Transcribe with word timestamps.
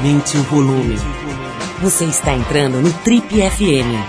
Aumente 0.00 0.38
o 0.38 0.42
volume. 0.44 0.96
Você 1.82 2.06
está 2.06 2.32
entrando 2.32 2.80
no 2.80 2.90
Trip 3.04 3.28
FM. 3.28 4.00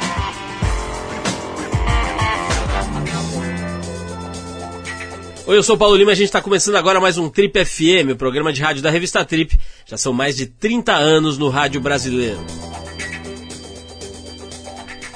Oi, 5.48 5.57
eu 5.57 5.62
sou 5.62 5.75
o 5.75 5.77
Paulo 5.77 5.98
Lima 5.98 6.12
e 6.12 6.13
a 6.13 6.16
gente 6.16 6.27
está 6.27 6.41
começando 6.41 6.77
agora 6.77 7.02
mais 7.02 7.17
um 7.17 7.30
Trip 7.30 7.66
FM, 7.66 8.13
o 8.13 8.16
programa 8.16 8.54
de 8.54 8.62
rádio 8.62 8.81
da 8.81 8.89
revista 8.89 9.25
Trip. 9.25 9.59
Já 9.85 9.98
são 9.98 10.13
mais 10.13 10.38
de 10.38 10.45
30 10.45 10.93
anos 10.93 11.38
no 11.38 11.49
rádio 11.49 11.81
brasileiro. 11.81 12.39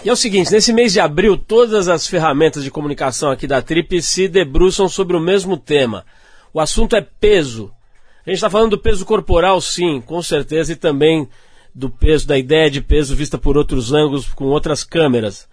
E 0.04 0.10
é 0.10 0.12
o 0.12 0.18
seguinte, 0.18 0.52
nesse 0.52 0.74
mês 0.74 0.92
de 0.92 1.00
abril, 1.00 1.38
todas 1.38 1.88
as 1.88 2.06
ferramentas 2.06 2.66
de 2.66 2.70
comunicação 2.70 3.32
aqui 3.32 3.48
da 3.48 3.62
Trip 3.62 4.02
se 4.02 4.28
debruçam 4.28 4.90
sobre 4.90 5.16
o 5.16 5.22
mesmo 5.22 5.56
tema. 5.56 6.06
O 6.54 6.60
assunto 6.60 6.98
é 6.98 7.02
peso. 7.02 7.72
A 8.26 8.30
gente 8.30 8.38
está 8.38 8.50
falando 8.50 8.72
do 8.72 8.78
peso 8.80 9.06
corporal, 9.06 9.62
sim, 9.62 10.02
com 10.02 10.22
certeza, 10.22 10.74
e 10.74 10.76
também 10.76 11.28
do 11.74 11.90
peso, 11.90 12.28
da 12.28 12.38
ideia 12.38 12.72
de 12.72 12.82
peso 12.82 13.16
vista 13.16 13.38
por 13.38 13.58
outros 13.58 13.94
ângulos, 13.94 14.28
com 14.30 14.46
outras 14.46 14.84
câmeras. 14.84 15.48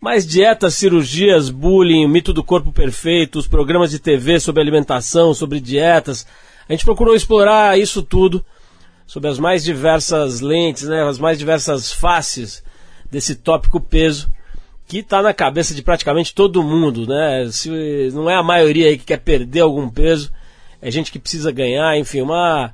Mas 0.00 0.26
dietas, 0.26 0.74
cirurgias, 0.74 1.50
bullying, 1.50 2.06
mito 2.06 2.32
do 2.32 2.44
corpo 2.44 2.72
perfeito, 2.72 3.38
os 3.38 3.48
programas 3.48 3.90
de 3.90 3.98
TV 3.98 4.40
sobre 4.40 4.62
alimentação, 4.62 5.34
sobre 5.34 5.60
dietas, 5.60 6.26
a 6.68 6.72
gente 6.72 6.84
procurou 6.84 7.14
explorar 7.14 7.78
isso 7.78 8.02
tudo 8.02 8.44
sobre 9.06 9.28
as 9.28 9.38
mais 9.38 9.62
diversas 9.62 10.40
lentes, 10.40 10.84
né, 10.84 11.02
as 11.02 11.18
mais 11.18 11.38
diversas 11.38 11.92
faces 11.92 12.62
desse 13.10 13.34
tópico 13.34 13.80
peso 13.80 14.28
que 14.86 14.98
está 14.98 15.20
na 15.20 15.34
cabeça 15.34 15.74
de 15.74 15.82
praticamente 15.82 16.34
todo 16.34 16.62
mundo, 16.62 17.06
né? 17.06 17.48
Se 17.50 17.68
não 18.12 18.30
é 18.30 18.36
a 18.36 18.42
maioria 18.42 18.86
aí 18.86 18.96
que 18.96 19.04
quer 19.04 19.18
perder 19.18 19.60
algum 19.60 19.88
peso, 19.88 20.30
é 20.80 20.90
gente 20.90 21.10
que 21.10 21.18
precisa 21.18 21.50
ganhar, 21.50 21.98
enfim, 21.98 22.20
uma, 22.20 22.72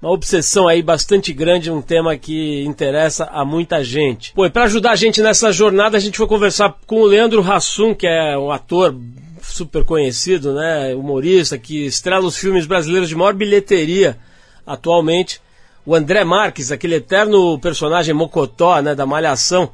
uma 0.00 0.10
obsessão 0.10 0.68
aí 0.68 0.82
bastante 0.82 1.32
grande, 1.32 1.70
um 1.70 1.80
tema 1.80 2.16
que 2.16 2.62
interessa 2.64 3.24
a 3.24 3.44
muita 3.44 3.82
gente. 3.82 4.32
Pô, 4.32 4.44
e 4.46 4.50
para 4.50 4.64
ajudar 4.64 4.92
a 4.92 4.96
gente 4.96 5.22
nessa 5.22 5.50
jornada, 5.52 5.96
a 5.96 6.00
gente 6.00 6.18
foi 6.18 6.26
conversar 6.26 6.74
com 6.86 7.00
o 7.00 7.06
Leandro 7.06 7.40
Hassum, 7.40 7.94
que 7.94 8.06
é 8.06 8.36
um 8.36 8.50
ator 8.50 8.94
super 9.42 9.84
conhecido, 9.84 10.54
né, 10.54 10.94
humorista, 10.94 11.58
que 11.58 11.86
estrela 11.86 12.26
os 12.26 12.36
filmes 12.36 12.66
brasileiros 12.66 13.08
de 13.08 13.14
maior 13.14 13.34
bilheteria 13.34 14.18
atualmente. 14.66 15.40
O 15.86 15.94
André 15.94 16.24
Marques, 16.24 16.72
aquele 16.72 16.96
eterno 16.96 17.58
personagem 17.58 18.14
mocotó, 18.14 18.80
né, 18.80 18.94
da 18.94 19.04
Malhação, 19.04 19.70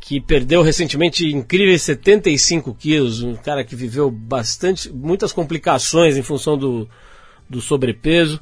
que 0.00 0.20
perdeu 0.20 0.62
recentemente 0.62 1.26
incríveis 1.26 1.82
75 1.82 2.74
quilos, 2.74 3.22
um 3.22 3.36
cara 3.36 3.62
que 3.62 3.76
viveu 3.76 4.10
bastante, 4.10 4.90
muitas 4.90 5.32
complicações 5.32 6.16
em 6.16 6.22
função 6.22 6.56
do, 6.56 6.88
do 7.48 7.60
sobrepeso. 7.60 8.40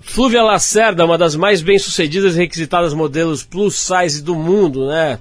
Flúvia 0.00 0.42
Lacerda, 0.42 1.04
uma 1.04 1.18
das 1.18 1.36
mais 1.36 1.60
bem-sucedidas 1.60 2.34
e 2.34 2.38
requisitadas 2.38 2.94
modelos 2.94 3.44
plus 3.44 3.74
size 3.74 4.22
do 4.22 4.34
mundo, 4.34 4.88
né? 4.88 5.18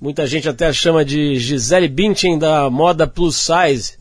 Muita 0.00 0.26
gente 0.26 0.48
até 0.48 0.72
chama 0.72 1.04
de 1.04 1.36
Gisele 1.36 1.88
Bündchen 1.88 2.38
da 2.38 2.68
moda 2.68 3.06
plus 3.06 3.36
size. 3.36 3.96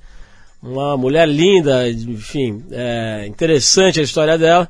Uma 0.62 0.98
mulher 0.98 1.28
linda, 1.28 1.88
enfim, 1.88 2.66
é 2.72 3.28
interessante 3.28 4.00
a 4.00 4.04
história 4.04 4.38
dela. 4.38 4.70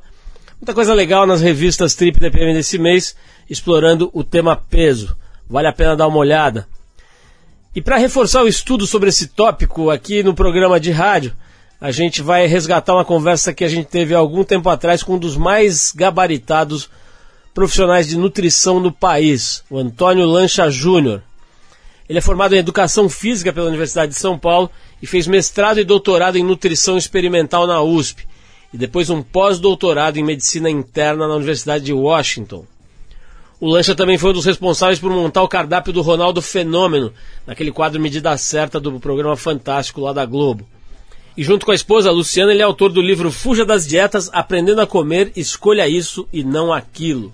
Muita 0.60 0.74
coisa 0.74 0.92
legal 0.92 1.26
nas 1.26 1.40
revistas 1.40 1.94
Trip 1.94 2.20
DPM 2.20 2.52
desse 2.52 2.78
mês, 2.78 3.16
explorando 3.48 4.10
o 4.12 4.22
tema 4.22 4.54
peso. 4.54 5.16
Vale 5.48 5.68
a 5.68 5.72
pena 5.72 5.96
dar 5.96 6.08
uma 6.08 6.18
olhada. 6.18 6.66
E 7.74 7.82
para 7.82 7.98
reforçar 7.98 8.42
o 8.42 8.48
estudo 8.48 8.86
sobre 8.86 9.10
esse 9.10 9.28
tópico 9.28 9.90
aqui 9.90 10.22
no 10.22 10.34
programa 10.34 10.80
de 10.80 10.90
rádio, 10.90 11.36
a 11.80 11.90
gente 11.90 12.22
vai 12.22 12.46
resgatar 12.46 12.94
uma 12.94 13.04
conversa 13.04 13.52
que 13.52 13.64
a 13.64 13.68
gente 13.68 13.86
teve 13.86 14.14
há 14.14 14.18
algum 14.18 14.42
tempo 14.42 14.68
atrás 14.68 15.02
com 15.02 15.14
um 15.14 15.18
dos 15.18 15.36
mais 15.36 15.92
gabaritados 15.94 16.88
profissionais 17.54 18.08
de 18.08 18.16
nutrição 18.16 18.80
no 18.80 18.90
país, 18.90 19.62
o 19.70 19.78
Antônio 19.78 20.26
Lancha 20.26 20.70
Júnior. 20.70 21.22
Ele 22.08 22.18
é 22.18 22.22
formado 22.22 22.54
em 22.54 22.58
Educação 22.58 23.08
Física 23.08 23.52
pela 23.52 23.68
Universidade 23.68 24.12
de 24.12 24.18
São 24.18 24.38
Paulo 24.38 24.70
e 25.02 25.06
fez 25.06 25.26
mestrado 25.26 25.78
e 25.78 25.84
doutorado 25.84 26.36
em 26.36 26.44
Nutrição 26.44 26.96
Experimental 26.96 27.66
na 27.66 27.82
USP, 27.82 28.26
e 28.72 28.78
depois 28.78 29.10
um 29.10 29.22
pós-doutorado 29.22 30.18
em 30.18 30.24
Medicina 30.24 30.70
Interna 30.70 31.26
na 31.28 31.34
Universidade 31.34 31.84
de 31.84 31.92
Washington. 31.92 32.64
O 33.58 33.70
Lancha 33.70 33.94
também 33.94 34.18
foi 34.18 34.30
um 34.30 34.34
dos 34.34 34.44
responsáveis 34.44 34.98
por 34.98 35.10
montar 35.10 35.42
o 35.42 35.48
cardápio 35.48 35.92
do 35.92 36.02
Ronaldo 36.02 36.42
Fenômeno, 36.42 37.12
naquele 37.46 37.72
quadro 37.72 38.00
Medida 38.00 38.36
Certa 38.36 38.78
do 38.78 39.00
programa 39.00 39.34
Fantástico 39.34 40.02
lá 40.02 40.12
da 40.12 40.26
Globo. 40.26 40.66
E 41.34 41.42
junto 41.42 41.64
com 41.64 41.72
a 41.72 41.74
esposa 41.74 42.10
Luciana, 42.10 42.52
ele 42.52 42.60
é 42.60 42.64
autor 42.64 42.92
do 42.92 43.00
livro 43.00 43.30
Fuja 43.30 43.64
das 43.64 43.86
Dietas, 43.86 44.28
Aprendendo 44.32 44.82
a 44.82 44.86
Comer, 44.86 45.32
Escolha 45.34 45.88
Isso 45.88 46.28
e 46.30 46.44
Não 46.44 46.72
Aquilo. 46.72 47.32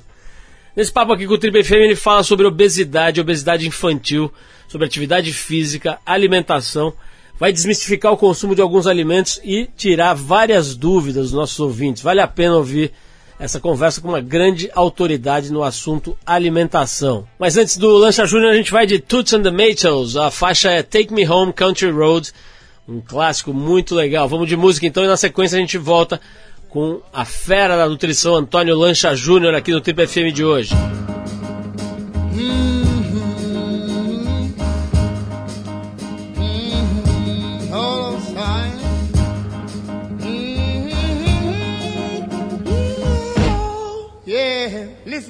Nesse 0.77 0.93
papo 0.93 1.13
aqui 1.13 1.27
com 1.27 1.35
o 1.35 1.39
Triple 1.39 1.65
FM, 1.65 1.73
ele 1.73 1.97
fala 1.97 2.23
sobre 2.23 2.47
obesidade, 2.47 3.21
obesidade 3.21 3.67
infantil, 3.67 4.33
sobre 4.69 4.87
atividade 4.87 5.33
física, 5.33 5.99
alimentação, 6.07 6.95
vai 7.39 7.53
desmistificar 7.53 8.13
o 8.13 8.17
consumo 8.17 8.55
de 8.55 8.63
alguns 8.63 8.87
alimentos 8.87 9.41
e 9.45 9.69
tirar 9.77 10.15
várias 10.15 10.77
dúvidas 10.77 11.25
dos 11.25 11.33
nossos 11.33 11.59
ouvintes. 11.59 12.03
Vale 12.03 12.21
a 12.21 12.29
pena 12.29 12.57
ouvir 12.57 12.93
essa 13.43 13.59
conversa 13.59 14.01
com 14.01 14.07
uma 14.07 14.21
grande 14.21 14.71
autoridade 14.73 15.53
no 15.53 15.65
assunto 15.65 16.17
alimentação. 16.25 17.27
Mas 17.41 17.57
antes 17.57 17.77
do 17.77 17.89
Lancha 17.89 18.25
Júnior, 18.25 18.53
a 18.53 18.57
gente 18.57 18.71
vai 18.71 18.87
de 18.87 19.01
Toots 19.01 19.33
and 19.33 19.43
the 19.43 19.51
Maytals. 19.51 20.17
A 20.17 20.31
faixa 20.31 20.71
é 20.71 20.81
Take 20.81 21.13
Me 21.13 21.29
Home 21.29 21.53
Country 21.53 21.91
Road, 21.91 22.31
um 22.89 23.01
clássico 23.01 23.53
muito 23.53 23.97
legal. 23.97 24.29
Vamos 24.29 24.49
de 24.49 24.57
música 24.57 24.87
então 24.87 25.03
e 25.03 25.09
na 25.09 25.17
sequência 25.17 25.57
a 25.57 25.61
gente 25.61 25.77
volta 25.77 26.21
com 26.69 27.01
a 27.13 27.25
fera 27.25 27.77
da 27.77 27.89
nutrição 27.89 28.37
Antônio 28.37 28.79
Lancha 28.79 29.13
Júnior 29.17 29.57
aqui 29.57 29.73
no 29.73 29.81
Trip 29.81 30.07
FM 30.07 30.33
de 30.33 30.45
hoje. 30.45 30.73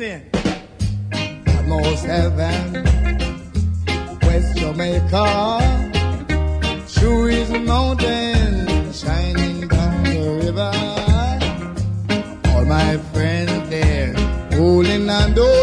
Listen. 0.02 0.28
God 1.44 1.68
knows 1.68 2.02
heaven, 2.02 2.72
West 4.22 4.56
Jamaica, 4.56 5.26
True 6.92 7.26
is 7.26 7.48
a 7.50 7.60
mountain 7.60 8.92
shining 8.92 9.68
down 9.68 10.02
the 10.02 10.40
river. 10.42 10.72
All 12.50 12.64
my 12.64 12.96
friends 13.12 13.70
there, 13.70 14.12
holding 14.58 15.08
on 15.08 15.34
those 15.34 15.61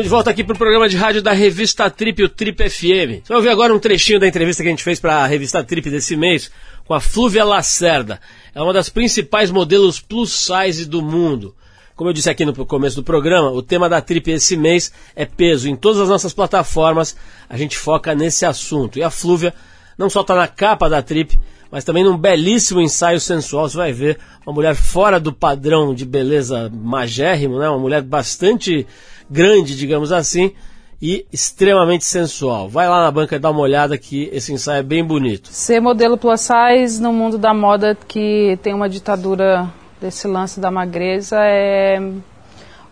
Estamos 0.00 0.08
de 0.08 0.16
volta 0.16 0.30
aqui 0.30 0.42
para 0.42 0.54
o 0.54 0.58
programa 0.58 0.88
de 0.88 0.96
rádio 0.96 1.20
da 1.20 1.32
revista 1.32 1.90
Trip, 1.90 2.22
o 2.22 2.28
Trip 2.30 2.70
FM. 2.70 3.20
Você 3.20 3.28
vai 3.28 3.36
ouvir 3.36 3.48
agora 3.50 3.74
um 3.74 3.78
trechinho 3.78 4.18
da 4.18 4.26
entrevista 4.26 4.62
que 4.62 4.68
a 4.68 4.72
gente 4.72 4.82
fez 4.82 4.98
para 4.98 5.16
a 5.16 5.26
revista 5.26 5.62
Trip 5.62 5.90
desse 5.90 6.16
mês 6.16 6.50
com 6.86 6.94
a 6.94 7.00
Flúvia 7.00 7.44
Lacerda. 7.44 8.18
É 8.54 8.62
uma 8.62 8.72
das 8.72 8.88
principais 8.88 9.50
modelos 9.50 10.00
plus 10.00 10.32
size 10.32 10.86
do 10.86 11.02
mundo. 11.02 11.54
Como 11.94 12.08
eu 12.08 12.14
disse 12.14 12.30
aqui 12.30 12.46
no 12.46 12.64
começo 12.64 12.96
do 12.96 13.02
programa, 13.02 13.50
o 13.50 13.60
tema 13.60 13.90
da 13.90 14.00
Trip 14.00 14.30
esse 14.30 14.56
mês 14.56 14.90
é 15.14 15.26
peso. 15.26 15.68
Em 15.68 15.76
todas 15.76 16.00
as 16.00 16.08
nossas 16.08 16.32
plataformas 16.32 17.14
a 17.46 17.58
gente 17.58 17.76
foca 17.76 18.14
nesse 18.14 18.46
assunto. 18.46 18.98
E 18.98 19.02
a 19.02 19.10
Flúvia 19.10 19.52
não 19.98 20.08
só 20.08 20.22
está 20.22 20.34
na 20.34 20.48
capa 20.48 20.88
da 20.88 21.02
Trip, 21.02 21.38
mas 21.70 21.84
também 21.84 22.04
num 22.04 22.16
belíssimo 22.16 22.80
ensaio 22.80 23.20
sensual. 23.20 23.68
Você 23.68 23.76
vai 23.76 23.92
ver 23.92 24.18
uma 24.46 24.54
mulher 24.54 24.74
fora 24.74 25.20
do 25.20 25.30
padrão 25.30 25.94
de 25.94 26.06
beleza 26.06 26.72
magérrimo, 26.72 27.58
né? 27.58 27.68
uma 27.68 27.78
mulher 27.78 28.00
bastante 28.00 28.86
grande, 29.30 29.76
digamos 29.76 30.10
assim, 30.12 30.52
e 31.00 31.24
extremamente 31.32 32.04
sensual. 32.04 32.68
Vai 32.68 32.88
lá 32.88 33.02
na 33.02 33.10
banca 33.10 33.36
e 33.36 33.38
dá 33.38 33.50
uma 33.50 33.60
olhada 33.60 33.96
que 33.96 34.28
esse 34.32 34.52
ensaio 34.52 34.80
é 34.80 34.82
bem 34.82 35.04
bonito. 35.04 35.48
Ser 35.50 35.80
modelo 35.80 36.18
plus 36.18 36.40
size 36.40 37.00
no 37.00 37.12
mundo 37.12 37.38
da 37.38 37.54
moda 37.54 37.96
que 38.06 38.58
tem 38.62 38.74
uma 38.74 38.88
ditadura 38.88 39.72
desse 40.00 40.26
lance 40.26 40.58
da 40.60 40.70
magreza 40.70 41.36
é 41.40 42.00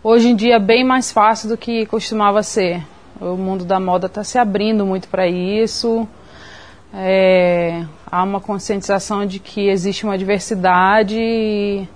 hoje 0.03 0.29
em 0.29 0.35
dia 0.35 0.59
bem 0.59 0.83
mais 0.83 1.11
fácil 1.11 1.49
do 1.49 1.57
que 1.57 1.85
costumava 1.85 2.41
ser. 2.41 2.83
O 3.19 3.35
mundo 3.35 3.65
da 3.65 3.79
moda 3.79 4.07
está 4.07 4.23
se 4.23 4.37
abrindo 4.37 4.85
muito 4.85 5.07
para 5.09 5.27
isso. 5.27 6.07
É, 6.93 7.85
há 8.09 8.23
uma 8.23 8.39
conscientização 8.39 9.25
de 9.25 9.39
que 9.39 9.67
existe 9.67 10.05
uma 10.05 10.17
diversidade 10.17 11.15
e 11.19 11.87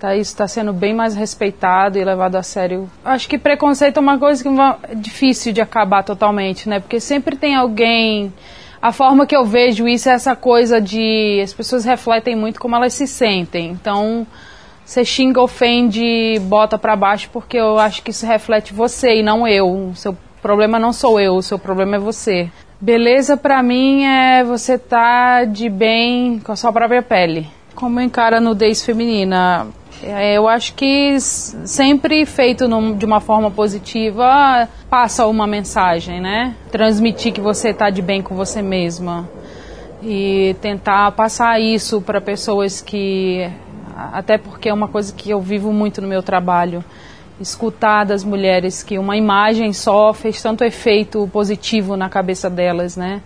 tá, 0.00 0.16
isso 0.16 0.32
está 0.32 0.48
sendo 0.48 0.72
bem 0.72 0.94
mais 0.94 1.14
respeitado 1.14 1.98
e 1.98 2.04
levado 2.04 2.36
a 2.36 2.42
sério. 2.42 2.90
Acho 3.04 3.28
que 3.28 3.38
preconceito 3.38 3.98
é 3.98 4.00
uma 4.00 4.18
coisa 4.18 4.42
que 4.42 4.48
é 4.48 4.94
difícil 4.94 5.52
de 5.52 5.60
acabar 5.60 6.02
totalmente, 6.02 6.68
né? 6.68 6.80
Porque 6.80 6.98
sempre 6.98 7.36
tem 7.36 7.54
alguém. 7.54 8.32
A 8.80 8.92
forma 8.92 9.26
que 9.26 9.36
eu 9.36 9.44
vejo 9.44 9.86
isso 9.86 10.08
é 10.08 10.12
essa 10.12 10.34
coisa 10.34 10.80
de. 10.80 11.40
As 11.42 11.52
pessoas 11.52 11.84
refletem 11.84 12.34
muito 12.34 12.58
como 12.58 12.74
elas 12.74 12.94
se 12.94 13.06
sentem. 13.06 13.70
Então, 13.70 14.26
você 14.84 15.04
xinga, 15.04 15.40
ofende, 15.40 16.38
bota 16.42 16.78
para 16.78 16.96
baixo, 16.96 17.28
porque 17.32 17.58
eu 17.58 17.78
acho 17.78 18.02
que 18.02 18.10
isso 18.10 18.26
reflete 18.26 18.72
você 18.72 19.18
e 19.18 19.22
não 19.22 19.46
eu. 19.46 19.90
O 19.90 19.94
seu 19.94 20.16
problema 20.40 20.78
não 20.78 20.92
sou 20.92 21.20
eu, 21.20 21.34
o 21.34 21.42
seu 21.42 21.58
problema 21.58 21.96
é 21.96 21.98
você. 21.98 22.50
Beleza 22.80 23.36
para 23.36 23.62
mim 23.62 24.04
é 24.04 24.42
você 24.42 24.78
tá 24.78 25.44
de 25.44 25.68
bem 25.68 26.38
com 26.38 26.52
a 26.52 26.56
sua 26.56 26.72
própria 26.72 27.02
pele. 27.02 27.46
Como 27.74 28.00
encara 28.00 28.38
a 28.38 28.40
nudez 28.40 28.82
feminina? 28.82 29.66
É, 30.02 30.36
eu 30.36 30.48
acho 30.48 30.74
que 30.74 31.20
sempre 31.20 32.24
feito 32.24 32.66
de 32.96 33.04
uma 33.04 33.20
forma 33.20 33.50
positiva 33.50 34.68
passa 34.88 35.26
uma 35.26 35.46
mensagem, 35.46 36.20
né? 36.20 36.54
Transmitir 36.70 37.32
que 37.32 37.40
você 37.40 37.68
está 37.68 37.90
de 37.90 38.00
bem 38.00 38.22
com 38.22 38.34
você 38.34 38.62
mesma 38.62 39.28
e 40.02 40.56
tentar 40.62 41.12
passar 41.12 41.60
isso 41.60 42.00
para 42.00 42.20
pessoas 42.20 42.80
que 42.80 43.50
até 43.94 44.38
porque 44.38 44.70
é 44.70 44.72
uma 44.72 44.88
coisa 44.88 45.12
que 45.12 45.28
eu 45.28 45.40
vivo 45.40 45.72
muito 45.72 46.00
no 46.00 46.08
meu 46.08 46.22
trabalho 46.22 46.82
escutar 47.38 48.04
das 48.04 48.24
mulheres 48.24 48.82
que 48.82 48.98
uma 48.98 49.16
imagem 49.16 49.72
só 49.72 50.12
fez 50.12 50.40
tanto 50.42 50.64
efeito 50.64 51.28
positivo 51.32 51.96
na 51.96 52.08
cabeça 52.08 52.48
delas, 52.48 52.96
né? 52.96 53.20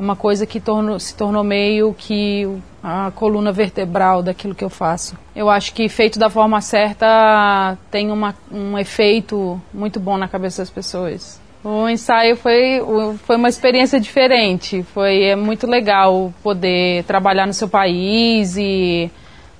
Uma 0.00 0.16
coisa 0.16 0.46
que 0.46 0.62
se 0.98 1.14
tornou 1.14 1.44
meio 1.44 1.92
que 1.92 2.48
a 2.82 3.12
coluna 3.14 3.52
vertebral 3.52 4.22
daquilo 4.22 4.54
que 4.54 4.64
eu 4.64 4.70
faço. 4.70 5.14
Eu 5.36 5.50
acho 5.50 5.74
que 5.74 5.86
feito 5.90 6.18
da 6.18 6.30
forma 6.30 6.58
certa 6.62 7.76
tem 7.90 8.10
uma, 8.10 8.34
um 8.50 8.78
efeito 8.78 9.60
muito 9.74 10.00
bom 10.00 10.16
na 10.16 10.26
cabeça 10.26 10.62
das 10.62 10.70
pessoas. 10.70 11.38
O 11.62 11.86
ensaio 11.86 12.34
foi, 12.34 12.80
foi 13.26 13.36
uma 13.36 13.50
experiência 13.50 14.00
diferente. 14.00 14.82
Foi 14.94 15.24
é 15.24 15.36
muito 15.36 15.66
legal 15.66 16.32
poder 16.42 17.04
trabalhar 17.04 17.46
no 17.46 17.52
seu 17.52 17.68
país 17.68 18.56
e 18.56 19.10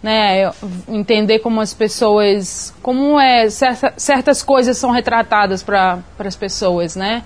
né, 0.02 0.50
entender 0.88 1.40
como 1.40 1.60
as 1.60 1.74
pessoas, 1.74 2.74
como 2.80 3.20
é 3.20 3.50
certa, 3.50 3.92
certas 3.98 4.42
coisas 4.42 4.78
são 4.78 4.90
retratadas 4.90 5.62
para 5.62 5.98
as 6.18 6.34
pessoas, 6.34 6.96
né? 6.96 7.22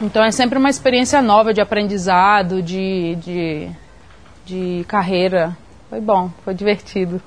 Então 0.00 0.24
é 0.24 0.30
sempre 0.30 0.58
uma 0.58 0.70
experiência 0.70 1.20
nova 1.20 1.52
de 1.52 1.60
aprendizado, 1.60 2.62
de, 2.62 3.16
de, 3.16 3.68
de 4.46 4.84
carreira. 4.88 5.56
Foi 5.90 6.00
bom, 6.00 6.30
foi 6.44 6.54
divertido. 6.54 7.20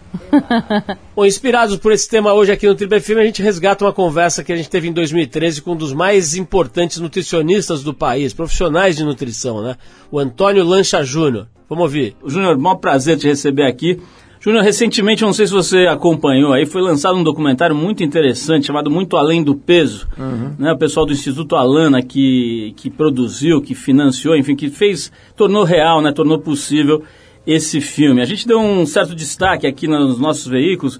bom, 1.13 1.25
inspirados 1.25 1.77
por 1.77 1.92
esse 1.92 2.10
tema 2.10 2.34
hoje 2.34 2.51
aqui 2.51 2.65
no 2.65 2.74
Triple 2.74 3.00
FM, 3.00 3.18
a 3.20 3.25
gente 3.25 3.44
resgata 3.44 3.84
uma 3.84 3.92
conversa 3.92 4.44
que 4.44 4.53
a 4.53 4.56
gente 4.56 4.70
teve 4.70 4.88
em 4.88 4.94
2013 4.94 5.62
com 5.62 5.74
um 5.74 5.75
dos 5.75 5.94
mais 5.94 6.36
importantes 6.36 6.98
nutricionistas 6.98 7.84
do 7.84 7.94
país, 7.94 8.34
profissionais 8.34 8.96
de 8.96 9.03
nutrição, 9.03 9.62
né? 9.62 9.75
O 10.10 10.18
Antônio 10.18 10.63
Lancha 10.63 11.03
Júnior. 11.03 11.48
Vamos 11.70 11.84
ouvir. 11.84 12.15
Júnior, 12.25 12.58
maior 12.58 12.75
prazer 12.75 13.18
te 13.18 13.27
receber 13.27 13.68
aqui. 13.68 14.00
Júnior, 14.43 14.62
recentemente, 14.62 15.21
não 15.21 15.31
sei 15.31 15.47
se 15.47 15.53
você 15.53 15.88
acompanhou 15.88 16.51
aí, 16.51 16.65
foi 16.65 16.81
lançado 16.81 17.15
um 17.15 17.23
documentário 17.23 17.73
muito 17.73 18.03
interessante 18.03 18.67
chamado 18.67 18.91
Muito 18.91 19.15
Além 19.15 19.41
do 19.41 19.55
Peso. 19.55 20.05
Uhum. 20.19 20.53
Né, 20.59 20.73
o 20.73 20.77
pessoal 20.77 21.05
do 21.05 21.13
Instituto 21.13 21.55
Alana 21.55 22.01
que, 22.01 22.73
que 22.75 22.89
produziu, 22.89 23.62
que 23.62 23.73
financiou, 23.73 24.35
enfim, 24.35 24.53
que 24.53 24.69
fez, 24.69 25.09
tornou 25.38 25.63
real, 25.63 26.01
né, 26.01 26.12
tornou 26.12 26.39
possível 26.39 27.03
esse 27.47 27.79
filme. 27.79 28.21
A 28.21 28.25
gente 28.25 28.45
deu 28.45 28.59
um 28.59 28.85
certo 28.85 29.15
destaque 29.15 29.65
aqui 29.65 29.88
nos 29.88 30.19
nossos 30.19 30.45
veículos 30.45 30.97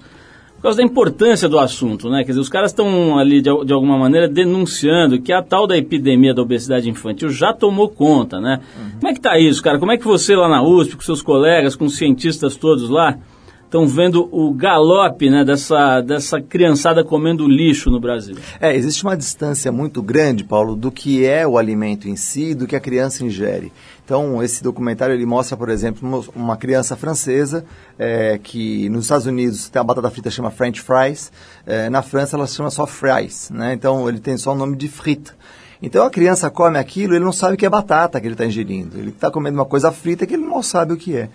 por 0.56 0.62
causa 0.62 0.78
da 0.78 0.84
importância 0.84 1.46
do 1.46 1.58
assunto, 1.58 2.08
né? 2.08 2.24
Quer 2.24 2.30
dizer, 2.30 2.40
os 2.40 2.48
caras 2.48 2.70
estão 2.70 3.18
ali, 3.18 3.42
de, 3.42 3.50
de, 3.66 3.72
alguma 3.74 3.98
maneira, 3.98 4.26
denunciando 4.26 5.20
que 5.20 5.30
a 5.30 5.42
tal 5.42 5.66
da 5.66 5.76
epidemia 5.76 6.32
da 6.32 6.40
obesidade 6.40 6.88
infantil 6.88 7.28
já 7.28 7.52
tomou 7.52 7.90
conta, 7.90 8.40
né? 8.40 8.60
Uhum. 8.74 8.90
Como 9.00 9.08
é 9.08 9.12
que 9.12 9.18
está 9.18 9.38
isso, 9.38 9.62
cara? 9.62 9.78
Como 9.78 9.92
é 9.92 9.98
que 9.98 10.06
você 10.06 10.34
lá 10.34 10.48
na 10.48 10.62
USP, 10.62 10.96
com 10.96 11.02
seus 11.02 11.20
colegas, 11.20 11.76
com 11.76 11.84
os 11.84 11.98
cientistas 11.98 12.56
todos 12.56 12.88
lá, 12.88 13.18
estão 13.74 13.88
vendo 13.88 14.28
o 14.30 14.54
galope 14.54 15.28
né, 15.28 15.44
dessa, 15.44 16.00
dessa 16.00 16.40
criançada 16.40 17.02
comendo 17.02 17.48
lixo 17.48 17.90
no 17.90 17.98
Brasil. 17.98 18.36
É, 18.60 18.72
existe 18.74 19.02
uma 19.02 19.16
distância 19.16 19.72
muito 19.72 20.00
grande, 20.00 20.44
Paulo, 20.44 20.76
do 20.76 20.92
que 20.92 21.26
é 21.26 21.44
o 21.44 21.58
alimento 21.58 22.08
em 22.08 22.14
si 22.14 22.54
do 22.54 22.68
que 22.68 22.76
a 22.76 22.80
criança 22.80 23.24
ingere. 23.24 23.72
Então, 24.04 24.40
esse 24.40 24.62
documentário 24.62 25.12
ele 25.12 25.26
mostra, 25.26 25.56
por 25.56 25.68
exemplo, 25.68 26.24
uma 26.36 26.56
criança 26.56 26.94
francesa 26.94 27.64
é, 27.98 28.38
que 28.40 28.88
nos 28.90 29.06
Estados 29.06 29.26
Unidos 29.26 29.68
tem 29.68 29.80
a 29.80 29.84
batata 29.84 30.08
frita 30.08 30.30
chama 30.30 30.52
French 30.52 30.80
fries, 30.80 31.32
é, 31.66 31.90
na 31.90 32.00
França 32.00 32.36
ela 32.36 32.46
chama 32.46 32.70
só 32.70 32.86
fries, 32.86 33.50
né? 33.50 33.72
Então 33.72 34.08
ele 34.08 34.20
tem 34.20 34.36
só 34.36 34.52
o 34.52 34.54
nome 34.54 34.76
de 34.76 34.86
frita. 34.86 35.34
Então 35.82 36.06
a 36.06 36.10
criança 36.10 36.48
come 36.48 36.78
aquilo, 36.78 37.14
ele 37.14 37.24
não 37.24 37.32
sabe 37.32 37.54
o 37.54 37.56
que 37.56 37.66
é 37.66 37.70
batata 37.70 38.20
que 38.20 38.26
ele 38.26 38.34
está 38.34 38.46
ingerindo. 38.46 38.98
Ele 38.98 39.10
está 39.10 39.30
comendo 39.30 39.58
uma 39.58 39.66
coisa 39.66 39.90
frita 39.90 40.26
que 40.26 40.34
ele 40.34 40.44
não 40.44 40.62
sabe 40.62 40.92
o 40.92 40.96
que 40.96 41.16
é. 41.16 41.28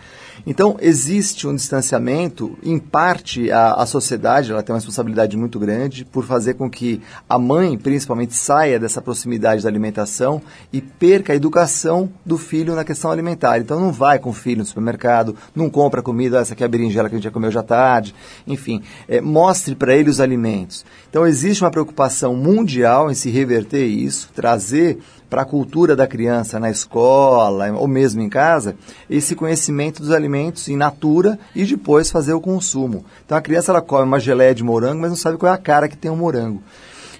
Então, 0.46 0.78
existe 0.80 1.48
um 1.48 1.56
distanciamento, 1.56 2.58
em 2.64 2.78
parte 2.78 3.52
a, 3.52 3.74
a 3.74 3.86
sociedade 3.86 4.52
ela 4.52 4.64
tem 4.64 4.74
uma 4.74 4.80
responsabilidade 4.80 5.36
muito 5.38 5.60
grande 5.60 6.06
por 6.06 6.26
fazer 6.26 6.56
com 6.56 6.70
que 6.70 7.02
a 7.28 7.38
mãe, 7.38 7.78
principalmente, 7.78 8.34
saia 8.34 8.80
dessa 8.80 9.02
proximidade 9.02 9.64
da 9.64 9.70
alimentação 9.70 10.42
e 10.72 10.82
perca 10.82 11.34
a 11.34 11.36
educação 11.36 12.10
do 12.26 12.38
filho 12.38 12.76
na 12.76 12.84
questão 12.84 13.12
alimentar. 13.12 13.60
Então, 13.60 13.80
não 13.80 13.92
vai 13.92 14.20
com 14.20 14.30
o 14.30 14.34
filho 14.34 14.60
no 14.60 14.66
supermercado, 14.66 15.36
não 15.56 15.70
compra 15.70 16.02
comida, 16.02 16.40
essa 16.40 16.54
aqui 16.54 16.64
é 16.64 16.66
a 16.66 16.70
berinjela 16.70 17.10
que 17.10 17.16
a 17.16 17.18
gente 17.18 17.26
já 17.26 17.32
comeu 17.32 17.52
já 17.52 17.64
tarde, 17.64 18.16
enfim, 18.48 18.82
é, 19.08 19.22
mostre 19.22 19.76
para 19.76 19.96
ele 19.96 20.10
os 20.10 20.20
alimentos. 20.20 20.86
Então, 21.10 21.26
existe 21.26 21.64
uma 21.64 21.72
preocupação 21.72 22.36
mundial 22.36 23.12
em 23.12 23.16
se 23.16 23.30
reverter 23.30 23.86
isso, 23.86 24.30
trazer 24.34 25.00
para 25.30 25.44
a 25.44 25.46
cultura 25.46 25.96
da 25.96 26.08
criança 26.08 26.60
na 26.60 26.70
escola 26.70 27.72
ou 27.74 27.88
mesmo 27.88 28.22
em 28.22 28.30
casa, 28.30 28.76
esse 29.10 29.36
conhecimento 29.36 30.02
dos 30.02 30.12
alimentos 30.12 30.68
in 30.68 30.76
natura 30.76 31.38
e 31.56 31.66
depois 31.66 32.10
fazer 32.10 32.34
o 32.34 32.42
consumo. 32.42 33.06
Então 33.26 33.38
a 33.38 33.42
criança 33.42 33.72
ela 33.72 33.82
come 33.82 34.06
uma 34.06 34.20
geleia 34.20 34.56
de 34.56 34.64
morango, 34.64 35.02
mas 35.02 35.12
não 35.12 35.18
sabe 35.18 35.38
qual 35.38 35.52
é 35.52 35.56
a 35.56 35.60
cara 35.60 35.88
que 35.88 35.98
tem 35.98 36.10
o 36.10 36.14
um 36.14 36.18
morango. 36.18 36.64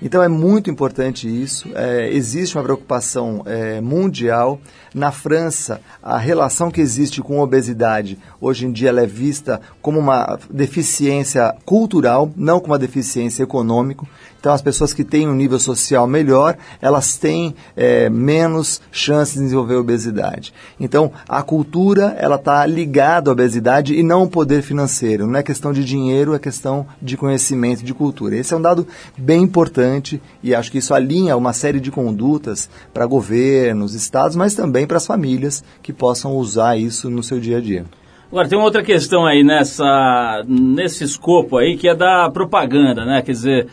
Então 0.02 0.24
é 0.24 0.30
muito 0.30 0.70
importante 0.70 1.28
isso. 1.28 1.70
É, 1.76 2.10
existe 2.12 2.56
uma 2.58 2.64
preocupação 2.64 3.44
é, 3.46 3.82
mundial. 3.82 4.60
Na 4.94 5.12
França, 5.12 5.82
a 6.02 6.18
relação 6.18 6.72
que 6.72 6.82
existe 6.82 7.22
com 7.22 7.40
obesidade, 7.40 8.18
hoje 8.42 8.66
em 8.66 8.72
dia 8.72 8.90
ela 8.90 9.02
é 9.02 9.06
vista 9.06 9.62
como 9.82 10.00
uma 10.00 10.40
deficiência 10.50 11.54
cultural, 11.66 12.32
não 12.36 12.60
como 12.60 12.74
uma 12.74 12.80
deficiência 12.80 13.44
econômica. 13.44 14.06
Então, 14.40 14.54
as 14.54 14.62
pessoas 14.62 14.94
que 14.94 15.04
têm 15.04 15.28
um 15.28 15.36
nível 15.36 15.60
social 15.60 16.08
melhor, 16.08 16.58
elas 16.82 17.18
têm 17.18 17.54
é, 17.76 18.10
menos 18.10 18.82
chances 18.90 19.36
de 19.36 19.42
desenvolver 19.42 19.76
obesidade. 19.76 20.54
Então, 20.80 21.12
a 21.28 21.44
cultura, 21.44 22.16
ela 22.18 22.38
está 22.38 22.66
ligada 22.66 23.30
à 23.30 23.34
obesidade 23.34 23.94
e 23.94 24.02
não 24.02 24.22
ao 24.22 24.28
poder 24.28 24.62
financeiro. 24.62 25.28
Não 25.28 25.38
é 25.38 25.44
questão 25.44 25.74
de 25.74 25.84
dinheiro, 25.84 26.34
é 26.34 26.40
questão 26.40 26.88
de 27.02 27.18
conhecimento, 27.18 27.84
de 27.84 27.94
cultura. 27.94 28.38
Esse 28.38 28.54
é 28.54 28.58
um 28.58 28.62
dado 28.62 28.88
bem 29.18 29.44
importante 29.44 30.22
e 30.42 30.56
acho 30.56 30.72
que 30.72 30.78
isso 30.78 30.94
alinha 30.94 31.36
uma 31.36 31.52
série 31.52 31.82
de 31.82 31.92
condutas 31.92 32.70
para 32.94 33.06
governos, 33.06 33.94
estados, 33.94 34.38
mas 34.38 34.56
também 34.56 34.88
para 34.88 34.98
as 34.98 35.06
famílias 35.06 35.64
que 35.84 35.92
possam 35.92 36.38
usar 36.38 36.78
isso 36.78 37.10
no 37.10 37.22
seu 37.22 37.40
dia 37.42 37.58
a 37.58 37.62
dia. 37.62 37.86
Agora, 38.32 38.48
tem 38.48 38.58
uma 38.58 38.66
outra 38.66 38.84
questão 38.84 39.26
aí 39.26 39.44
nessa, 39.44 40.44
nesse 40.48 41.04
escopo 41.04 41.58
aí, 41.58 41.76
que 41.76 41.90
é 41.90 41.96
da 41.96 42.30
propaganda, 42.32 43.04
né? 43.04 43.24
Quer 43.24 43.32
dizer, 43.32 43.68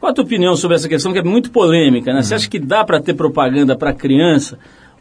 Qual 0.00 0.10
a 0.10 0.14
tua 0.14 0.24
opinião 0.24 0.54
sobre 0.56 0.76
essa 0.76 0.88
questão 0.88 1.12
que 1.12 1.18
é 1.18 1.22
muito 1.22 1.50
polêmica, 1.50 2.12
né? 2.12 2.22
Você 2.22 2.34
acha 2.34 2.48
que 2.48 2.58
dá 2.58 2.84
para 2.84 3.00
ter 3.00 3.14
propaganda 3.14 3.76
para 3.76 3.92
criança, 3.92 4.58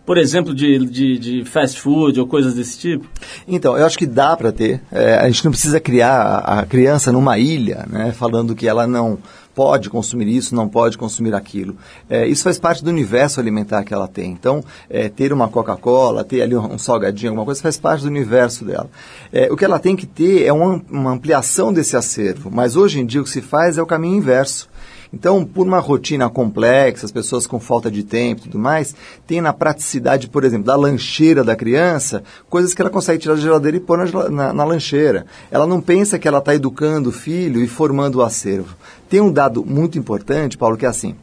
por 0.08 0.18
exemplo, 0.18 0.56
de, 0.56 0.80
de, 0.86 1.20
de 1.20 1.46
fast 1.46 1.80
food 1.80 2.20
ou 2.20 2.26
coisas 2.26 2.56
desse 2.56 2.80
tipo? 2.80 3.06
Então, 3.48 3.78
eu 3.78 3.86
acho 3.86 3.98
que 3.98 4.08
dá 4.08 4.36
para 4.36 4.52
ter. 4.52 4.82
É, 4.92 5.16
a 5.18 5.28
gente 5.28 5.44
não 5.44 5.52
precisa 5.52 5.80
criar 5.80 6.38
a, 6.38 6.66
criança 6.66 7.12
numa 7.12 7.38
ilha, 7.38 7.86
né, 7.90 8.12
falando 8.12 8.56
que 8.56 8.68
ela 8.68 8.88
não 8.88 9.20
pode 9.54 9.90
consumir 9.90 10.30
isso, 10.30 10.56
não 10.56 10.70
pode 10.70 10.98
consumir 10.98 11.34
aquilo. 11.34 11.76
É, 12.10 12.28
isso 12.28 12.44
faz 12.44 12.58
parte 12.58 12.84
do 12.84 12.90
universo 12.90 13.40
alimentar 13.40 13.84
que 13.84 13.94
ela 13.94 14.08
tem. 14.08 14.32
Então, 14.32 14.64
é, 14.90 15.10
ter 15.10 15.34
uma 15.34 15.48
Coca-Cola, 15.48 16.24
ter 16.24 16.42
ali 16.42 16.56
um, 16.56 16.74
um 16.74 16.78
salgadinho, 16.78 17.32
alguma 17.32 17.44
coisa, 17.44 17.62
faz 17.62 17.76
parte 17.76 18.04
do 18.04 18.08
universo 18.08 18.64
dela. 18.64 18.88
É, 19.34 19.52
o 19.52 19.58
que 19.58 19.66
ela 19.66 19.80
tem 19.80 19.96
que 19.96 20.06
ter 20.06 20.46
é 20.46 20.54
uma, 20.54 20.82
uma 20.90 21.12
ampliação 21.12 21.74
desse 21.74 21.98
acervo. 21.98 22.50
Mas 22.50 22.76
hoje 22.76 23.00
em 23.00 23.06
dia 23.06 23.20
o 23.20 23.24
que 23.24 23.30
se 23.30 23.42
faz 23.42 23.78
é 23.78 23.82
o 23.82 23.86
caminho 23.86 24.16
inverso. 24.16 24.70
Então, 25.14 25.46
por 25.46 25.66
uma 25.66 25.80
rotina 25.80 26.30
complexa, 26.30 27.06
as 27.06 27.12
pessoas 27.12 27.48
com 27.48 27.60
falta 27.60 27.90
de 27.90 28.04
tempo 28.04 28.42
e 28.42 28.44
tudo 28.44 28.60
mais, 28.60 28.94
tem 29.26 29.40
na 29.42 29.54
praticidade, 29.54 30.28
por 30.30 30.44
exemplo, 30.44 30.66
da 30.68 30.76
lancheira 30.76 31.44
da 31.44 31.56
criança, 31.56 32.24
coisas 32.50 32.74
que 32.74 32.82
ela 32.82 32.90
consegue 32.90 33.20
tirar 33.22 33.36
da 33.36 33.42
geladeira 33.42 33.78
e 33.78 33.80
pôr 33.80 33.98
na, 33.98 34.30
na- 34.30 34.54
na 34.54 34.64
lancheira. 34.66 35.26
Ela 35.50 35.66
não 35.66 35.80
pensa 35.82 36.20
que 36.20 36.28
ela 36.28 36.40
está 36.40 36.54
educando 36.54 37.10
o 37.10 37.14
filho 37.14 37.62
e 37.62 37.68
formando 37.68 38.16
o 38.16 38.22
acervo. 38.22 38.76
Tem 39.10 39.22
um 39.22 39.32
dado 39.32 39.64
muito 39.66 39.98
importante, 39.98 40.58
Paulo, 40.58 40.76
que 40.78 40.86
é 40.86 40.90
assim. 40.90 41.16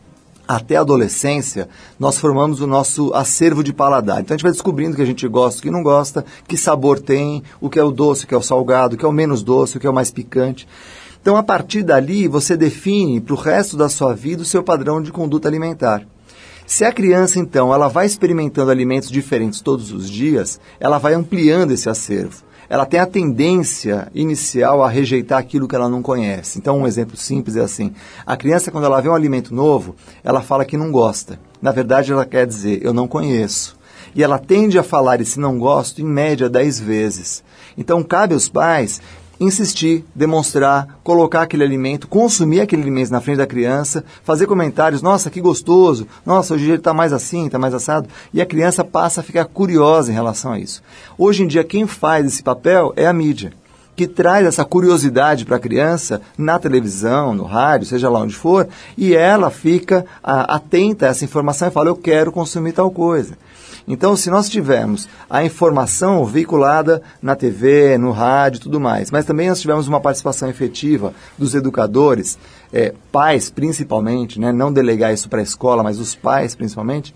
Até 0.46 0.76
a 0.76 0.80
adolescência, 0.82 1.68
nós 1.98 2.18
formamos 2.18 2.60
o 2.60 2.66
nosso 2.66 3.12
acervo 3.14 3.64
de 3.64 3.72
paladar. 3.72 4.20
Então 4.20 4.34
a 4.34 4.36
gente 4.36 4.42
vai 4.42 4.52
descobrindo 4.52 4.92
o 4.92 4.96
que 4.96 5.00
a 5.02 5.06
gente 5.06 5.26
gosta, 5.26 5.58
o 5.58 5.62
que 5.62 5.70
não 5.70 5.82
gosta, 5.82 6.22
que 6.46 6.54
sabor 6.56 6.98
tem, 7.00 7.42
o 7.62 7.70
que 7.70 7.78
é 7.78 7.82
o 7.84 7.90
doce, 7.90 8.24
o 8.24 8.28
que 8.28 8.34
é 8.34 8.36
o 8.36 8.42
salgado, 8.42 8.94
o 8.94 8.98
que 8.98 9.04
é 9.06 9.08
o 9.08 9.12
menos 9.12 9.42
doce, 9.42 9.76
o 9.76 9.80
que 9.80 9.86
é 9.86 9.90
o 9.90 9.94
mais 9.94 10.10
picante. 10.10 10.68
Então, 11.24 11.38
a 11.38 11.42
partir 11.42 11.82
dali, 11.82 12.28
você 12.28 12.54
define 12.54 13.18
para 13.18 13.32
o 13.32 13.38
resto 13.38 13.78
da 13.78 13.88
sua 13.88 14.14
vida 14.14 14.42
o 14.42 14.44
seu 14.44 14.62
padrão 14.62 15.00
de 15.00 15.10
conduta 15.10 15.48
alimentar. 15.48 16.06
Se 16.66 16.84
a 16.84 16.92
criança, 16.92 17.38
então, 17.38 17.72
ela 17.72 17.88
vai 17.88 18.04
experimentando 18.04 18.70
alimentos 18.70 19.08
diferentes 19.08 19.62
todos 19.62 19.90
os 19.90 20.10
dias, 20.10 20.60
ela 20.78 20.98
vai 20.98 21.14
ampliando 21.14 21.70
esse 21.70 21.88
acervo. 21.88 22.42
Ela 22.68 22.84
tem 22.84 23.00
a 23.00 23.06
tendência 23.06 24.06
inicial 24.14 24.82
a 24.82 24.90
rejeitar 24.90 25.38
aquilo 25.38 25.66
que 25.66 25.74
ela 25.74 25.88
não 25.88 26.02
conhece. 26.02 26.58
Então, 26.58 26.80
um 26.80 26.86
exemplo 26.86 27.16
simples 27.16 27.56
é 27.56 27.62
assim: 27.62 27.94
a 28.26 28.36
criança, 28.36 28.70
quando 28.70 28.84
ela 28.84 29.00
vê 29.00 29.08
um 29.08 29.14
alimento 29.14 29.54
novo, 29.54 29.96
ela 30.22 30.42
fala 30.42 30.66
que 30.66 30.76
não 30.76 30.92
gosta. 30.92 31.40
Na 31.62 31.72
verdade, 31.72 32.12
ela 32.12 32.26
quer 32.26 32.46
dizer, 32.46 32.84
eu 32.84 32.92
não 32.92 33.08
conheço. 33.08 33.78
E 34.14 34.22
ela 34.22 34.38
tende 34.38 34.78
a 34.78 34.82
falar 34.82 35.22
esse 35.22 35.40
não 35.40 35.58
gosto 35.58 36.02
em 36.02 36.04
média 36.04 36.50
10 36.50 36.80
vezes. 36.80 37.42
Então, 37.78 38.02
cabe 38.02 38.34
aos 38.34 38.46
pais 38.46 39.00
insistir, 39.38 40.04
demonstrar, 40.14 40.98
colocar 41.02 41.42
aquele 41.42 41.64
alimento, 41.64 42.08
consumir 42.08 42.60
aquele 42.60 42.82
alimento 42.82 43.10
na 43.10 43.20
frente 43.20 43.38
da 43.38 43.46
criança, 43.46 44.04
fazer 44.22 44.46
comentários, 44.46 45.02
nossa, 45.02 45.30
que 45.30 45.40
gostoso, 45.40 46.06
nossa, 46.24 46.54
hoje 46.54 46.64
ele 46.64 46.74
está 46.74 46.94
mais 46.94 47.12
assim, 47.12 47.46
está 47.46 47.58
mais 47.58 47.74
assado, 47.74 48.08
e 48.32 48.40
a 48.40 48.46
criança 48.46 48.84
passa 48.84 49.20
a 49.20 49.24
ficar 49.24 49.44
curiosa 49.46 50.10
em 50.10 50.14
relação 50.14 50.52
a 50.52 50.58
isso. 50.58 50.82
Hoje 51.18 51.42
em 51.42 51.46
dia, 51.46 51.64
quem 51.64 51.86
faz 51.86 52.26
esse 52.26 52.42
papel 52.42 52.92
é 52.96 53.06
a 53.06 53.12
mídia 53.12 53.52
que 53.96 54.06
traz 54.06 54.46
essa 54.46 54.64
curiosidade 54.64 55.44
para 55.44 55.56
a 55.56 55.60
criança 55.60 56.20
na 56.36 56.58
televisão, 56.58 57.34
no 57.34 57.44
rádio, 57.44 57.86
seja 57.86 58.10
lá 58.10 58.20
onde 58.20 58.34
for, 58.34 58.68
e 58.98 59.14
ela 59.14 59.50
fica 59.50 60.04
a, 60.22 60.56
atenta 60.56 61.06
a 61.06 61.08
essa 61.10 61.24
informação 61.24 61.68
e 61.68 61.70
fala: 61.70 61.90
Eu 61.90 61.96
quero 61.96 62.32
consumir 62.32 62.72
tal 62.72 62.90
coisa. 62.90 63.38
Então, 63.86 64.16
se 64.16 64.30
nós 64.30 64.48
tivermos 64.48 65.08
a 65.28 65.44
informação 65.44 66.24
veiculada 66.24 67.02
na 67.20 67.36
TV, 67.36 67.98
no 67.98 68.12
rádio 68.12 68.62
tudo 68.62 68.80
mais, 68.80 69.10
mas 69.10 69.26
também 69.26 69.48
nós 69.48 69.60
tivermos 69.60 69.86
uma 69.86 70.00
participação 70.00 70.48
efetiva 70.48 71.12
dos 71.36 71.54
educadores, 71.54 72.38
eh, 72.72 72.94
pais 73.12 73.50
principalmente, 73.50 74.40
né, 74.40 74.52
não 74.52 74.72
delegar 74.72 75.12
isso 75.12 75.28
para 75.28 75.40
a 75.40 75.42
escola, 75.42 75.82
mas 75.82 75.98
os 75.98 76.14
pais 76.14 76.54
principalmente, 76.54 77.14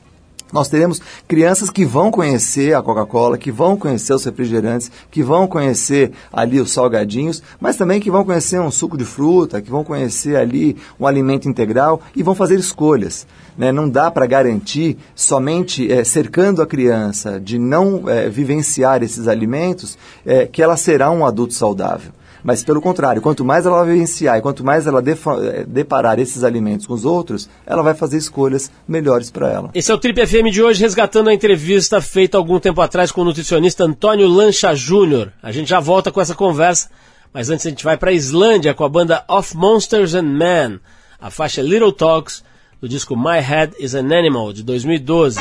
nós 0.52 0.68
teremos 0.68 1.00
crianças 1.26 1.70
que 1.70 1.84
vão 1.84 2.10
conhecer 2.10 2.74
a 2.74 2.82
Coca-Cola, 2.82 3.36
que 3.36 3.52
vão 3.52 3.76
conhecer 3.76 4.14
os 4.14 4.24
refrigerantes, 4.24 4.90
que 5.10 5.22
vão 5.22 5.46
conhecer 5.46 6.12
ali 6.32 6.60
os 6.60 6.72
salgadinhos, 6.72 7.42
mas 7.60 7.76
também 7.76 8.00
que 8.00 8.10
vão 8.10 8.24
conhecer 8.24 8.60
um 8.60 8.70
suco 8.70 8.96
de 8.96 9.04
fruta, 9.04 9.60
que 9.60 9.70
vão 9.70 9.84
conhecer 9.84 10.36
ali 10.36 10.76
um 10.98 11.06
alimento 11.06 11.48
integral 11.48 12.00
e 12.16 12.22
vão 12.22 12.34
fazer 12.34 12.58
escolhas. 12.58 13.26
Né? 13.56 13.72
Não 13.72 13.88
dá 13.88 14.10
para 14.10 14.26
garantir 14.26 14.96
somente 15.14 15.90
eh, 15.90 16.04
cercando 16.04 16.62
a 16.62 16.66
criança 16.66 17.40
de 17.40 17.58
não 17.58 18.08
eh, 18.08 18.28
vivenciar 18.28 19.02
esses 19.02 19.28
alimentos 19.28 19.98
eh, 20.24 20.46
que 20.46 20.62
ela 20.62 20.76
será 20.76 21.10
um 21.10 21.26
adulto 21.26 21.54
saudável. 21.54 22.12
Mas, 22.42 22.62
pelo 22.62 22.80
contrário, 22.80 23.20
quanto 23.20 23.44
mais 23.44 23.66
ela 23.66 23.84
vivenciar 23.84 24.38
e 24.38 24.40
quanto 24.40 24.64
mais 24.64 24.86
ela 24.86 25.02
eh, 25.02 25.64
deparar 25.66 26.18
esses 26.18 26.44
alimentos 26.44 26.86
com 26.86 26.94
os 26.94 27.04
outros, 27.04 27.48
ela 27.66 27.82
vai 27.82 27.94
fazer 27.94 28.16
escolhas 28.16 28.70
melhores 28.86 29.30
para 29.30 29.50
ela. 29.50 29.70
Esse 29.74 29.90
é 29.90 29.94
o 29.94 29.98
Trip 29.98 30.26
FM 30.26 30.50
de 30.52 30.62
hoje, 30.62 30.80
resgatando 30.80 31.28
a 31.28 31.34
entrevista 31.34 32.00
feita 32.00 32.38
algum 32.38 32.58
tempo 32.58 32.80
atrás 32.80 33.10
com 33.10 33.22
o 33.22 33.24
nutricionista 33.24 33.84
Antônio 33.84 34.28
Lancha 34.28 34.74
Júnior. 34.74 35.32
A 35.42 35.52
gente 35.52 35.68
já 35.68 35.80
volta 35.80 36.10
com 36.10 36.20
essa 36.20 36.34
conversa, 36.34 36.88
mas 37.32 37.50
antes 37.50 37.66
a 37.66 37.70
gente 37.70 37.84
vai 37.84 37.96
para 37.96 38.10
a 38.10 38.14
Islândia 38.14 38.74
com 38.74 38.84
a 38.84 38.88
banda 38.88 39.24
Of 39.28 39.56
Monsters 39.56 40.14
and 40.14 40.22
Men, 40.22 40.80
a 41.20 41.30
faixa 41.30 41.62
Little 41.62 41.92
Talks, 41.92 42.42
do 42.80 42.88
disco 42.88 43.16
My 43.16 43.40
Head 43.40 43.74
is 43.78 43.94
an 43.94 44.16
Animal, 44.16 44.52
de 44.52 44.62
2012. 44.62 45.40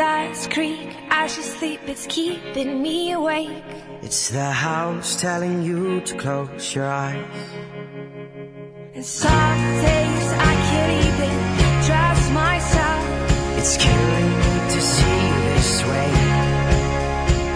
Stars 0.00 0.48
creak 0.48 0.96
as 1.10 1.36
you 1.36 1.42
sleep, 1.42 1.80
it's 1.86 2.06
keeping 2.06 2.80
me 2.80 3.12
awake. 3.12 3.62
It's 4.00 4.30
the 4.30 4.50
house 4.50 5.20
telling 5.20 5.62
you 5.62 6.00
to 6.00 6.16
close 6.16 6.74
your 6.74 6.88
eyes. 6.88 7.36
And 8.94 9.04
some 9.04 9.62
days 9.88 10.26
I 10.50 10.54
can't 10.68 10.94
even 11.08 11.34
trust 11.86 12.26
myself. 12.32 13.04
It's 13.58 13.76
killing 13.76 14.30
me 14.42 14.54
to 14.74 14.80
see 14.94 15.20
you 15.28 15.38
this 15.52 15.74
way. 15.90 16.12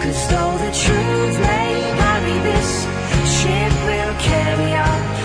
Cause 0.03 0.21
though 0.31 0.55
the 0.65 0.71
truth 0.85 1.35
may 1.49 1.71
vary, 1.99 2.37
this 2.49 2.69
ship 3.37 3.73
will 3.89 4.15
carry 4.29 4.71
our 4.83 5.24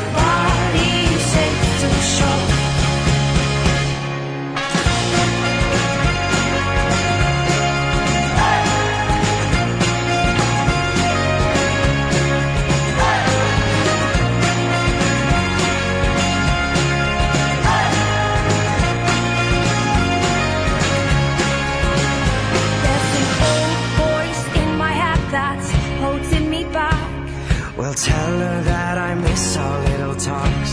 Well, 28.40 28.62
that 28.62 28.97
I 28.97 29.14
miss 29.16 29.56
our 29.59 29.78
little 29.90 30.14
talks. 30.14 30.73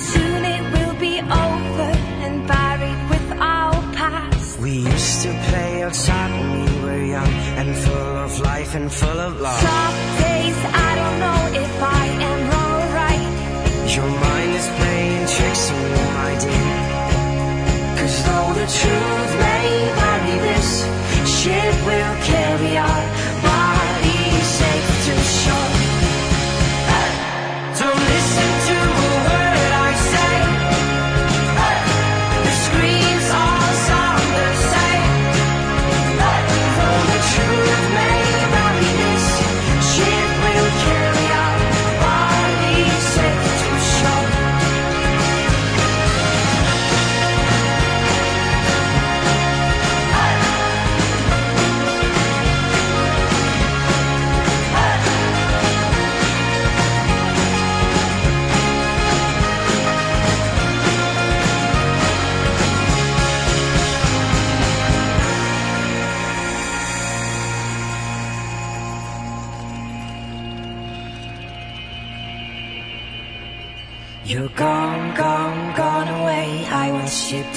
Soon 0.00 0.44
it 0.56 0.64
will 0.74 0.96
be 1.00 1.18
over 1.18 1.90
and 2.24 2.46
buried 2.46 3.00
with 3.10 3.28
our 3.40 3.72
past. 3.98 4.60
We 4.60 4.70
used 4.94 5.22
to 5.22 5.30
play 5.48 5.82
outside 5.82 6.30
when 6.30 6.50
we 6.60 6.82
were 6.84 7.02
young 7.16 7.32
and 7.58 7.74
full 7.74 8.16
of 8.26 8.38
life 8.38 8.76
and 8.76 8.92
full 8.92 9.18
of 9.18 9.40
love. 9.40 9.63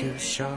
Safe 0.00 0.12
to 0.12 0.18
shore. 0.18 0.56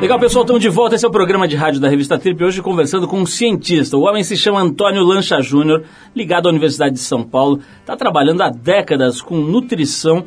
Legal, 0.00 0.20
pessoal, 0.20 0.44
estamos 0.44 0.60
de 0.60 0.68
volta. 0.68 0.94
Esse 0.94 1.06
é 1.06 1.08
o 1.08 1.10
programa 1.10 1.48
de 1.48 1.56
rádio 1.56 1.80
da 1.80 1.88
revista 1.88 2.18
Trip. 2.18 2.44
Hoje 2.44 2.60
conversando 2.60 3.08
com 3.08 3.20
um 3.20 3.24
cientista. 3.24 3.96
O 3.96 4.02
homem 4.02 4.22
se 4.22 4.36
chama 4.36 4.60
Antônio 4.60 5.02
Lancha 5.02 5.40
Júnior, 5.40 5.84
ligado 6.14 6.46
à 6.46 6.50
Universidade 6.50 6.94
de 6.94 7.00
São 7.00 7.22
Paulo. 7.22 7.60
Está 7.80 7.96
trabalhando 7.96 8.42
há 8.42 8.50
décadas 8.50 9.22
com 9.22 9.38
nutrição 9.38 10.24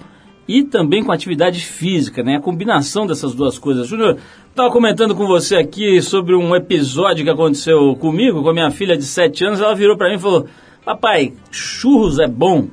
e 0.48 0.64
também 0.64 1.04
com 1.04 1.12
atividade 1.12 1.60
física, 1.60 2.24
né? 2.24 2.38
A 2.38 2.42
combinação 2.42 3.06
dessas 3.06 3.36
duas 3.36 3.60
coisas. 3.60 3.88
Júnior, 3.88 4.18
estava 4.50 4.72
comentando 4.72 5.14
com 5.14 5.28
você 5.28 5.58
aqui 5.58 6.02
sobre 6.02 6.34
um 6.34 6.56
episódio 6.56 7.24
que 7.24 7.30
aconteceu 7.30 7.96
comigo, 7.98 8.42
com 8.42 8.50
a 8.50 8.54
minha 8.54 8.72
filha 8.72 8.98
de 8.98 9.04
7 9.04 9.46
anos. 9.46 9.62
Ela 9.62 9.76
virou 9.76 9.96
para 9.96 10.10
mim 10.10 10.16
e 10.16 10.20
falou: 10.20 10.48
Papai, 10.84 11.34
churros 11.52 12.18
é 12.18 12.28
bom? 12.28 12.68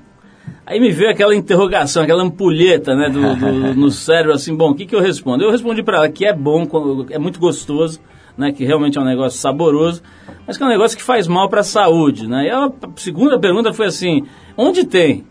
Aí 0.66 0.80
me 0.80 0.90
veio 0.90 1.10
aquela 1.10 1.34
interrogação, 1.34 2.02
aquela 2.02 2.22
ampulheta 2.22 2.94
né, 2.94 3.10
do, 3.10 3.36
do- 3.36 3.74
no 3.80 3.90
cérebro, 3.90 4.32
assim, 4.32 4.54
bom, 4.56 4.70
o 4.70 4.74
que, 4.74 4.86
que 4.86 4.94
eu 4.96 5.00
respondo? 5.00 5.44
Eu 5.44 5.50
respondi 5.50 5.82
para 5.82 5.98
ela 5.98 6.08
que 6.08 6.24
é 6.24 6.32
bom, 6.32 6.66
é 7.10 7.18
muito 7.18 7.38
gostoso, 7.38 8.00
né, 8.36 8.50
que 8.50 8.64
realmente 8.64 8.96
é 8.96 9.00
um 9.00 9.04
negócio 9.04 9.38
saboroso, 9.38 10.02
mas 10.46 10.56
que 10.56 10.62
é 10.62 10.66
um 10.66 10.70
negócio 10.70 10.96
que 10.96 11.02
faz 11.04 11.28
mal 11.28 11.48
para 11.50 11.60
a 11.60 11.64
saúde. 11.64 12.26
Né? 12.26 12.46
E 12.46 12.50
a 12.50 12.70
segunda 12.96 13.38
pergunta 13.38 13.72
foi 13.74 13.86
assim, 13.86 14.24
onde 14.56 14.84
tem? 14.84 15.24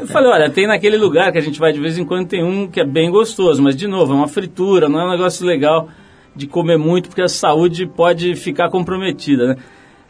Eu 0.00 0.06
falei, 0.06 0.30
olha, 0.30 0.48
tem 0.48 0.66
naquele 0.66 0.96
lugar 0.96 1.30
que 1.30 1.38
a 1.38 1.42
gente 1.42 1.60
vai 1.60 1.72
de 1.72 1.78
vez 1.80 1.98
em 1.98 2.04
quando, 2.04 2.26
tem 2.28 2.42
um 2.42 2.66
que 2.66 2.80
é 2.80 2.84
bem 2.84 3.10
gostoso, 3.10 3.62
mas 3.62 3.76
de 3.76 3.86
novo, 3.86 4.12
é 4.12 4.16
uma 4.16 4.28
fritura, 4.28 4.88
não 4.88 4.98
é 5.00 5.06
um 5.06 5.10
negócio 5.10 5.44
legal 5.46 5.88
de 6.34 6.46
comer 6.46 6.78
muito, 6.78 7.08
porque 7.10 7.22
a 7.22 7.28
saúde 7.28 7.86
pode 7.86 8.34
ficar 8.34 8.70
comprometida. 8.70 9.48
Né? 9.48 9.56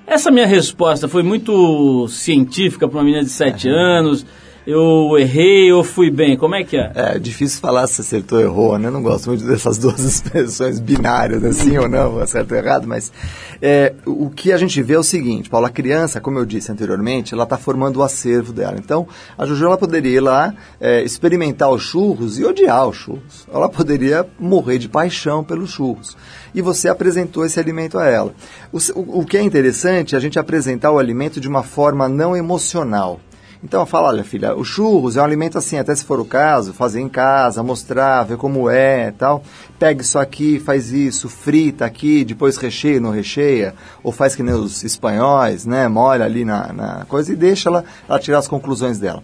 Essa 0.06 0.30
minha 0.30 0.46
resposta 0.46 1.08
foi 1.08 1.22
muito 1.24 2.06
científica 2.08 2.86
para 2.88 2.98
uma 2.98 3.04
menina 3.04 3.22
de 3.24 3.30
7 3.30 3.68
anos. 3.68 4.24
Eu 4.70 5.18
errei 5.18 5.72
ou 5.72 5.82
fui 5.82 6.12
bem? 6.12 6.36
Como 6.36 6.54
é 6.54 6.62
que 6.62 6.76
é? 6.76 6.92
É 6.94 7.18
difícil 7.18 7.60
falar 7.60 7.88
se 7.88 8.02
acertou 8.02 8.38
ou 8.38 8.44
errou, 8.44 8.78
né? 8.78 8.86
Eu 8.86 8.92
não 8.92 9.02
gosto 9.02 9.26
muito 9.26 9.44
dessas 9.44 9.76
duas 9.78 9.98
expressões 9.98 10.78
binárias, 10.78 11.42
assim 11.42 11.76
ou 11.76 11.88
não, 11.88 12.20
acerto 12.20 12.54
ou 12.54 12.60
errado, 12.60 12.86
mas 12.86 13.12
é, 13.60 13.92
o 14.06 14.30
que 14.30 14.52
a 14.52 14.56
gente 14.56 14.80
vê 14.80 14.94
é 14.94 14.98
o 14.98 15.02
seguinte, 15.02 15.50
Paulo, 15.50 15.66
a 15.66 15.70
criança, 15.70 16.20
como 16.20 16.38
eu 16.38 16.46
disse 16.46 16.70
anteriormente, 16.70 17.34
ela 17.34 17.42
está 17.42 17.56
formando 17.56 17.96
o 17.96 18.02
acervo 18.04 18.52
dela. 18.52 18.76
Então, 18.78 19.08
a 19.36 19.44
Juju 19.44 19.66
ela 19.66 19.76
poderia 19.76 20.18
ir 20.18 20.20
lá 20.20 20.54
é, 20.80 21.02
experimentar 21.02 21.68
os 21.68 21.82
churros 21.82 22.38
e 22.38 22.44
odiar 22.44 22.86
os 22.86 22.96
churros. 22.96 23.48
Ela 23.52 23.68
poderia 23.68 24.24
morrer 24.38 24.78
de 24.78 24.88
paixão 24.88 25.42
pelos 25.42 25.70
churros. 25.70 26.16
E 26.54 26.62
você 26.62 26.88
apresentou 26.88 27.44
esse 27.44 27.58
alimento 27.58 27.98
a 27.98 28.06
ela. 28.06 28.32
O, 28.70 28.78
o 29.20 29.26
que 29.26 29.36
é 29.36 29.42
interessante 29.42 30.14
é 30.14 30.18
a 30.18 30.20
gente 30.20 30.38
apresentar 30.38 30.92
o 30.92 30.98
alimento 31.00 31.40
de 31.40 31.48
uma 31.48 31.64
forma 31.64 32.08
não 32.08 32.36
emocional. 32.36 33.18
Então 33.62 33.84
fala, 33.84 34.08
olha 34.08 34.24
filha, 34.24 34.54
o 34.56 34.64
churros 34.64 35.18
é 35.18 35.20
um 35.20 35.24
alimento 35.24 35.58
assim, 35.58 35.78
até 35.78 35.94
se 35.94 36.02
for 36.04 36.18
o 36.18 36.24
caso, 36.24 36.72
fazer 36.72 37.00
em 37.00 37.08
casa, 37.10 37.62
mostrar, 37.62 38.22
ver 38.24 38.38
como 38.38 38.70
é 38.70 39.10
tal. 39.12 39.42
Pega 39.78 40.00
isso 40.00 40.18
aqui, 40.18 40.58
faz 40.58 40.90
isso, 40.92 41.28
frita 41.28 41.84
aqui, 41.84 42.24
depois 42.24 42.56
recheia, 42.56 42.98
não 42.98 43.10
recheia, 43.10 43.74
ou 44.02 44.12
faz 44.12 44.34
que 44.34 44.42
nem 44.42 44.54
os 44.54 44.82
espanhóis, 44.82 45.66
né? 45.66 45.88
Molha 45.88 46.24
ali 46.24 46.44
na, 46.44 46.72
na 46.72 47.04
coisa 47.06 47.32
e 47.32 47.36
deixa 47.36 47.68
ela, 47.68 47.84
ela 48.08 48.18
tirar 48.18 48.38
as 48.38 48.48
conclusões 48.48 48.98
dela. 48.98 49.22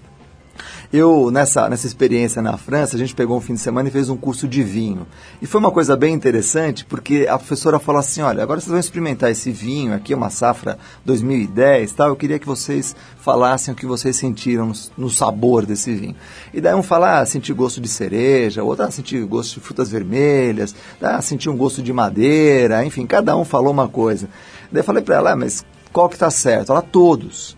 Eu, 0.97 1.31
nessa, 1.31 1.69
nessa 1.69 1.87
experiência 1.87 2.41
na 2.41 2.57
França, 2.57 2.97
a 2.97 2.99
gente 2.99 3.15
pegou 3.15 3.37
um 3.37 3.41
fim 3.43 3.53
de 3.53 3.61
semana 3.61 3.87
e 3.87 3.93
fez 3.93 4.09
um 4.09 4.17
curso 4.17 4.49
de 4.49 4.63
vinho. 4.63 5.07
E 5.43 5.47
foi 5.47 5.61
uma 5.61 5.71
coisa 5.71 5.95
bem 5.95 6.15
interessante, 6.15 6.87
porque 6.87 7.27
a 7.29 7.37
professora 7.37 7.79
falou 7.79 7.99
assim, 7.99 8.23
olha, 8.23 8.43
agora 8.43 8.59
vocês 8.59 8.71
vão 8.71 8.81
experimentar 8.81 9.31
esse 9.31 9.53
vinho 9.53 9.93
aqui, 9.93 10.15
uma 10.15 10.31
safra 10.31 10.79
2010 11.05 11.93
tal, 11.93 12.09
eu 12.09 12.17
queria 12.17 12.39
que 12.39 12.47
vocês 12.47 12.97
falassem 13.19 13.75
o 13.75 13.77
que 13.77 13.85
vocês 13.85 14.17
sentiram 14.17 14.73
no, 14.97 15.11
sabor 15.11 15.67
desse 15.67 15.95
vinho. 15.95 16.17
E 16.55 16.63
daí 16.63 16.75
um 16.75 16.83
fala, 16.83 17.21
ah, 17.21 17.27
senti 17.27 17.53
gosto 17.53 17.79
de 17.79 17.89
cereja, 17.89 18.65
outro, 18.65 18.87
ah, 18.87 18.91
senti 18.91 19.21
gosto 19.21 19.57
de 19.57 19.61
frutas 19.61 19.91
vermelhas, 19.91 20.75
ah, 21.03 21.21
senti 21.21 21.51
um 21.51 21.59
gosto 21.59 21.83
de 21.83 21.93
madeira, 21.93 22.83
enfim, 22.87 23.05
cada 23.05 23.37
um 23.37 23.45
falou 23.45 23.71
uma 23.71 23.87
coisa. 23.87 24.31
Daí 24.73 24.81
eu 24.81 24.85
falei 24.85 25.03
para 25.03 25.17
ela, 25.17 25.33
ah, 25.33 25.37
mas 25.37 25.63
qual 25.93 26.09
que 26.09 26.17
tá 26.17 26.31
certo? 26.31 26.73
Ela, 26.73 26.81
todos 26.81 27.55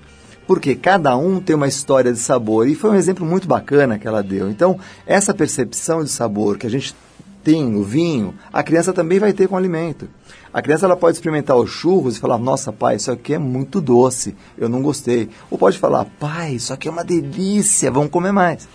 porque 0.48 0.74
cada 0.74 1.14
um 1.14 1.40
tem 1.40 1.54
uma 1.54 1.68
história 1.68 2.10
de 2.10 2.18
sabor 2.18 2.66
e 2.66 2.74
foi 2.74 2.88
um 2.88 2.94
exemplo 2.94 3.26
muito 3.26 3.46
bacana 3.46 3.98
que 3.98 4.08
ela 4.08 4.22
deu. 4.22 4.48
Então, 4.48 4.80
essa 5.06 5.34
percepção 5.34 6.02
de 6.02 6.08
sabor 6.08 6.56
que 6.56 6.66
a 6.66 6.70
gente 6.70 6.96
tem 7.44 7.62
no 7.62 7.84
vinho, 7.84 8.34
a 8.50 8.62
criança 8.62 8.94
também 8.94 9.18
vai 9.18 9.34
ter 9.34 9.46
com 9.46 9.56
o 9.56 9.58
alimento. 9.58 10.08
A 10.50 10.62
criança 10.62 10.86
ela 10.86 10.96
pode 10.96 11.18
experimentar 11.18 11.54
os 11.54 11.68
churros 11.68 12.16
e 12.16 12.18
falar: 12.18 12.38
"Nossa, 12.38 12.72
pai, 12.72 12.96
isso 12.96 13.12
aqui 13.12 13.34
é 13.34 13.38
muito 13.38 13.78
doce, 13.78 14.34
eu 14.56 14.70
não 14.70 14.80
gostei". 14.80 15.28
Ou 15.50 15.58
pode 15.58 15.78
falar: 15.78 16.06
"Pai, 16.18 16.54
isso 16.54 16.72
aqui 16.72 16.88
é 16.88 16.90
uma 16.90 17.04
delícia, 17.04 17.90
vamos 17.90 18.10
comer 18.10 18.32
mais". 18.32 18.66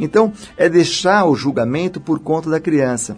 Então, 0.00 0.32
é 0.56 0.68
deixar 0.68 1.26
o 1.26 1.36
julgamento 1.36 2.00
por 2.00 2.18
conta 2.18 2.50
da 2.50 2.58
criança. 2.58 3.16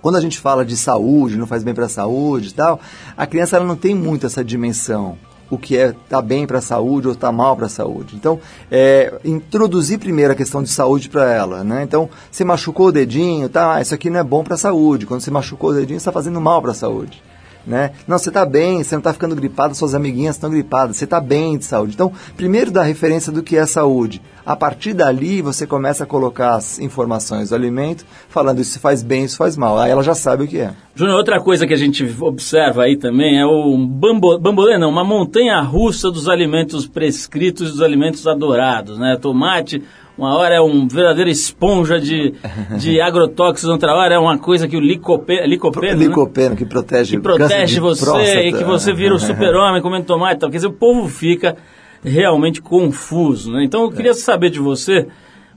Quando 0.00 0.16
a 0.16 0.20
gente 0.20 0.36
fala 0.36 0.64
de 0.64 0.76
saúde, 0.76 1.38
não 1.38 1.46
faz 1.46 1.62
bem 1.62 1.74
para 1.74 1.86
a 1.86 1.88
saúde 1.88 2.48
e 2.48 2.54
tal, 2.54 2.80
a 3.16 3.24
criança 3.24 3.54
ela 3.54 3.64
não 3.64 3.76
tem 3.76 3.94
muito 3.94 4.26
essa 4.26 4.44
dimensão 4.44 5.16
o 5.52 5.58
que 5.58 5.76
é 5.76 5.94
tá 6.08 6.22
bem 6.22 6.46
para 6.46 6.58
a 6.58 6.62
saúde 6.62 7.08
ou 7.08 7.14
tá 7.14 7.30
mal 7.30 7.54
para 7.54 7.66
a 7.66 7.68
saúde. 7.68 8.16
Então, 8.16 8.40
é, 8.70 9.20
introduzir 9.22 9.98
primeiro 9.98 10.32
a 10.32 10.34
questão 10.34 10.62
de 10.62 10.70
saúde 10.70 11.10
para 11.10 11.30
ela, 11.30 11.62
né? 11.62 11.82
Então, 11.82 12.08
você 12.30 12.42
machucou 12.42 12.86
o 12.86 12.92
dedinho, 12.92 13.50
tá? 13.50 13.78
Isso 13.78 13.94
aqui 13.94 14.08
não 14.08 14.18
é 14.18 14.24
bom 14.24 14.42
para 14.42 14.54
a 14.54 14.58
saúde. 14.58 15.04
Quando 15.04 15.20
você 15.20 15.30
machucou 15.30 15.68
o 15.68 15.74
dedinho, 15.74 15.98
está 15.98 16.10
fazendo 16.10 16.40
mal 16.40 16.62
para 16.62 16.70
a 16.70 16.74
saúde. 16.74 17.22
Né? 17.66 17.92
Não, 18.08 18.18
você 18.18 18.28
está 18.28 18.44
bem, 18.44 18.82
você 18.82 18.94
não 18.94 19.00
está 19.00 19.12
ficando 19.12 19.36
gripado, 19.36 19.74
suas 19.74 19.94
amiguinhas 19.94 20.34
estão 20.34 20.50
gripadas, 20.50 20.96
você 20.96 21.04
está 21.04 21.20
bem 21.20 21.56
de 21.56 21.64
saúde. 21.64 21.94
Então, 21.94 22.12
primeiro 22.36 22.70
dá 22.70 22.82
referência 22.82 23.30
do 23.30 23.42
que 23.42 23.56
é 23.56 23.64
saúde. 23.66 24.20
A 24.44 24.56
partir 24.56 24.92
dali, 24.92 25.40
você 25.40 25.64
começa 25.64 26.02
a 26.02 26.06
colocar 26.06 26.56
as 26.56 26.80
informações 26.80 27.50
do 27.50 27.54
alimento, 27.54 28.04
falando 28.28 28.60
isso 28.60 28.80
faz 28.80 29.00
bem, 29.00 29.24
isso 29.24 29.36
faz 29.36 29.56
mal. 29.56 29.78
Aí 29.78 29.92
ela 29.92 30.02
já 30.02 30.14
sabe 30.14 30.44
o 30.44 30.48
que 30.48 30.58
é. 30.58 30.72
Júnior, 30.96 31.16
outra 31.16 31.40
coisa 31.40 31.64
que 31.64 31.72
a 31.72 31.76
gente 31.76 32.04
observa 32.20 32.82
aí 32.82 32.96
também 32.96 33.40
é 33.40 33.46
o 33.46 33.78
bambo, 33.78 34.38
bambolê, 34.38 34.76
não, 34.78 34.90
uma 34.90 35.04
montanha 35.04 35.60
russa 35.60 36.10
dos 36.10 36.28
alimentos 36.28 36.86
prescritos 36.88 37.68
e 37.68 37.72
dos 37.72 37.82
alimentos 37.82 38.26
adorados, 38.26 38.98
né? 38.98 39.16
Tomate, 39.20 39.82
uma 40.22 40.36
hora 40.36 40.54
é 40.54 40.60
um 40.60 40.86
verdadeiro 40.86 41.28
esponja 41.28 42.00
de, 42.00 42.32
de 42.78 43.00
agrotóxicos, 43.02 43.68
outra 43.68 43.92
hora 43.92 44.14
é 44.14 44.18
uma 44.18 44.38
coisa 44.38 44.68
que 44.68 44.76
o 44.76 44.80
licopeno, 44.80 45.46
licopeno, 45.46 45.98
né? 45.98 46.06
Licopeno, 46.06 46.54
que 46.54 46.64
protege 46.64 47.16
que 47.16 47.22
protege 47.22 47.80
você 47.80 48.04
próstata. 48.04 48.42
e 48.42 48.52
que 48.52 48.62
você 48.62 48.92
vira 48.92 49.14
o 49.14 49.18
super-homem 49.20 49.82
comendo 49.82 50.06
tomate 50.06 50.36
e 50.36 50.38
tal. 50.38 50.50
Quer 50.50 50.58
dizer, 50.58 50.68
o 50.68 50.72
povo 50.72 51.08
fica 51.08 51.56
realmente 52.04 52.62
confuso, 52.62 53.50
né? 53.50 53.64
Então 53.64 53.82
eu 53.82 53.90
queria 53.90 54.14
saber 54.14 54.50
de 54.50 54.60
você 54.60 55.08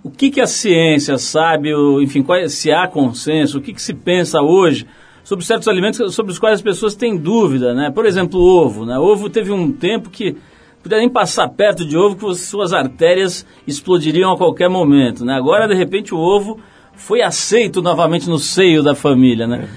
o 0.04 0.10
que, 0.10 0.32
que 0.32 0.42
a 0.42 0.48
ciência 0.48 1.18
sabe, 1.18 1.70
enfim, 2.02 2.24
qual 2.24 2.40
é- 2.40 2.48
se 2.48 2.72
há 2.72 2.88
consenso, 2.88 3.60
o 3.60 3.62
que, 3.62 3.72
que 3.74 3.82
se 3.82 3.94
pensa 3.94 4.42
hoje 4.42 4.88
sobre 5.24 5.46
certos 5.46 5.68
alimentos 5.68 6.14
sobre 6.14 6.32
os 6.32 6.40
quais 6.40 6.56
as 6.56 6.62
pessoas 6.62 6.96
têm 6.96 7.16
dúvida, 7.18 7.74
né? 7.76 7.92
Por 7.92 8.06
exemplo, 8.06 8.40
o 8.40 8.44
ovo, 8.66 8.86
né? 8.86 8.98
O 8.98 9.04
ovo 9.04 9.30
teve 9.30 9.52
um 9.52 9.72
tempo 9.72 10.10
que 10.10 10.36
podia 10.86 11.00
nem 11.00 11.10
passar 11.10 11.50
perto 11.50 11.84
de 11.84 11.98
ovo 11.98 12.16
que 12.16 12.30
as 12.30 12.42
suas 12.42 12.72
artérias 12.72 13.44
explodiriam 13.66 14.32
a 14.32 14.38
qualquer 14.38 14.70
momento, 14.70 15.26
né? 15.26 15.34
Agora, 15.34 15.68
de 15.68 15.74
repente, 15.74 16.14
o 16.14 16.18
ovo 16.20 16.60
foi 16.94 17.24
aceito 17.24 17.82
novamente 17.82 18.30
no 18.30 18.38
seio 18.38 18.84
da 18.84 18.94
família, 18.94 19.48
né? 19.48 19.68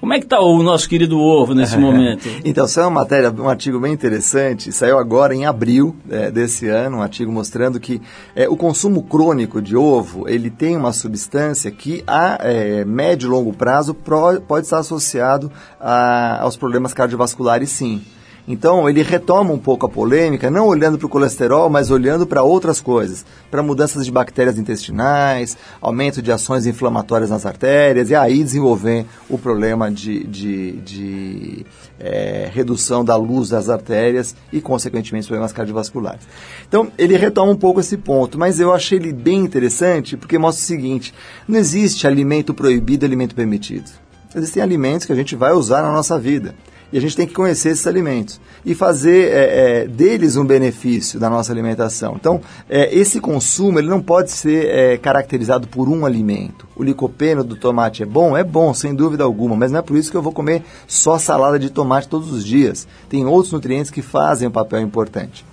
Como 0.00 0.12
é 0.12 0.18
que 0.18 0.24
está 0.26 0.40
o 0.40 0.62
nosso 0.64 0.88
querido 0.88 1.18
ovo 1.20 1.54
nesse 1.54 1.76
momento? 1.78 2.28
Então, 2.44 2.66
saiu 2.66 2.88
uma 2.88 3.00
matéria, 3.02 3.30
um 3.30 3.48
artigo 3.48 3.78
bem 3.78 3.92
interessante, 3.92 4.72
saiu 4.72 4.98
agora 4.98 5.34
em 5.36 5.46
abril 5.46 5.94
é, 6.10 6.32
desse 6.32 6.68
ano, 6.68 6.98
um 6.98 7.02
artigo 7.02 7.30
mostrando 7.30 7.78
que 7.78 8.02
é, 8.34 8.48
o 8.48 8.56
consumo 8.56 9.04
crônico 9.04 9.62
de 9.62 9.76
ovo, 9.76 10.28
ele 10.28 10.50
tem 10.50 10.76
uma 10.76 10.92
substância 10.92 11.70
que 11.70 12.02
a 12.08 12.38
é, 12.40 12.84
médio 12.84 13.28
e 13.28 13.30
longo 13.30 13.52
prazo 13.52 13.94
pro- 13.94 14.40
pode 14.40 14.66
estar 14.66 14.80
associado 14.80 15.50
a- 15.80 16.40
aos 16.42 16.56
problemas 16.56 16.92
cardiovasculares, 16.92 17.70
sim. 17.70 18.02
Então, 18.48 18.88
ele 18.88 19.02
retoma 19.02 19.52
um 19.52 19.58
pouco 19.58 19.86
a 19.86 19.88
polêmica, 19.88 20.48
não 20.48 20.68
olhando 20.68 20.96
para 20.98 21.06
o 21.06 21.10
colesterol, 21.10 21.68
mas 21.68 21.90
olhando 21.90 22.26
para 22.26 22.44
outras 22.44 22.80
coisas, 22.80 23.26
para 23.50 23.60
mudanças 23.60 24.04
de 24.04 24.12
bactérias 24.12 24.56
intestinais, 24.56 25.56
aumento 25.80 26.22
de 26.22 26.30
ações 26.30 26.64
inflamatórias 26.64 27.30
nas 27.30 27.44
artérias, 27.44 28.08
e 28.08 28.14
aí 28.14 28.44
desenvolver 28.44 29.04
o 29.28 29.36
problema 29.36 29.90
de, 29.90 30.24
de, 30.24 30.72
de, 30.72 31.66
eh, 31.98 32.48
redução 32.52 33.04
da 33.04 33.16
luz 33.16 33.48
das 33.48 33.68
artérias 33.68 34.36
e, 34.52 34.60
consequentemente, 34.60 35.26
problemas 35.26 35.52
cardiovasculares. 35.52 36.22
Então, 36.68 36.92
ele 36.96 37.16
retoma 37.16 37.50
um 37.50 37.56
pouco 37.56 37.80
esse 37.80 37.96
ponto, 37.96 38.38
mas 38.38 38.60
eu 38.60 38.72
achei 38.72 38.98
ele 38.98 39.12
bem 39.12 39.40
interessante 39.40 40.16
porque 40.16 40.38
mostra 40.38 40.62
o 40.62 40.66
seguinte: 40.66 41.12
não 41.48 41.58
existe 41.58 42.06
alimento 42.06 42.54
proibido 42.54 43.04
e 43.04 43.06
alimento 43.06 43.34
permitido. 43.34 43.90
Existem 44.34 44.62
alimentos 44.62 45.06
que 45.06 45.12
a 45.12 45.16
gente 45.16 45.34
vai 45.34 45.52
usar 45.52 45.82
na 45.82 45.90
nossa 45.90 46.18
vida. 46.18 46.54
E 46.92 46.98
a 46.98 47.00
gente 47.00 47.16
tem 47.16 47.26
que 47.26 47.34
conhecer 47.34 47.70
esses 47.70 47.86
alimentos 47.86 48.40
e 48.64 48.74
fazer 48.74 49.32
é, 49.32 49.82
é, 49.82 49.86
deles 49.86 50.36
um 50.36 50.44
benefício 50.44 51.18
da 51.18 51.28
nossa 51.28 51.52
alimentação. 51.52 52.14
Então, 52.14 52.40
é, 52.68 52.94
esse 52.96 53.20
consumo 53.20 53.78
ele 53.78 53.88
não 53.88 54.00
pode 54.00 54.30
ser 54.30 54.66
é, 54.66 54.96
caracterizado 54.96 55.66
por 55.66 55.88
um 55.88 56.06
alimento. 56.06 56.66
O 56.76 56.82
licopeno 56.82 57.42
do 57.42 57.56
tomate 57.56 58.02
é 58.02 58.06
bom? 58.06 58.36
É 58.36 58.44
bom, 58.44 58.72
sem 58.72 58.94
dúvida 58.94 59.24
alguma, 59.24 59.56
mas 59.56 59.72
não 59.72 59.80
é 59.80 59.82
por 59.82 59.96
isso 59.96 60.10
que 60.10 60.16
eu 60.16 60.22
vou 60.22 60.32
comer 60.32 60.62
só 60.86 61.18
salada 61.18 61.58
de 61.58 61.70
tomate 61.70 62.08
todos 62.08 62.32
os 62.32 62.44
dias. 62.44 62.86
Tem 63.08 63.26
outros 63.26 63.52
nutrientes 63.52 63.90
que 63.90 64.02
fazem 64.02 64.48
um 64.48 64.52
papel 64.52 64.80
importante. 64.80 65.44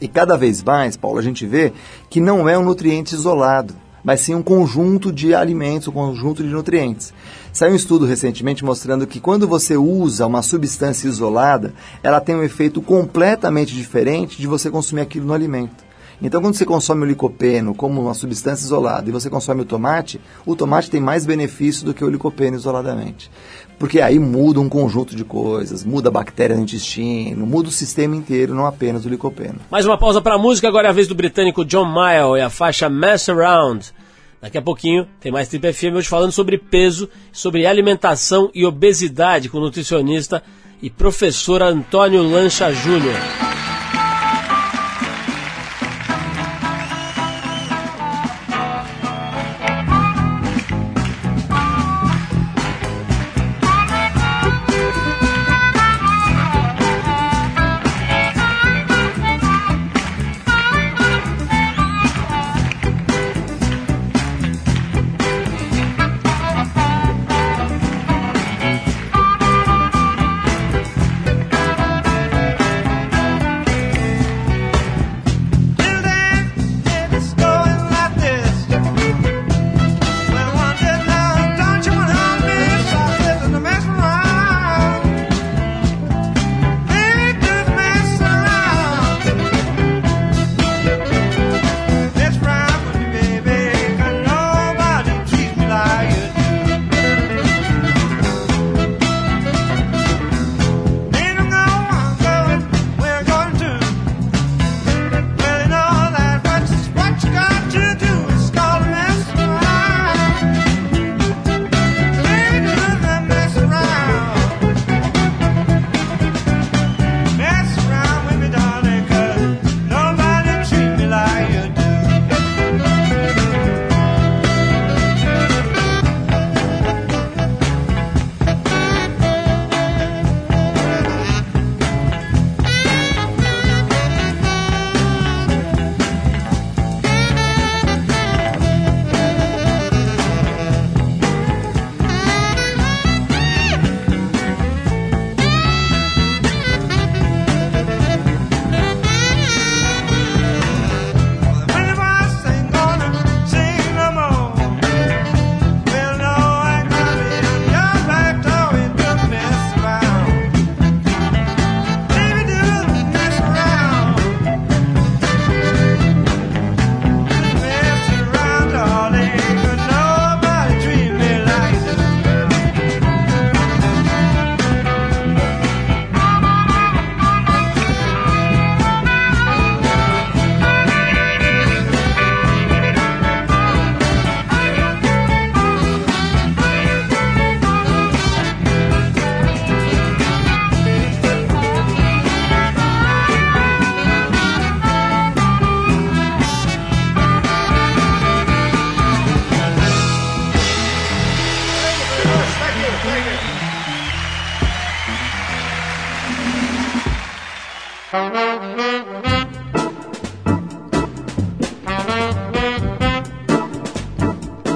E 0.00 0.08
cada 0.08 0.36
vez 0.36 0.62
mais, 0.62 0.96
Paulo, 0.96 1.18
a 1.18 1.22
gente 1.22 1.46
vê 1.46 1.72
que 2.08 2.20
não 2.20 2.48
é 2.48 2.58
um 2.58 2.64
nutriente 2.64 3.14
isolado, 3.14 3.74
mas 4.04 4.20
sim 4.20 4.34
um 4.34 4.42
conjunto 4.42 5.12
de 5.12 5.34
alimentos, 5.34 5.88
um 5.88 5.92
conjunto 5.92 6.42
de 6.42 6.48
nutrientes. 6.48 7.12
Saiu 7.52 7.72
um 7.72 7.76
estudo 7.76 8.06
recentemente 8.06 8.64
mostrando 8.64 9.06
que 9.06 9.20
quando 9.20 9.46
você 9.46 9.76
usa 9.76 10.26
uma 10.26 10.42
substância 10.42 11.08
isolada, 11.08 11.74
ela 12.02 12.20
tem 12.20 12.34
um 12.34 12.42
efeito 12.42 12.80
completamente 12.80 13.74
diferente 13.74 14.38
de 14.38 14.46
você 14.46 14.70
consumir 14.70 15.02
aquilo 15.02 15.26
no 15.26 15.34
alimento. 15.34 15.89
Então, 16.22 16.42
quando 16.42 16.54
você 16.54 16.66
consome 16.66 17.02
o 17.02 17.06
licopeno 17.06 17.74
como 17.74 18.02
uma 18.02 18.14
substância 18.14 18.64
isolada 18.64 19.08
e 19.08 19.12
você 19.12 19.30
consome 19.30 19.62
o 19.62 19.64
tomate, 19.64 20.20
o 20.44 20.54
tomate 20.54 20.90
tem 20.90 21.00
mais 21.00 21.24
benefício 21.24 21.84
do 21.84 21.94
que 21.94 22.04
o 22.04 22.10
licopeno 22.10 22.56
isoladamente. 22.56 23.30
Porque 23.78 24.00
aí 24.00 24.18
muda 24.18 24.60
um 24.60 24.68
conjunto 24.68 25.16
de 25.16 25.24
coisas, 25.24 25.82
muda 25.84 26.10
a 26.10 26.12
bactéria 26.12 26.54
no 26.54 26.62
intestino, 26.62 27.46
muda 27.46 27.70
o 27.70 27.72
sistema 27.72 28.14
inteiro, 28.14 28.54
não 28.54 28.66
apenas 28.66 29.06
o 29.06 29.08
licopeno. 29.08 29.56
Mais 29.70 29.86
uma 29.86 29.96
pausa 29.96 30.20
para 30.20 30.34
a 30.34 30.38
música, 30.38 30.68
agora 30.68 30.88
é 30.88 30.90
a 30.90 30.94
vez 30.94 31.08
do 31.08 31.14
britânico 31.14 31.64
John 31.64 31.86
Mayall 31.86 32.36
e 32.36 32.42
a 32.42 32.50
faixa 32.50 32.90
Mess 32.90 33.30
Around. 33.30 33.94
Daqui 34.42 34.58
a 34.58 34.62
pouquinho 34.62 35.06
tem 35.20 35.32
mais 35.32 35.48
Trip 35.48 35.72
FM 35.72 35.96
hoje 35.96 36.08
falando 36.08 36.32
sobre 36.32 36.58
peso, 36.58 37.08
sobre 37.32 37.66
alimentação 37.66 38.50
e 38.54 38.64
obesidade 38.66 39.48
com 39.48 39.58
o 39.58 39.62
nutricionista 39.62 40.42
e 40.82 40.90
professor 40.90 41.62
Antônio 41.62 42.22
Lancha 42.22 42.72
Júnior. 42.72 43.49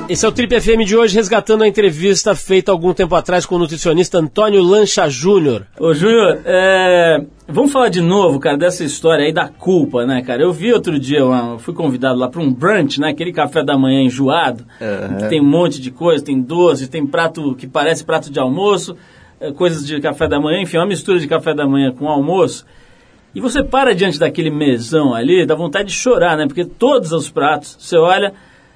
Esse 0.09 0.25
é 0.25 0.29
o 0.29 0.31
Trip 0.31 0.61
FM 0.61 0.87
de 0.87 0.97
hoje, 0.97 1.17
resgatando 1.17 1.65
a 1.65 1.69
entrevista 1.69 2.37
feita 2.37 2.71
algum 2.71 2.95
tempo 2.95 3.13
atrás 3.17 3.45
com 3.45 3.57
o 3.57 3.59
nutricionista 3.59 4.19
Antônio 4.19 4.63
Lancha 4.63 5.09
Júnior. 5.09 5.67
Ô, 5.81 5.93
Júnior, 5.93 6.43
é... 6.45 7.25
vamos 7.49 7.73
falar 7.73 7.89
de 7.89 8.01
novo, 8.01 8.39
cara, 8.39 8.57
dessa 8.57 8.85
história 8.85 9.25
aí 9.25 9.33
da 9.33 9.49
culpa, 9.49 10.07
né, 10.07 10.23
cara? 10.23 10.41
Eu 10.41 10.53
vi 10.53 10.73
outro 10.73 10.97
dia, 10.97 11.19
eu 11.19 11.59
fui 11.59 11.75
convidado 11.75 12.17
lá 12.17 12.29
para 12.29 12.41
um 12.41 12.53
brunch, 12.53 13.01
né, 13.01 13.09
aquele 13.09 13.33
café 13.33 13.65
da 13.65 13.77
manhã 13.77 14.01
enjoado, 14.01 14.65
uhum. 14.81 15.17
que 15.17 15.29
tem 15.29 15.41
um 15.41 15.49
monte 15.51 15.81
de 15.81 15.91
coisa, 15.91 16.25
tem 16.25 16.41
doce, 16.41 16.89
tem 16.89 17.05
prato 17.05 17.57
que 17.57 17.67
parece 17.67 18.05
prato 18.05 18.31
de 18.31 18.39
almoço, 18.39 18.97
é, 19.41 19.51
coisas 19.51 19.85
de 19.85 20.01
café 20.01 20.29
da 20.29 20.39
manhã, 20.39 20.63
enfim, 20.63 20.77
uma 20.77 20.87
mistura 20.87 21.19
de 21.19 21.27
café 21.27 21.53
da 21.53 21.67
manhã 21.67 21.91
com 21.91 22.09
almoço. 22.09 22.65
E 23.35 23.41
você 23.41 23.63
para 23.65 23.95
diante 23.95 24.19
daquele 24.19 24.51
mesão 24.51 25.15
ali, 25.15 25.45
dá 25.45 25.55
vontade 25.55 25.89
de 25.89 25.95
chorar, 25.95 26.37
né? 26.37 26.47
Porque 26.47 26.65
todos 26.65 27.13
os 27.13 27.29
pratos, 27.29 27.77
você 27.81 27.97
olha, 27.97 28.33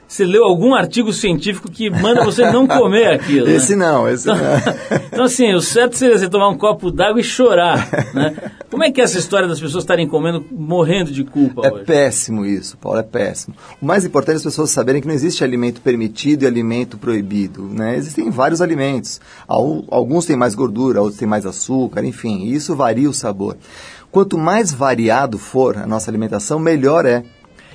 você 0.07 0.25
leu 0.25 0.44
algum 0.44 0.75
artigo 0.75 1.12
científico 1.12 1.71
que 1.71 1.88
manda 1.90 2.25
você 2.25 2.51
não 2.51 2.66
comer 2.68 3.09
aquilo. 3.09 3.47
né? 3.47 3.55
Esse 3.55 3.77
não, 3.77 4.09
esse 4.09 4.27
não. 4.27 4.37
Então, 5.12 5.25
assim, 5.25 5.53
o 5.53 5.61
certo 5.61 5.97
seria 5.97 6.16
você 6.16 6.29
tomar 6.29 6.49
um 6.49 6.57
copo 6.57 6.90
d'água 6.92 7.21
e 7.21 7.25
chorar, 7.25 7.88
né? 8.14 8.35
Como 8.71 8.85
é 8.85 8.90
que 8.92 9.01
é 9.01 9.05
essa 9.05 9.18
história 9.18 9.49
das 9.49 9.59
pessoas 9.61 9.83
estarem 9.83 10.07
comendo, 10.07 10.44
morrendo 10.53 11.11
de 11.11 11.25
culpa 11.25 11.66
É 11.66 11.73
hoje? 11.73 11.85
péssimo 11.85 12.44
isso, 12.47 12.77
Paulo, 12.77 12.99
é 13.01 13.03
péssimo. 13.03 13.57
O 13.83 13.87
mais 13.87 14.05
importante 14.05 14.35
é 14.35 14.37
as 14.38 14.42
pessoas 14.44 14.71
saberem 14.71 15.01
que 15.01 15.09
não 15.09 15.14
existe 15.14 15.42
alimento 15.42 15.81
permitido 15.81 16.42
e 16.44 16.47
alimento 16.47 16.97
proibido, 16.99 17.62
né? 17.64 17.97
Existem 17.97 18.31
vários 18.31 18.61
alimentos. 18.62 19.21
Al- 19.49 19.85
Alguns 19.90 20.25
têm 20.27 20.37
mais 20.37 20.55
gordura, 20.55 21.01
outros 21.01 21.18
têm 21.18 21.27
mais 21.29 21.44
açúcar, 21.47 22.05
enfim, 22.05 22.44
isso 22.44 22.77
varia 22.77 23.11
o 23.11 23.14
sabor. 23.14 23.57
Quanto 24.11 24.38
mais 24.38 24.73
variado 24.73 25.38
for 25.38 25.77
a 25.77 25.87
nossa 25.87 26.11
alimentação, 26.11 26.59
melhor 26.59 27.05
é. 27.05 27.23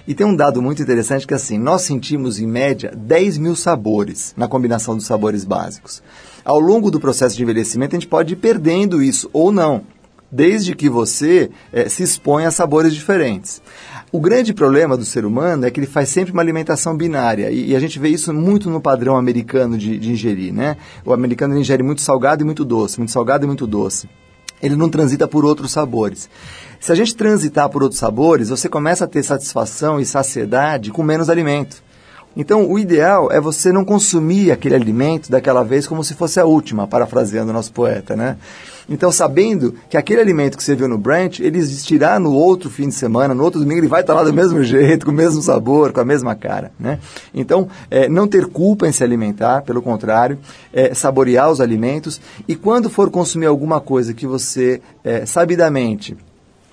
E 0.07 0.13
tem 0.13 0.25
um 0.25 0.35
dado 0.35 0.61
muito 0.61 0.81
interessante 0.81 1.25
que 1.25 1.33
assim, 1.33 1.57
nós 1.57 1.83
sentimos 1.83 2.39
em 2.39 2.47
média 2.47 2.91
10 2.95 3.37
mil 3.37 3.55
sabores 3.55 4.33
na 4.35 4.47
combinação 4.47 4.97
dos 4.97 5.05
sabores 5.05 5.45
básicos. 5.45 6.03
Ao 6.43 6.59
longo 6.59 6.91
do 6.91 6.99
processo 6.99 7.37
de 7.37 7.43
envelhecimento, 7.43 7.95
a 7.95 7.99
gente 7.99 8.09
pode 8.09 8.33
ir 8.33 8.37
perdendo 8.37 9.01
isso 9.01 9.29
ou 9.31 9.51
não 9.51 9.83
desde 10.33 10.73
que 10.73 10.89
você 10.89 11.51
eh, 11.71 11.87
se 11.87 12.01
exponha 12.01 12.47
a 12.47 12.51
sabores 12.51 12.93
diferentes. 12.93 13.61
O 14.11 14.19
grande 14.19 14.51
problema 14.51 14.97
do 14.97 15.05
ser 15.05 15.25
humano 15.25 15.65
é 15.65 15.69
que 15.69 15.79
ele 15.79 15.85
faz 15.85 16.09
sempre 16.09 16.33
uma 16.33 16.41
alimentação 16.41 16.97
binária, 16.97 17.51
e, 17.51 17.69
e 17.69 17.75
a 17.75 17.79
gente 17.79 17.99
vê 17.99 18.09
isso 18.09 18.33
muito 18.33 18.69
no 18.69 18.81
padrão 18.81 19.15
americano 19.15 19.77
de, 19.77 19.97
de 19.99 20.11
ingerir, 20.11 20.51
né? 20.51 20.77
O 21.05 21.13
americano 21.13 21.57
ingere 21.57 21.83
muito 21.83 22.01
salgado 22.01 22.41
e 22.41 22.45
muito 22.45 22.65
doce, 22.65 22.97
muito 22.97 23.11
salgado 23.11 23.45
e 23.45 23.47
muito 23.47 23.67
doce. 23.67 24.09
Ele 24.63 24.77
não 24.77 24.89
transita 24.89 25.27
por 25.27 25.43
outros 25.43 25.71
sabores. 25.71 26.29
Se 26.79 26.91
a 26.91 26.95
gente 26.95 27.15
transitar 27.15 27.69
por 27.69 27.83
outros 27.83 27.99
sabores, 27.99 28.49
você 28.49 28.69
começa 28.69 29.03
a 29.03 29.07
ter 29.07 29.21
satisfação 29.21 29.99
e 29.99 30.05
saciedade 30.05 30.89
com 30.89 31.03
menos 31.03 31.29
alimento. 31.29 31.83
Então, 32.35 32.67
o 32.67 32.79
ideal 32.79 33.31
é 33.31 33.39
você 33.39 33.71
não 33.71 33.85
consumir 33.85 34.51
aquele 34.51 34.73
alimento 34.73 35.29
daquela 35.29 35.63
vez 35.63 35.85
como 35.85 36.03
se 36.03 36.15
fosse 36.15 36.39
a 36.39 36.45
última, 36.45 36.87
parafraseando 36.87 37.51
o 37.51 37.53
nosso 37.53 37.71
poeta, 37.71 38.15
né? 38.15 38.37
Então, 38.89 39.11
sabendo 39.11 39.75
que 39.89 39.97
aquele 39.97 40.21
alimento 40.21 40.57
que 40.57 40.63
você 40.63 40.75
viu 40.75 40.87
no 40.87 40.97
brunch, 40.97 41.41
ele 41.41 41.57
existirá 41.57 42.19
no 42.19 42.33
outro 42.33 42.69
fim 42.69 42.87
de 42.87 42.95
semana, 42.95 43.33
no 43.33 43.43
outro 43.43 43.59
domingo, 43.59 43.79
ele 43.79 43.87
vai 43.87 44.01
estar 44.01 44.13
lá 44.13 44.23
do 44.23 44.33
mesmo 44.33 44.61
jeito, 44.63 45.05
com 45.05 45.11
o 45.11 45.15
mesmo 45.15 45.41
sabor, 45.41 45.91
com 45.91 45.99
a 45.99 46.05
mesma 46.05 46.35
cara, 46.35 46.71
né? 46.79 46.99
Então, 47.33 47.67
é, 47.89 48.07
não 48.07 48.27
ter 48.27 48.45
culpa 48.47 48.87
em 48.87 48.91
se 48.91 49.03
alimentar, 49.03 49.61
pelo 49.61 49.81
contrário, 49.81 50.37
é, 50.71 50.93
saborear 50.93 51.51
os 51.51 51.61
alimentos 51.61 52.19
e 52.47 52.55
quando 52.55 52.89
for 52.89 53.09
consumir 53.09 53.45
alguma 53.45 53.79
coisa 53.79 54.13
que 54.13 54.27
você, 54.27 54.81
é, 55.03 55.25
sabidamente, 55.25 56.15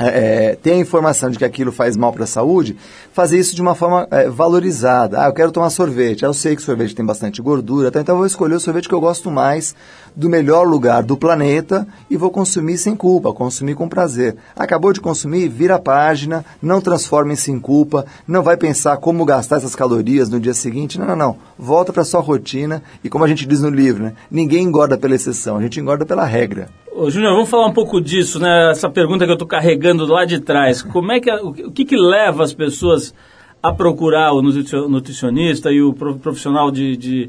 é, 0.09 0.57
tem 0.63 0.75
a 0.75 0.79
informação 0.79 1.31
de 1.31 1.39
que 1.39 1.45
aquilo 1.45 1.71
faz 1.71 1.97
mal 1.97 2.13
para 2.13 2.25
a 2.25 2.27
saúde, 2.27 2.77
fazer 3.13 3.39
isso 3.39 3.55
de 3.55 3.61
uma 3.61 3.75
forma 3.75 4.09
é, 4.11 4.29
valorizada. 4.29 5.23
Ah, 5.23 5.27
eu 5.27 5.33
quero 5.35 5.53
tomar 5.53 5.69
sorvete. 5.69 6.25
Ah, 6.25 6.29
eu 6.29 6.35
sei 6.35 6.57
que 6.57 6.63
sorvete 6.63 6.95
tem 6.95 7.05
bastante 7.05 7.43
gordura, 7.43 7.91
tá? 7.91 8.01
então 8.01 8.15
eu 8.15 8.19
vou 8.19 8.27
escolher 8.27 8.55
o 8.55 8.61
sorvete 8.61 8.89
que 8.89 8.95
eu 8.95 9.01
gosto 9.01 9.31
mais, 9.31 9.75
do 10.17 10.29
melhor 10.29 10.67
lugar 10.67 11.03
do 11.03 11.17
planeta 11.17 11.87
e 12.09 12.17
vou 12.17 12.31
consumir 12.31 12.79
sem 12.79 12.97
culpa, 12.97 13.33
consumir 13.33 13.75
com 13.75 13.89
prazer. 13.89 14.37
Acabou 14.57 14.93
de 14.93 15.01
consumir, 15.01 15.49
vira 15.49 15.77
a 15.77 15.79
página, 15.79 16.45
não 16.63 16.81
transforme-se 16.81 17.51
em 17.51 17.61
culpa, 17.61 18.07
não 18.27 18.43
vai 18.43 18.57
pensar 18.57 18.97
como 18.97 19.25
gastar 19.25 19.57
essas 19.57 19.75
calorias 19.75 20.29
no 20.29 20.41
dia 20.41 20.55
seguinte. 20.55 20.99
Não, 20.99 21.07
não, 21.07 21.17
não. 21.17 21.37
Volta 21.59 21.93
para 21.93 22.05
sua 22.05 22.21
rotina 22.21 22.83
e 23.05 23.09
como 23.11 23.25
a 23.25 23.29
gente 23.29 23.47
diz 23.47 23.61
no 23.61 23.71
livro, 23.71 24.05
né? 24.05 24.15
ninguém 24.31 24.65
engorda 24.65 24.97
pela 24.97 25.15
exceção, 25.15 25.59
a 25.59 25.63
gente 25.63 25.79
engorda 25.79 26.07
pela 26.07 26.25
regra. 26.25 26.69
Ô, 26.93 27.09
Júnior, 27.09 27.35
vamos 27.35 27.49
falar 27.49 27.67
um 27.67 27.73
pouco 27.73 28.01
disso, 28.01 28.41
né? 28.41 28.71
Essa 28.73 28.91
pergunta 28.91 29.25
que 29.25 29.31
eu 29.31 29.35
estou 29.35 29.47
carregando 29.47 30.05
lá 30.07 30.25
de 30.25 30.41
trás. 30.41 30.83
Como 30.83 31.13
é 31.13 31.21
que, 31.21 31.31
o 31.31 31.71
que 31.71 31.85
que, 31.85 31.97
leva 31.97 32.43
as 32.43 32.53
pessoas 32.53 33.15
a 33.63 33.73
procurar 33.73 34.33
o 34.33 34.43
nutricio- 34.43 34.89
nutricionista 34.89 35.71
e 35.71 35.81
o 35.81 35.93
pro- 35.93 36.19
profissional 36.19 36.71
de, 36.71 36.97
de, 36.97 37.29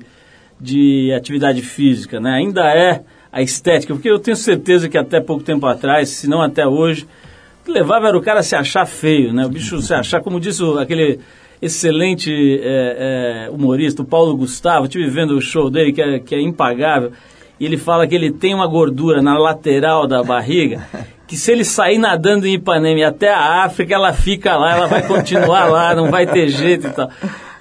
de 0.60 1.14
atividade 1.14 1.62
física, 1.62 2.20
né? 2.20 2.32
Ainda 2.32 2.64
é 2.74 3.04
a 3.32 3.42
estética, 3.42 3.94
porque 3.94 4.10
eu 4.10 4.20
tenho 4.20 4.36
certeza 4.36 4.90
que 4.90 4.98
até 4.98 5.22
pouco 5.22 5.44
tempo 5.44 5.66
atrás, 5.68 6.10
se 6.10 6.28
não 6.28 6.42
até 6.42 6.66
hoje, 6.68 7.08
o 7.62 7.66
que 7.66 7.72
levava 7.72 8.08
era 8.08 8.18
o 8.18 8.22
cara 8.22 8.42
se 8.42 8.56
achar 8.56 8.86
feio, 8.88 9.32
né? 9.32 9.46
O 9.46 9.50
bicho 9.50 9.80
se 9.82 9.94
achar, 9.94 10.22
como 10.22 10.40
disse 10.40 10.64
aquele 10.80 11.20
excelente 11.62 12.34
é, 12.64 13.46
é, 13.48 13.50
humorista, 13.52 14.02
o 14.02 14.06
Paulo 14.06 14.36
Gustavo, 14.36 14.86
estive 14.86 15.08
vendo 15.08 15.36
o 15.38 15.42
show 15.42 15.70
dele, 15.70 15.94
que 15.94 16.02
é, 16.02 16.20
que 16.20 16.34
é 16.34 16.42
impagável, 16.42 17.12
e 17.62 17.66
ele 17.66 17.78
fala 17.78 18.08
que 18.08 18.16
ele 18.16 18.32
tem 18.32 18.56
uma 18.56 18.66
gordura 18.66 19.22
na 19.22 19.38
lateral 19.38 20.08
da 20.08 20.24
barriga, 20.24 20.84
que 21.28 21.38
se 21.38 21.52
ele 21.52 21.64
sair 21.64 22.00
nadando 22.00 22.48
em 22.48 22.56
Ipanema 22.56 23.08
até 23.08 23.32
a 23.32 23.64
África, 23.64 23.94
ela 23.94 24.12
fica 24.14 24.58
lá, 24.58 24.76
ela 24.76 24.88
vai 24.88 25.06
continuar 25.06 25.66
lá, 25.66 25.94
não 25.94 26.10
vai 26.10 26.26
ter 26.26 26.50
jeito 26.50 26.88
e 26.88 26.90
tal. 26.90 27.08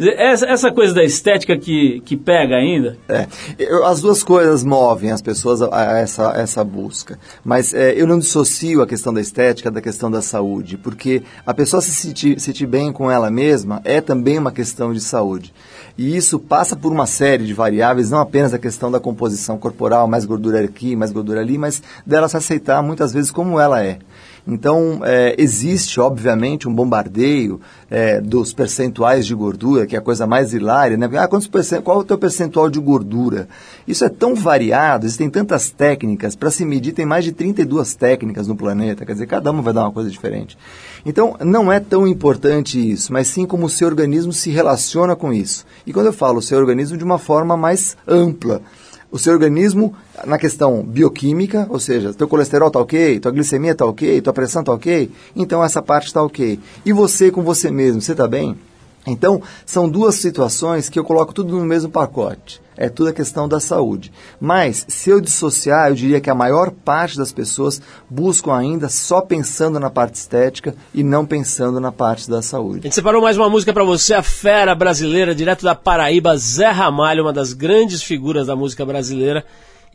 Essa, 0.01 0.47
essa 0.47 0.73
coisa 0.73 0.95
da 0.95 1.05
estética 1.05 1.57
que, 1.59 2.01
que 2.07 2.17
pega 2.17 2.57
ainda, 2.57 2.97
É, 3.09 3.27
eu- 3.59 3.85
as 3.85 4.01
duas 4.01 4.23
coisas 4.23 4.65
movem 4.65 5.11
as 5.11 5.21
pessoas 5.21 5.61
a, 5.61 5.99
essa, 5.99 6.33
essa 6.37 6.65
busca. 6.65 7.19
Mas 7.45 7.75
é, 7.75 7.93
eu 8.01 8.07
não 8.07 8.19
dissocio 8.19 8.81
a 8.81 8.87
questão 8.87 9.13
da 9.13 9.21
estética 9.21 9.71
da 9.71 9.81
questão 9.81 10.11
da 10.11 10.23
saúde, 10.23 10.79
porque 10.79 11.23
a 11.45 11.53
pessoa 11.53 11.83
se 11.83 11.93
sentir, 11.93 12.41
sentir 12.41 12.67
bem 12.67 12.93
com 12.93 13.11
ela 13.11 13.31
mesma 13.31 13.81
é 13.85 14.01
também 14.01 14.39
uma 14.39 14.51
questão 14.53 14.93
de 14.93 15.01
saúde. 15.01 15.53
E 15.99 16.17
isso 16.17 16.39
passa 16.39 16.75
por 16.75 16.91
uma 16.91 17.05
série 17.07 17.45
de 17.45 17.53
variáveis, 17.53 18.11
não 18.11 18.21
apenas 18.21 18.55
a 18.55 18.59
questão 18.59 18.91
da 18.91 18.99
composição 19.01 19.59
corporal, 19.59 20.09
mais 20.09 20.25
gordura 20.25 20.65
aqui, 20.65 20.97
mais 20.97 21.13
gordura 21.13 21.41
ali, 21.41 21.59
mas 21.59 21.83
dela 22.07 22.29
se 22.29 22.37
aceitar 22.39 22.83
muitas 22.83 23.13
vezes 23.13 23.31
como 23.31 23.61
ela 23.61 23.85
é. 23.85 23.99
Então, 24.47 25.01
é, 25.05 25.35
existe, 25.39 26.01
obviamente, 26.01 26.69
um 26.69 26.75
bombardeio 26.75 27.61
é, 27.91 28.21
dos 28.21 28.53
percentuais 28.53 29.27
de 29.27 29.35
gordura, 29.35 29.87
que 29.87 29.95
é 29.95 29.99
a 29.99 30.03
coisa 30.03 30.27
mais 30.27 30.53
hilária, 30.55 30.97
né? 30.97 31.09
Ah, 31.19 31.29
quantos 31.29 31.49
percent... 31.49 31.83
qual 31.83 31.99
é 31.99 32.01
o 32.01 32.05
teu 32.05 32.19
percentual 32.19 32.71
de 32.71 32.81
gordura? 32.81 33.49
Isso 33.87 34.05
é 34.05 34.09
tão 34.09 34.35
variado, 34.35 35.07
existem 35.07 35.29
tantas 35.29 35.71
técnicas, 35.71 36.35
para 36.35 36.51
se 36.51 36.65
medir 36.65 36.93
tem 36.93 37.07
mais 37.07 37.25
de 37.25 37.33
32 37.33 37.95
técnicas 37.95 38.47
no 38.47 38.57
planeta, 38.57 39.05
quer 39.05 39.13
dizer, 39.13 39.27
cada 39.27 39.51
uma 39.51 39.63
vai 39.63 39.73
dar 39.73 39.83
uma 39.83 39.93
coisa 39.93 40.11
diferente. 40.11 40.57
Então, 41.05 41.37
não 41.41 41.73
é 41.73 41.81
tão 41.81 42.07
importante 42.07 42.79
isso, 42.79 43.13
mas 43.13 43.29
sim 43.29 43.47
como 43.47 43.67
o 43.67 43.71
seu 43.71 43.89
organismo 43.89 44.33
se 44.33 44.51
relaciona 44.51 45.17
com 45.17 45.33
isso. 45.33 45.65
E 45.87 45.93
quando 45.93 46.07
eu 46.07 46.13
falo 46.13 46.39
o 46.39 46.43
seu 46.43 46.59
organismo 46.59 46.97
de 46.97 47.05
uma 47.05 47.19
forma 47.19 47.57
mais 47.57 47.97
ampla, 48.07 48.63
o 49.11 49.19
seu 49.19 49.33
organismo 49.33 49.95
na 50.25 50.39
questão 50.39 50.83
bioquímica, 50.83 51.67
ou 51.69 51.81
seja, 51.81 52.15
teu 52.15 52.29
colesterol 52.29 52.69
está 52.69 52.81
ok, 52.81 53.19
tua 53.21 53.33
glicemia 53.33 53.73
está 53.73 53.85
ok, 53.85 54.21
tua 54.21 54.33
pressão 54.33 54.63
está 54.63 54.73
ok, 54.73 55.11
então 55.35 55.63
essa 55.65 55.83
parte 55.83 56.07
está 56.07 56.23
ok. 56.23 56.59
E 56.85 56.93
você 56.93 57.31
com 57.31 57.43
você 57.43 57.71
mesmo, 57.71 58.01
você 58.01 58.13
está 58.13 58.29
bem? 58.29 58.57
Então, 59.07 59.43
são 59.65 59.89
duas 59.89 60.17
situações 60.17 60.89
que 60.89 60.99
eu 60.99 61.05
coloco 61.05 61.33
tudo 61.33 61.59
no 61.59 61.65
mesmo 61.65 61.91
pacote. 61.91 62.61
É 62.77 62.89
tudo 62.89 63.11
a 63.11 63.13
questão 63.13 63.47
da 63.49 63.61
saúde. 63.61 64.11
Mas, 64.41 64.87
se 64.89 65.11
eu 65.11 65.21
dissociar, 65.21 65.89
eu 65.89 65.95
diria 65.95 66.21
que 66.21 66.31
a 66.31 66.35
maior 66.35 66.71
parte 66.71 67.17
das 67.19 67.31
pessoas 67.33 67.81
buscam 68.09 68.55
ainda 68.55 68.89
só 68.89 69.21
pensando 69.21 69.79
na 69.79 69.91
parte 69.91 70.15
estética 70.15 70.75
e 70.95 71.03
não 71.03 71.27
pensando 71.27 71.79
na 71.81 71.93
parte 71.93 72.31
da 72.31 72.39
A 72.39 72.43
saúde. 72.43 72.83
gente 72.85 72.95
separou 72.95 73.21
mais 73.21 73.37
uma 73.37 73.51
música 73.51 73.73
pra 73.73 73.85
você, 73.85 74.15
a 74.15 74.23
fera 74.23 74.75
brasileira, 74.75 75.35
direto 75.35 75.63
da 75.63 75.75
Paraíba, 75.75 76.37
Zé 76.37 76.71
Ramalho, 76.71 77.23
uma 77.25 77.33
das 77.33 77.53
grandes 77.53 78.03
figuras 78.03 78.47
da 78.47 78.57
música 78.57 78.85
brasileira. 78.87 79.45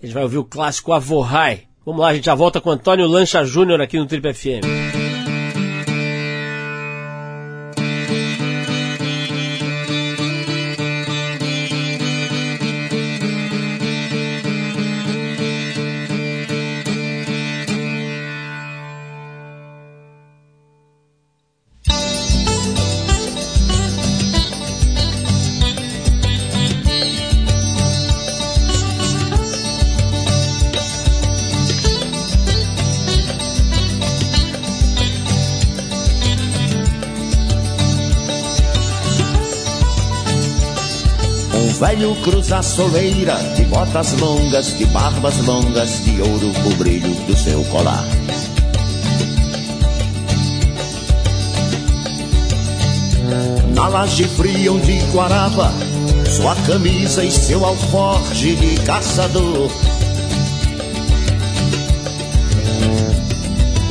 A 0.01 0.05
gente 0.05 0.13
vai 0.13 0.23
ouvir 0.23 0.37
o 0.37 0.43
clássico 0.43 0.93
Avorrai. 0.93 1.61
Vamos 1.85 2.01
lá, 2.01 2.09
a 2.09 2.13
gente 2.13 2.25
já 2.25 2.35
volta 2.35 2.61
com 2.61 2.69
Antônio 2.69 3.07
Lancha 3.07 3.43
Júnior 3.45 3.81
aqui 3.81 3.97
no 3.97 4.05
Trip 4.05 4.31
FM. 4.33 4.94
Velho 41.95 42.15
cruza 42.15 42.57
a 42.57 42.63
soleira, 42.63 43.35
de 43.55 43.63
botas 43.65 44.11
longas, 44.19 44.77
de 44.77 44.85
barbas 44.85 45.37
longas, 45.45 46.03
de 46.03 46.21
ouro 46.21 46.51
o 46.65 46.75
brilho 46.75 47.13
do 47.25 47.37
seu 47.37 47.63
colar. 47.65 48.03
Na 53.73 53.87
laje 53.87 54.25
fria 54.25 54.73
onde 54.73 54.99
quarava, 55.13 55.71
sua 56.35 56.55
camisa 56.67 57.23
e 57.23 57.31
seu 57.31 57.65
alforje 57.65 58.55
de 58.55 58.75
caçador. 58.83 59.71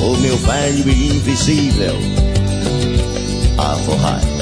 O 0.01 0.17
meu 0.19 0.37
velho 0.37 0.91
invisível, 0.91 1.97
a. 3.57 4.34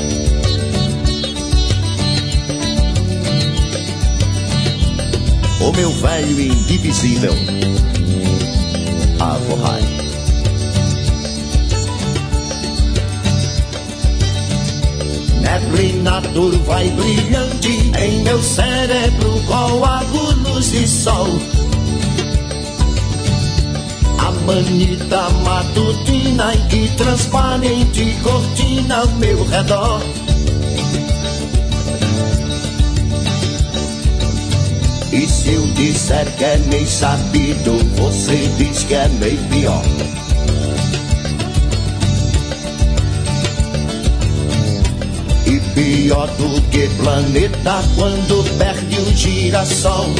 O 5.62 5.72
meu 5.77 5.90
velho 5.92 6.40
indivisível, 6.40 7.33
a 9.20 9.35
forrar. 9.46 9.81
Neblina 15.40 16.20
turva 16.35 16.83
e 16.83 16.90
brilhante 16.90 17.92
em 17.96 18.22
meu 18.22 18.42
cérebro 18.42 19.40
coágulos 19.46 20.72
de 20.72 20.88
sol. 20.88 21.29
A 24.18 24.31
manita 24.44 25.31
matutina 25.44 26.55
e 26.72 26.88
transparente 26.96 28.16
cortina 28.25 28.96
ao 28.96 29.09
meu 29.12 29.44
redor. 29.44 30.03
Se 35.42 35.55
eu 35.55 35.66
disser 35.74 36.24
que 36.37 36.44
é 36.44 36.57
meio 36.70 36.87
sabido, 36.87 37.72
você 37.96 38.48
diz 38.59 38.85
que 38.85 38.94
é 38.94 39.09
meio 39.09 39.38
pior. 39.48 39.83
E 45.46 45.61
pior 45.74 46.28
do 46.28 46.62
que 46.70 46.88
planeta 46.96 47.83
quando 47.96 48.59
perde 48.59 49.00
o 49.00 49.16
girassol. 49.16 50.14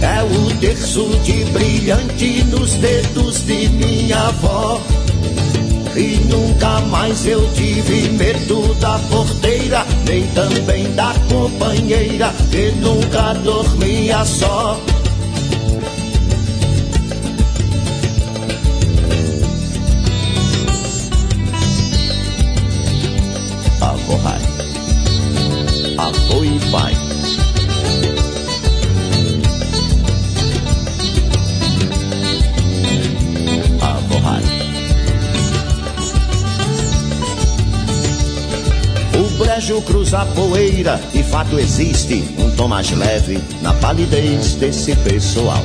É 0.00 0.22
o 0.22 0.60
terço 0.60 1.08
de 1.24 1.44
brilhante 1.46 2.44
nos 2.44 2.74
dedos 2.74 3.44
de 3.44 3.68
minha 3.68 4.28
avó. 4.28 4.80
E 5.98 6.16
nunca 6.30 6.80
mais 6.82 7.26
eu 7.26 7.44
tive 7.54 8.08
medo 8.10 8.72
da 8.74 9.00
porteira, 9.10 9.84
nem 10.06 10.24
também 10.28 10.94
da 10.94 11.12
companheira, 11.28 12.32
que 12.52 12.70
nunca 12.76 13.32
dormia 13.34 14.24
só. 14.24 14.80
Avô 23.80 24.16
Rai, 24.18 24.42
avô 25.98 26.44
e 26.44 26.70
pai. 26.70 27.07
O 39.58 39.60
brejo 39.60 39.82
cruza 39.82 40.20
a 40.20 40.24
poeira, 40.24 41.00
de 41.12 41.20
fato 41.24 41.58
existe 41.58 42.22
um 42.38 42.48
tom 42.52 42.68
mais 42.68 42.92
leve 42.92 43.42
na 43.60 43.74
palidez 43.74 44.54
desse 44.54 44.94
pessoal. 44.94 45.60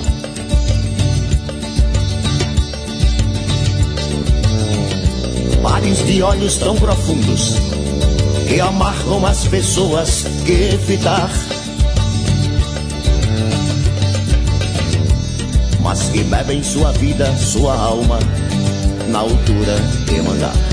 Mares 5.62 6.03
de 6.08 6.23
olhos 6.23 6.58
tão 6.58 6.75
profundos 6.75 7.58
que 8.47 8.60
amarram 8.60 9.27
as 9.27 9.45
pessoas 9.45 10.25
que 10.43 10.73
evitar. 10.73 11.29
Mas 15.81 16.10
que 16.10 16.23
bebem 16.23 16.63
sua 16.63 16.91
vida, 16.94 17.31
sua 17.37 17.75
alma, 17.75 18.17
na 19.10 19.19
altura 19.19 19.77
de 20.08 20.19
mandar. 20.23 20.73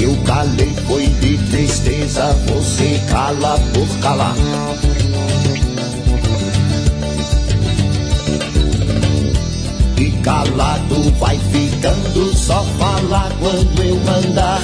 Eu 0.00 0.16
calei 0.24 0.72
foi 0.86 1.06
de 1.06 1.36
tristeza, 1.50 2.32
você 2.46 3.00
cala 3.10 3.58
por 3.74 3.98
calar. 4.00 4.34
E 9.96 10.10
calado 10.22 11.12
vai 11.18 11.36
ficando, 11.36 12.36
só 12.36 12.64
fala 12.78 13.28
quando 13.40 13.82
eu 13.82 13.96
mandar. 13.96 14.62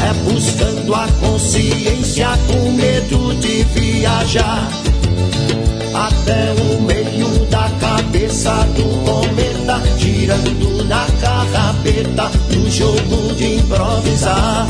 É 0.00 0.30
buscando 0.30 0.94
a 0.94 1.08
consciência 1.20 2.28
com 2.46 2.70
medo 2.70 3.34
de 3.40 3.64
viajar 3.74 4.68
até 5.92 6.52
o 6.52 6.82
meio 6.82 7.46
da 7.46 7.68
cabeça 7.80 8.52
do 8.76 9.10
cometa, 9.78 9.98
girando 9.98 10.84
na 10.84 11.06
carrapeta 11.20 12.30
do 12.50 12.70
jogo 12.70 13.34
de 13.34 13.56
improvisar. 13.56 14.68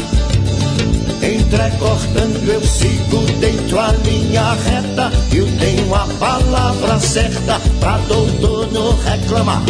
Entrecortando 1.22 2.50
eu 2.50 2.62
sigo 2.62 3.18
dentro 3.40 3.80
a 3.80 3.92
linha 3.92 4.52
reta, 4.52 5.10
eu 5.34 5.46
tenho 5.58 5.94
a 5.94 6.06
palavra 6.18 6.98
certa 7.00 7.60
pra 7.80 7.98
doutor 8.08 8.70
não 8.72 8.96
reclamar. 9.02 9.62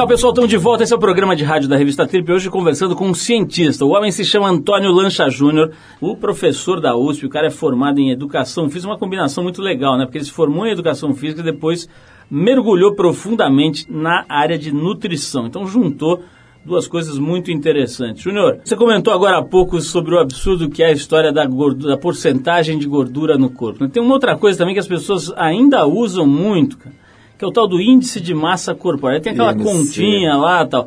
Legal, 0.00 0.08
pessoal, 0.08 0.32
estamos 0.32 0.48
de 0.48 0.56
volta. 0.56 0.82
Esse 0.82 0.94
é 0.94 0.96
o 0.96 0.98
programa 0.98 1.36
de 1.36 1.44
rádio 1.44 1.68
da 1.68 1.76
revista 1.76 2.06
Trip. 2.06 2.32
Hoje 2.32 2.48
conversando 2.48 2.96
com 2.96 3.06
um 3.06 3.12
cientista. 3.12 3.84
O 3.84 3.90
homem 3.90 4.10
se 4.10 4.24
chama 4.24 4.48
Antônio 4.48 4.90
Lancha 4.90 5.28
Júnior, 5.28 5.72
o 6.00 6.16
professor 6.16 6.80
da 6.80 6.96
USP. 6.96 7.26
O 7.26 7.28
cara 7.28 7.48
é 7.48 7.50
formado 7.50 8.00
em 8.00 8.10
educação 8.10 8.70
física, 8.70 8.90
uma 8.90 8.98
combinação 8.98 9.44
muito 9.44 9.60
legal, 9.60 9.98
né? 9.98 10.06
Porque 10.06 10.16
ele 10.16 10.24
se 10.24 10.32
formou 10.32 10.66
em 10.66 10.70
educação 10.70 11.14
física 11.14 11.42
e 11.42 11.44
depois 11.44 11.86
mergulhou 12.30 12.94
profundamente 12.94 13.92
na 13.92 14.24
área 14.26 14.58
de 14.58 14.72
nutrição. 14.72 15.46
Então 15.46 15.66
juntou 15.66 16.24
Duas 16.62 16.86
coisas 16.86 17.18
muito 17.18 17.50
interessantes. 17.50 18.22
Júnior, 18.22 18.60
você 18.62 18.76
comentou 18.76 19.14
agora 19.14 19.38
há 19.38 19.42
pouco 19.42 19.80
sobre 19.80 20.14
o 20.14 20.18
absurdo 20.18 20.68
que 20.68 20.82
é 20.82 20.88
a 20.88 20.92
história 20.92 21.32
da, 21.32 21.46
gordura, 21.46 21.94
da 21.94 21.98
porcentagem 21.98 22.78
de 22.78 22.86
gordura 22.86 23.38
no 23.38 23.48
corpo. 23.48 23.88
Tem 23.88 24.02
uma 24.02 24.12
outra 24.12 24.36
coisa 24.36 24.58
também 24.58 24.74
que 24.74 24.80
as 24.80 24.86
pessoas 24.86 25.32
ainda 25.36 25.86
usam 25.86 26.26
muito, 26.26 26.76
cara, 26.76 26.94
que 27.40 27.44
é 27.44 27.48
o 27.48 27.50
tal 27.50 27.66
do 27.66 27.80
índice 27.80 28.20
de 28.20 28.34
massa 28.34 28.74
corporal. 28.74 29.18
Tem 29.18 29.32
aquela 29.32 29.52
IMC. 29.52 29.64
continha 29.64 30.36
lá 30.36 30.66
tal. 30.66 30.86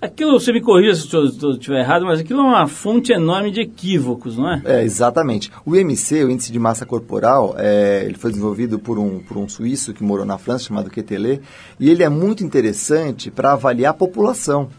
Aquilo, 0.00 0.40
você 0.40 0.50
me 0.50 0.62
corrija 0.62 0.94
se 0.94 1.14
eu 1.14 1.26
estiver 1.26 1.80
errado, 1.80 2.06
mas 2.06 2.18
aquilo 2.18 2.40
é 2.40 2.42
uma 2.42 2.66
fonte 2.66 3.12
enorme 3.12 3.50
de 3.50 3.60
equívocos, 3.60 4.38
não 4.38 4.50
é? 4.50 4.62
É, 4.64 4.82
exatamente. 4.82 5.52
O 5.66 5.76
IMC, 5.76 6.24
o 6.24 6.30
Índice 6.30 6.50
de 6.50 6.58
Massa 6.58 6.86
Corporal, 6.86 7.54
é, 7.58 8.04
ele 8.06 8.16
foi 8.16 8.30
desenvolvido 8.30 8.78
por 8.78 8.98
um, 8.98 9.20
por 9.20 9.36
um 9.36 9.46
suíço 9.46 9.92
que 9.92 10.02
morou 10.02 10.24
na 10.24 10.38
França, 10.38 10.64
chamado 10.64 10.88
Quetelet, 10.88 11.42
e 11.78 11.90
ele 11.90 12.02
é 12.02 12.08
muito 12.08 12.42
interessante 12.42 13.30
para 13.30 13.52
avaliar 13.52 13.90
a 13.90 13.94
população. 13.94 14.70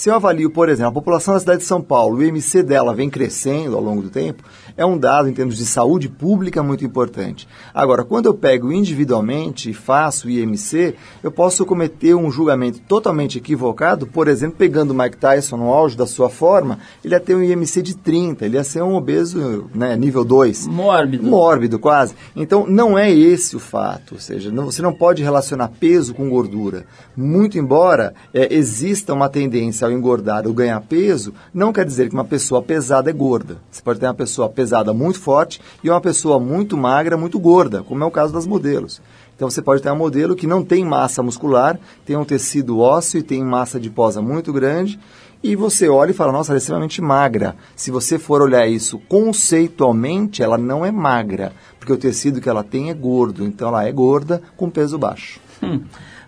Se 0.00 0.08
eu 0.08 0.14
avalio, 0.14 0.48
por 0.48 0.70
exemplo, 0.70 0.88
a 0.88 0.92
população 0.92 1.34
da 1.34 1.40
cidade 1.40 1.58
de 1.58 1.66
São 1.66 1.82
Paulo, 1.82 2.16
o 2.16 2.24
IMC 2.24 2.62
dela 2.62 2.94
vem 2.94 3.10
crescendo 3.10 3.76
ao 3.76 3.82
longo 3.82 4.00
do 4.00 4.08
tempo, 4.08 4.42
é 4.74 4.86
um 4.86 4.96
dado 4.96 5.28
em 5.28 5.34
termos 5.34 5.58
de 5.58 5.66
saúde 5.66 6.08
pública 6.08 6.62
muito 6.62 6.82
importante. 6.82 7.46
Agora, 7.74 8.02
quando 8.02 8.24
eu 8.24 8.32
pego 8.32 8.72
individualmente 8.72 9.68
e 9.68 9.74
faço 9.74 10.26
o 10.26 10.30
IMC, 10.30 10.94
eu 11.22 11.30
posso 11.30 11.66
cometer 11.66 12.14
um 12.14 12.30
julgamento 12.30 12.80
totalmente 12.88 13.36
equivocado, 13.36 14.06
por 14.06 14.26
exemplo, 14.26 14.56
pegando 14.56 14.92
o 14.92 14.94
Mike 14.94 15.18
Tyson 15.18 15.58
no 15.58 15.70
auge 15.70 15.98
da 15.98 16.06
sua 16.06 16.30
forma, 16.30 16.78
ele 17.04 17.14
ia 17.14 17.20
ter 17.20 17.34
um 17.34 17.42
IMC 17.42 17.82
de 17.82 17.94
30, 17.94 18.46
ele 18.46 18.56
ia 18.56 18.64
ser 18.64 18.82
um 18.82 18.94
obeso 18.94 19.68
né, 19.74 19.98
nível 19.98 20.24
2. 20.24 20.66
Mórbido. 20.66 21.24
Mórbido, 21.24 21.78
quase. 21.78 22.14
Então, 22.34 22.66
não 22.66 22.96
é 22.98 23.12
esse 23.12 23.54
o 23.54 23.60
fato. 23.60 24.14
Ou 24.14 24.18
seja, 24.18 24.50
não- 24.50 24.64
você 24.64 24.80
não 24.80 24.94
pode 24.94 25.22
relacionar 25.22 25.68
peso 25.78 26.14
com 26.14 26.30
gordura. 26.30 26.86
Muito 27.14 27.58
embora 27.58 28.14
é, 28.32 28.54
exista 28.54 29.12
uma 29.12 29.28
tendência 29.28 29.89
ao 29.90 29.96
engordar 29.96 30.46
ou 30.46 30.54
ganhar 30.54 30.80
peso, 30.80 31.34
não 31.52 31.72
quer 31.72 31.84
dizer 31.84 32.08
que 32.08 32.14
uma 32.14 32.24
pessoa 32.24 32.62
pesada 32.62 33.10
é 33.10 33.12
gorda. 33.12 33.58
Você 33.70 33.82
pode 33.82 34.00
ter 34.00 34.06
uma 34.06 34.14
pessoa 34.14 34.48
pesada 34.48 34.94
muito 34.94 35.20
forte 35.20 35.60
e 35.82 35.90
uma 35.90 36.00
pessoa 36.00 36.38
muito 36.38 36.76
magra, 36.76 37.16
muito 37.16 37.38
gorda, 37.38 37.82
como 37.82 38.02
é 38.02 38.06
o 38.06 38.10
caso 38.10 38.32
das 38.32 38.46
modelos. 38.46 39.00
Então, 39.34 39.48
você 39.48 39.62
pode 39.62 39.80
ter 39.82 39.88
uma 39.88 39.96
modelo 39.96 40.36
que 40.36 40.46
não 40.46 40.62
tem 40.62 40.84
massa 40.84 41.22
muscular, 41.22 41.78
tem 42.04 42.14
um 42.14 42.26
tecido 42.26 42.78
ósseo 42.78 43.20
e 43.20 43.22
tem 43.22 43.42
massa 43.42 43.78
adiposa 43.78 44.20
muito 44.20 44.52
grande, 44.52 45.00
e 45.42 45.56
você 45.56 45.88
olha 45.88 46.10
e 46.10 46.14
fala, 46.14 46.32
nossa, 46.32 46.52
ela 46.52 46.58
é 46.58 46.60
extremamente 46.60 47.00
magra. 47.00 47.56
Se 47.74 47.90
você 47.90 48.18
for 48.18 48.42
olhar 48.42 48.66
isso 48.66 48.98
conceitualmente, 49.08 50.42
ela 50.42 50.58
não 50.58 50.84
é 50.84 50.90
magra, 50.90 51.52
porque 51.78 51.92
o 51.92 51.96
tecido 51.96 52.40
que 52.40 52.48
ela 52.48 52.62
tem 52.62 52.90
é 52.90 52.94
gordo. 52.94 53.44
Então 53.44 53.68
ela 53.68 53.86
é 53.86 53.90
gorda 53.90 54.42
com 54.56 54.68
peso 54.68 54.98
baixo. 54.98 55.40
Hum. 55.62 55.80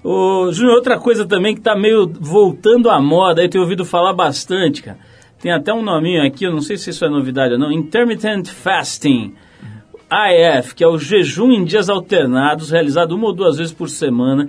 Ô, 0.05 0.51
Júnior, 0.53 0.75
outra 0.77 0.99
coisa 0.99 1.25
também 1.25 1.55
que 1.55 1.61
está 1.61 1.77
meio 1.77 2.07
voltando 2.21 2.91
à 2.91 3.01
moda, 3.01 3.43
eu 3.43 3.49
tenho 3.49 3.63
ouvido 3.63 3.85
falar 3.85 4.13
bastante, 4.13 4.83
cara. 4.83 4.99
Tem 5.41 5.53
até 5.53 5.73
um 5.73 5.83
nominho 5.83 6.25
aqui, 6.27 6.45
eu 6.45 6.53
não 6.53 6.61
sei 6.61 6.77
se 6.77 6.91
isso 6.91 7.05
é 7.05 7.09
novidade 7.09 7.53
ou 7.55 7.59
não, 7.59 7.71
Intermittent 7.73 8.49
Fasting, 8.49 9.35
AF, 10.11 10.75
que 10.75 10.85
é 10.85 10.89
o 10.89 10.99
jejum 10.99 11.51
em 11.53 11.65
dias 11.65 11.89
alternados, 11.89 12.71
realizado 12.71 13.13
uma 13.13 13.27
ou 13.27 13.33
duas 13.33 13.57
vezes 13.57 13.73
por 13.73 13.89
semana. 13.89 14.49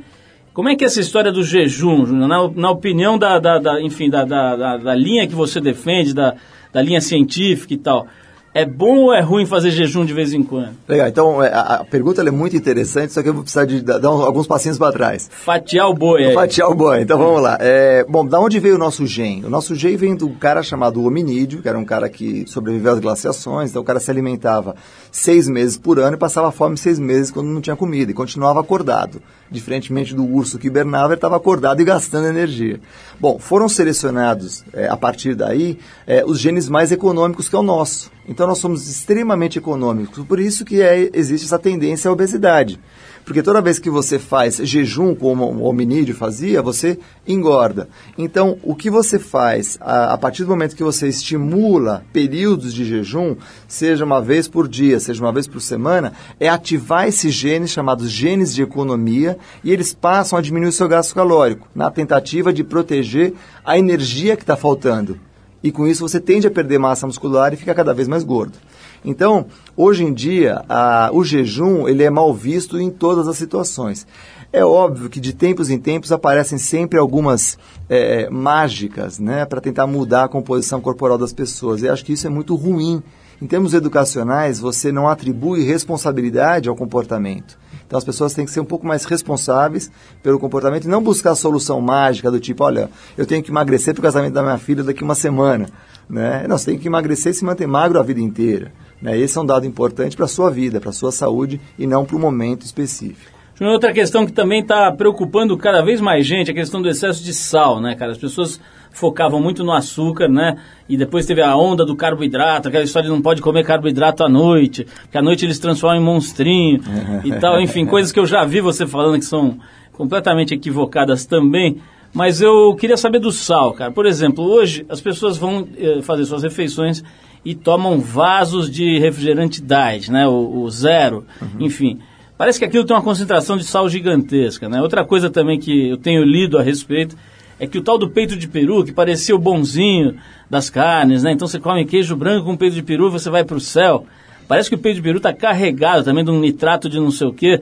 Como 0.54 0.70
é 0.70 0.76
que 0.76 0.84
é 0.84 0.88
essa 0.88 1.00
história 1.00 1.32
do 1.32 1.44
jejum, 1.44 2.06
Júnior? 2.06 2.28
Na, 2.28 2.48
na 2.50 2.70
opinião 2.72 3.18
da, 3.18 3.40
da- 3.40 3.58
da- 3.60 3.82
enfim, 3.82 4.10
da- 4.10 4.26
da- 4.26 4.78
da 4.78 4.94
linha 4.96 5.28
que 5.28 5.34
você 5.34 5.60
defende, 5.60 6.14
da, 6.14 6.36
da 6.72 6.82
linha 6.82 7.02
científica 7.02 7.74
e 7.74 7.78
tal, 7.78 8.08
é 8.54 8.66
bom 8.66 8.98
ou 8.98 9.14
é 9.14 9.20
ruim 9.22 9.46
fazer 9.46 9.72
jejum 9.72 10.06
de 10.06 10.14
vez 10.14 10.32
em 10.34 10.44
quando? 10.44 10.72
Legal, 10.88 11.08
então 11.08 11.42
é, 11.44 11.48
a, 11.54 11.60
a 11.78 11.84
pergunta 11.86 12.22
é 12.22 12.32
muito 12.32 12.56
interessante, 12.56 13.12
só 13.14 13.22
que 13.24 13.30
eu 13.30 13.34
vou 13.34 13.44
precisar 13.44 13.66
de 13.66 13.82
dar 13.82 13.98
dar 13.98 14.12
um- 14.12 14.22
alguns 14.22 14.46
passinhos 14.48 14.78
para 14.78 14.92
trás. 14.92 15.30
Fatiar 15.44 15.90
o 15.90 15.94
boi 15.94 16.26
aí. 16.26 16.34
Fatiar 16.34 16.70
o 16.70 16.76
boi, 16.76 17.02
então 17.02 17.18
vamos 17.18 17.42
lá. 17.42 17.58
É, 17.60 18.06
bom, 18.08 18.26
da 18.26 18.40
onde 18.40 18.60
veio 18.60 18.76
o 18.76 18.78
nosso 18.78 19.06
gen? 19.08 19.44
O 19.46 19.50
nosso 19.50 19.76
gen 19.76 19.96
vem 19.98 20.16
do 20.16 20.30
cara 20.32 20.62
chamado 20.62 21.04
hominídeo, 21.04 21.62
que 21.62 21.68
era 21.70 21.78
um 21.80 21.86
cara 21.86 22.08
que 22.10 22.46
sobreviveu 22.48 22.94
às 22.94 23.00
glaciações, 23.00 23.70
então 23.72 23.82
o 23.82 23.86
cara 23.86 24.00
se 24.00 24.12
alimentava 24.12 24.76
seis 25.12 25.48
meses 25.48 25.78
por 25.78 26.00
ano 26.00 26.16
e 26.16 26.20
passava 26.20 26.52
fome 26.52 26.78
seis 26.78 27.00
meses 27.00 27.32
quando 27.32 27.48
não 27.48 27.62
tinha 27.62 27.76
comida 27.76 28.12
e 28.12 28.14
continuava 28.14 28.60
acordado. 28.60 29.22
Diferentemente 29.50 30.16
do 30.16 30.26
urso 30.26 30.58
que 30.58 30.68
hibernava, 30.68 31.10
ele 31.10 31.16
estava 31.16 31.36
acordado 31.38 31.80
e 31.82 31.86
gastando 31.86 32.28
energia. 32.28 32.80
Bom, 33.20 33.38
foram 33.38 33.70
selecionados 33.70 34.64
é, 34.74 34.88
a 34.88 34.98
partir 34.98 35.36
daí 35.36 35.78
é, 36.08 36.24
os 36.26 36.40
genes 36.40 36.68
mais 36.68 36.92
econômicos 36.92 37.48
que 37.48 37.56
é 37.56 37.60
o 37.60 37.64
nosso. 37.64 38.12
Então 38.28 38.43
nós 38.48 38.58
somos 38.58 38.90
extremamente 38.90 39.58
econômicos, 39.58 40.26
por 40.26 40.40
isso 40.40 40.66
que 40.66 40.82
é, 40.82 41.10
existe 41.14 41.46
essa 41.46 41.60
tendência 41.60 42.10
à 42.10 42.12
obesidade. 42.12 42.80
Porque 43.26 43.42
toda 43.42 43.62
vez 43.62 43.80
que 43.80 43.90
você 43.90 44.20
faz 44.20 44.58
jejum, 44.58 45.16
como 45.16 45.46
o 45.46 45.64
hominídeo 45.64 46.14
fazia, 46.14 46.62
você 46.62 47.00
engorda. 47.26 47.88
Então, 48.18 48.58
o 48.62 48.76
que 48.76 48.90
você 48.90 49.18
faz 49.18 49.78
a, 49.80 50.14
a 50.14 50.18
partir 50.18 50.44
do 50.44 50.50
momento 50.50 50.76
que 50.76 50.84
você 50.84 51.08
estimula 51.08 52.04
períodos 52.12 52.74
de 52.74 52.84
jejum, 52.84 53.38
seja 53.68 54.04
uma 54.04 54.22
vez 54.22 54.48
por 54.48 54.68
dia, 54.68 55.00
seja 55.00 55.24
uma 55.24 55.32
vez 55.32 55.48
por 55.48 55.62
semana, 55.62 56.12
é 56.40 56.50
ativar 56.50 57.08
esses 57.08 57.34
genes 57.34 57.72
chamados 57.72 58.12
genes 58.12 58.54
de 58.54 58.62
economia 58.62 59.38
e 59.64 59.72
eles 59.72 59.94
passam 59.94 60.38
a 60.38 60.42
diminuir 60.42 60.70
o 60.70 60.74
seu 60.74 60.88
gasto 60.88 61.16
calórico, 61.16 61.68
na 61.74 61.90
tentativa 61.90 62.52
de 62.52 62.64
proteger 62.64 63.34
a 63.64 63.78
energia 63.78 64.36
que 64.36 64.44
está 64.44 64.58
faltando. 64.58 65.18
E 65.64 65.72
com 65.72 65.88
isso 65.88 66.08
você 66.08 66.20
tende 66.20 66.46
a 66.46 66.52
perder 66.52 66.78
massa 66.78 67.08
muscular 67.08 67.54
e 67.54 67.58
fica 67.58 67.74
cada 67.74 67.94
vez 67.94 68.08
mais 68.08 68.24
gordo. 68.24 68.58
Então, 69.06 69.46
hoje 69.76 70.04
em 70.04 70.14
dia, 70.14 70.64
a- 70.68 71.10
o 71.14 71.24
jejum 71.24 71.88
ele 71.88 72.04
é 72.04 72.10
mal 72.10 72.34
visto 72.34 72.80
em 72.80 72.90
todas 72.90 73.28
as 73.28 73.38
situações. 73.38 74.06
É 74.52 74.64
óbvio 74.64 75.10
que 75.10 75.20
de 75.20 75.34
tempos 75.34 75.70
em 75.70 75.80
tempos 75.80 76.12
aparecem 76.12 76.58
sempre 76.58 77.00
algumas 77.00 77.58
eh, 77.90 78.30
mágicas 78.30 79.20
né, 79.20 79.46
para 79.46 79.60
tentar 79.60 79.88
mudar 79.88 80.26
a 80.26 80.28
composição 80.30 80.80
corporal 80.80 81.18
das 81.18 81.34
pessoas. 81.34 81.82
E 81.82 81.90
acho 81.90 82.04
que 82.06 82.14
isso 82.14 82.28
é 82.28 82.30
muito 82.30 82.56
ruim. 82.56 83.02
Em 83.42 83.48
termos 83.48 83.74
educacionais, 83.74 84.60
você 84.60 84.92
não 84.92 85.08
atribui 85.10 85.64
responsabilidade 85.64 86.70
ao 86.70 86.76
comportamento. 86.76 87.58
Então 87.86 87.98
as 87.98 88.04
pessoas 88.04 88.34
têm 88.34 88.46
que 88.46 88.52
ser 88.52 88.60
um 88.60 88.66
pouco 88.66 88.86
mais 88.86 89.06
responsáveis 89.06 89.92
pelo 90.22 90.40
comportamento 90.40 90.86
e 90.86 90.88
não 90.88 91.02
buscar 91.02 91.32
a 91.32 91.36
solução 91.36 91.80
mágica 91.82 92.32
do 92.32 92.40
tipo, 92.40 92.64
olha, 92.64 92.90
eu 93.18 93.26
tenho 93.26 93.44
que 93.44 93.52
emagrecer 93.52 93.94
para 93.94 94.02
o 94.02 94.04
casamento 94.04 94.34
da 94.34 94.42
minha 94.42 94.58
filha 94.58 94.84
daqui 94.84 95.04
uma 95.04 95.16
semana. 95.16 95.68
Né? 96.10 96.46
Não, 96.48 96.58
você 96.58 96.72
tem 96.72 96.80
que 96.80 96.88
emagrecer 96.88 97.32
e 97.32 97.36
se 97.36 97.46
manter 97.46 97.68
magro 97.68 98.00
a 98.00 98.04
vida 98.04 98.20
inteira. 98.20 98.72
Né? 99.02 99.18
Esse 99.18 99.38
é 99.38 99.42
um 99.42 99.46
dado 99.46 99.66
importante 99.66 100.16
para 100.16 100.26
a 100.26 100.30
sua 100.30 100.50
vida, 100.50 100.80
para 100.80 100.90
a 100.90 100.94
sua 100.94 101.12
saúde 101.12 101.60
e 101.78 101.86
não 101.86 102.06
para 102.06 102.16
o 102.16 102.20
momento 102.20 102.66
específico. 102.66 103.32
Outra 103.62 103.94
questão 103.94 104.26
que 104.26 104.32
também 104.32 104.62
está 104.62 104.92
preocupando 104.92 105.58
cada 105.58 105.82
vez 105.84 106.02
mais 106.02 106.26
gente 106.26 106.50
é 106.50 106.52
a 106.52 106.56
questão 106.56 106.82
do 106.82 106.90
excesso 106.90 107.24
de 107.24 107.34
sal, 107.34 107.80
né, 107.80 107.96
cara? 107.96 108.12
As 108.12 108.18
pessoas 108.18 108.60
focavam 108.94 109.42
muito 109.42 109.64
no 109.64 109.74
açúcar, 109.74 110.30
né? 110.30 110.58
E 110.88 110.96
depois 110.96 111.26
teve 111.26 111.42
a 111.42 111.56
onda 111.58 111.84
do 111.84 111.96
carboidrato, 111.96 112.68
aquela 112.68 112.84
história 112.84 113.10
de 113.10 113.14
não 113.14 113.22
pode 113.22 113.42
comer 113.42 113.66
carboidrato 113.66 114.24
à 114.24 114.30
noite, 114.30 114.88
que 115.12 115.18
à 115.18 115.22
noite 115.22 115.44
eles 115.44 115.60
transformam 115.60 116.02
em 116.02 116.06
monstrinho 116.06 116.80
e 117.24 117.32
tal. 117.42 117.60
Enfim, 117.60 117.86
coisas 117.86 118.12
que 118.12 118.20
eu 118.20 118.26
já 118.26 118.46
vi 118.46 118.62
você 118.62 118.86
falando 118.88 119.20
que 119.20 119.26
são 119.26 119.58
completamente 119.92 120.54
equivocadas 120.54 121.26
também. 121.26 121.82
Mas 122.14 122.42
eu 122.42 122.76
queria 122.76 122.96
saber 122.96 123.18
do 123.18 123.32
sal, 123.32 123.74
cara. 123.74 123.92
Por 123.92 124.06
exemplo, 124.06 124.44
hoje 124.46 124.86
as 124.88 125.02
pessoas 125.02 125.36
vão 125.36 125.68
eh, 125.76 126.00
fazer 126.04 126.26
suas 126.26 126.44
refeições 126.44 127.04
e 127.44 127.56
tomam 127.56 128.00
vasos 128.00 128.70
de 128.70 129.00
refrigerante 129.00 129.60
diet, 129.60 130.12
né? 130.12 130.28
O, 130.28 130.62
o 130.62 130.70
zero, 130.70 131.26
enfim. 131.60 132.00
Parece 132.38 132.60
que 132.60 132.66
aquilo 132.66 132.84
tem 132.84 132.96
uma 132.96 133.02
concentração 133.02 133.58
de 133.58 133.64
sal 133.64 133.90
gigantesca, 133.90 134.70
né? 134.70 134.82
Outra 134.82 135.04
coisa 135.04 135.30
também 135.30 135.60
que 135.60 135.90
eu 135.90 135.98
tenho 135.98 136.24
lido 136.24 136.58
a 136.58 136.62
respeito 136.62 137.16
é 137.60 137.68
que 137.68 137.78
o 137.78 137.82
tal 137.82 137.98
do 137.98 138.10
peito 138.10 138.36
de 138.36 138.48
peru, 138.48 138.84
que 138.84 138.92
parecia 138.92 139.36
o 139.36 139.40
bonzinho 139.40 140.16
das 140.50 140.70
carnes, 140.70 141.24
né? 141.24 141.32
Então 141.32 141.48
você 141.48 141.60
come 141.60 141.86
queijo 141.86 142.16
branco 142.16 142.46
com 142.46 142.58
peito 142.58 142.76
de 142.76 142.84
peru, 142.84 143.10
você 143.12 143.30
vai 143.30 143.44
para 143.44 143.58
o 143.58 143.62
céu. 143.62 144.06
Parece 144.48 144.70
que 144.70 144.76
o 144.76 144.80
peito 144.80 144.98
de 144.98 145.02
peru 145.02 145.18
está 145.18 145.34
carregado 145.34 146.04
também 146.04 146.24
de 146.24 146.32
um 146.32 146.40
nitrato 146.40 146.90
de 146.90 147.00
não 147.00 147.12
sei 147.12 147.28
o 147.28 147.34
quê, 147.34 147.62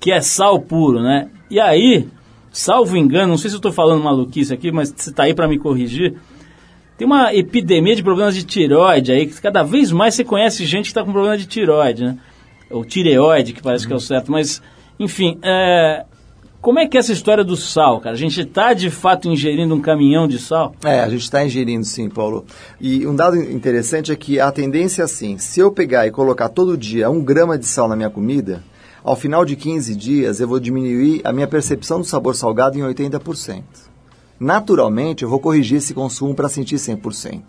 que 0.00 0.10
é 0.10 0.20
sal 0.20 0.60
puro, 0.60 1.02
né? 1.02 1.28
E 1.50 1.60
aí, 1.60 2.06
salvo 2.50 2.96
engano, 2.96 3.28
não 3.28 3.38
sei 3.38 3.50
se 3.50 3.56
eu 3.56 3.58
estou 3.58 3.72
falando 3.72 4.02
maluquice 4.02 4.52
aqui, 4.52 4.72
mas 4.72 4.92
você 4.96 5.10
está 5.10 5.24
aí 5.24 5.34
para 5.34 5.48
me 5.48 5.58
corrigir. 5.58 6.14
Tem 6.96 7.06
uma 7.06 7.34
epidemia 7.34 7.96
de 7.96 8.02
problemas 8.02 8.34
de 8.34 8.44
tireoide 8.44 9.12
aí, 9.12 9.26
que 9.26 9.40
cada 9.40 9.62
vez 9.62 9.90
mais 9.90 10.14
você 10.14 10.24
conhece 10.24 10.64
gente 10.64 10.84
que 10.84 10.90
está 10.90 11.02
com 11.04 11.12
problema 11.12 11.36
de 11.36 11.46
tireoide, 11.46 12.04
né? 12.04 12.18
Ou 12.70 12.84
tireoide, 12.84 13.52
que 13.52 13.62
parece 13.62 13.86
que 13.86 13.92
é 13.92 13.96
o 13.96 14.00
certo, 14.00 14.30
mas, 14.30 14.62
enfim, 14.98 15.38
é, 15.42 16.04
como 16.64 16.78
é 16.78 16.88
que 16.88 16.96
é 16.96 17.00
essa 17.00 17.12
história 17.12 17.44
do 17.44 17.58
sal, 17.58 18.00
cara? 18.00 18.14
A 18.14 18.18
gente 18.18 18.40
está 18.40 18.72
de 18.72 18.88
fato 18.88 19.28
ingerindo 19.28 19.74
um 19.74 19.82
caminhão 19.82 20.26
de 20.26 20.38
sal? 20.38 20.74
É, 20.82 21.00
a 21.00 21.08
gente 21.10 21.20
está 21.20 21.44
ingerindo 21.44 21.84
sim, 21.84 22.08
Paulo. 22.08 22.46
E 22.80 23.06
um 23.06 23.14
dado 23.14 23.36
interessante 23.36 24.10
é 24.10 24.16
que 24.16 24.40
a 24.40 24.50
tendência 24.50 25.02
é 25.02 25.04
assim, 25.04 25.36
se 25.36 25.60
eu 25.60 25.70
pegar 25.70 26.06
e 26.06 26.10
colocar 26.10 26.48
todo 26.48 26.74
dia 26.74 27.10
um 27.10 27.22
grama 27.22 27.58
de 27.58 27.66
sal 27.66 27.86
na 27.86 27.94
minha 27.94 28.08
comida, 28.08 28.64
ao 29.02 29.14
final 29.14 29.44
de 29.44 29.56
15 29.56 29.94
dias 29.94 30.40
eu 30.40 30.48
vou 30.48 30.58
diminuir 30.58 31.20
a 31.22 31.34
minha 31.34 31.46
percepção 31.46 31.98
do 31.98 32.06
sabor 32.06 32.34
salgado 32.34 32.78
em 32.78 32.82
80%. 32.82 33.62
Naturalmente, 34.40 35.22
eu 35.22 35.28
vou 35.28 35.40
corrigir 35.40 35.76
esse 35.76 35.92
consumo 35.92 36.34
para 36.34 36.48
sentir 36.48 36.76
100%. 36.76 37.42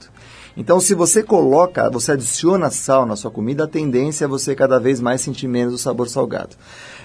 Então, 0.57 0.79
se 0.79 0.93
você 0.93 1.21
coloca, 1.21 1.89
você 1.89 2.13
adiciona 2.13 2.69
sal 2.69 3.05
na 3.05 3.15
sua 3.15 3.29
comida, 3.31 3.65
a 3.65 3.67
tendência 3.67 4.25
é 4.25 4.27
você 4.27 4.55
cada 4.55 4.79
vez 4.79 5.01
mais 5.01 5.21
sentir 5.21 5.47
menos 5.47 5.73
o 5.73 5.77
sabor 5.77 6.07
salgado. 6.07 6.55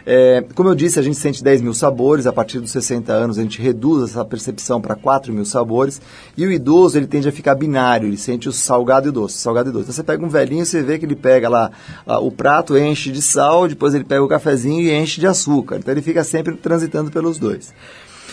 É, 0.06 0.44
como 0.54 0.68
eu 0.68 0.74
disse, 0.74 0.98
a 0.98 1.02
gente 1.02 1.16
sente 1.16 1.42
10 1.42 1.60
mil 1.60 1.74
sabores, 1.74 2.26
a 2.26 2.32
partir 2.32 2.60
dos 2.60 2.70
60 2.70 3.12
anos 3.12 3.38
a 3.38 3.42
gente 3.42 3.60
reduz 3.60 4.10
essa 4.10 4.24
percepção 4.24 4.80
para 4.80 4.94
4 4.94 5.32
mil 5.32 5.44
sabores, 5.44 6.00
e 6.36 6.46
o 6.46 6.52
idoso 6.52 6.98
ele 6.98 7.06
tende 7.06 7.28
a 7.28 7.32
ficar 7.32 7.54
binário, 7.54 8.08
ele 8.08 8.16
sente 8.16 8.48
o 8.48 8.52
salgado 8.52 9.08
e 9.08 9.10
o 9.10 9.12
doce, 9.12 9.38
salgado 9.38 9.70
e 9.70 9.72
doce. 9.72 9.84
Então 9.84 9.94
você 9.94 10.02
pega 10.02 10.24
um 10.24 10.28
velhinho, 10.28 10.64
você 10.64 10.82
vê 10.82 10.98
que 10.98 11.04
ele 11.04 11.16
pega 11.16 11.48
lá 11.48 11.70
ah, 12.06 12.18
o 12.18 12.30
prato, 12.30 12.76
enche 12.76 13.10
de 13.10 13.22
sal, 13.22 13.68
depois 13.68 13.94
ele 13.94 14.04
pega 14.04 14.22
o 14.22 14.28
cafezinho 14.28 14.80
e 14.80 14.92
enche 14.92 15.20
de 15.20 15.26
açúcar. 15.26 15.76
Então 15.76 15.92
ele 15.92 16.02
fica 16.02 16.24
sempre 16.24 16.56
transitando 16.56 17.10
pelos 17.10 17.38
dois. 17.38 17.72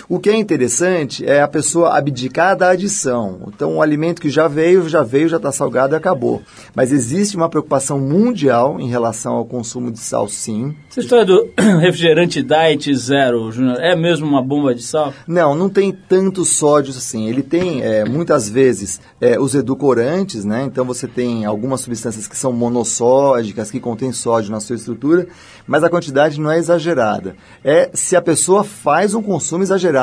O 0.10 0.20
que 0.20 0.30
é 0.30 0.38
interessante 0.38 1.26
é 1.26 1.42
a 1.42 1.48
pessoa 1.50 1.98
abdicar 1.98 2.56
da 2.56 2.70
adição. 2.70 3.40
Então, 3.50 3.76
o 3.76 3.82
alimento 3.82 4.22
que 4.22 4.30
já 4.30 4.48
veio, 4.48 4.88
já 4.88 5.04
veio, 5.04 5.28
já 5.28 5.36
está 5.36 5.52
salgado 5.52 5.94
e 5.94 5.98
acabou. 5.98 6.42
Mas 6.74 6.94
existe 6.94 7.36
uma 7.36 7.50
preocupação 7.50 8.00
mundial 8.00 8.80
em 8.80 8.88
relação 8.88 9.34
ao 9.34 9.44
consumo 9.44 9.92
de 9.92 10.00
sal, 10.00 10.30
sim. 10.30 10.74
Essa 10.90 11.02
história 11.02 11.26
do 11.26 11.50
refrigerante 11.82 12.42
Diet 12.42 12.96
Zero, 12.96 13.52
Júnior, 13.52 13.82
é 13.82 13.98
mesmo 13.98 14.26
uma 14.26 14.42
bomba 14.42 14.74
de 14.74 14.82
sal? 14.82 15.14
Não, 15.28 15.54
não 15.54 15.68
tem 15.68 15.92
tanto 15.92 16.46
sódio 16.46 16.92
assim. 16.92 17.28
Ele 17.28 17.44
tem, 17.44 17.82
é, 17.82 18.06
muitas 18.06 18.48
vezes, 18.48 19.02
é, 19.20 19.38
os 19.38 19.56
edulcorantes, 19.56 20.46
né? 20.46 20.64
Então 20.64 20.86
você 20.86 21.06
tem 21.06 21.44
algumas 21.44 21.82
substâncias 21.82 22.30
que 22.30 22.38
são 22.38 22.54
monossódicas, 22.54 23.70
que 23.70 23.80
contêm 23.82 24.14
sódio 24.14 24.52
na 24.52 24.62
sua 24.62 24.78
estrutura, 24.78 25.28
mas 25.68 25.84
a 25.84 25.90
quantidade 25.90 26.40
não 26.40 26.50
é 26.50 26.58
exagerada. 26.58 27.36
É 27.62 27.90
se 27.94 28.16
a 28.16 28.22
pessoa 28.22 28.64
faz 28.64 29.14
um 29.14 29.22
consumo 29.22 29.64
exagerado 29.64 29.97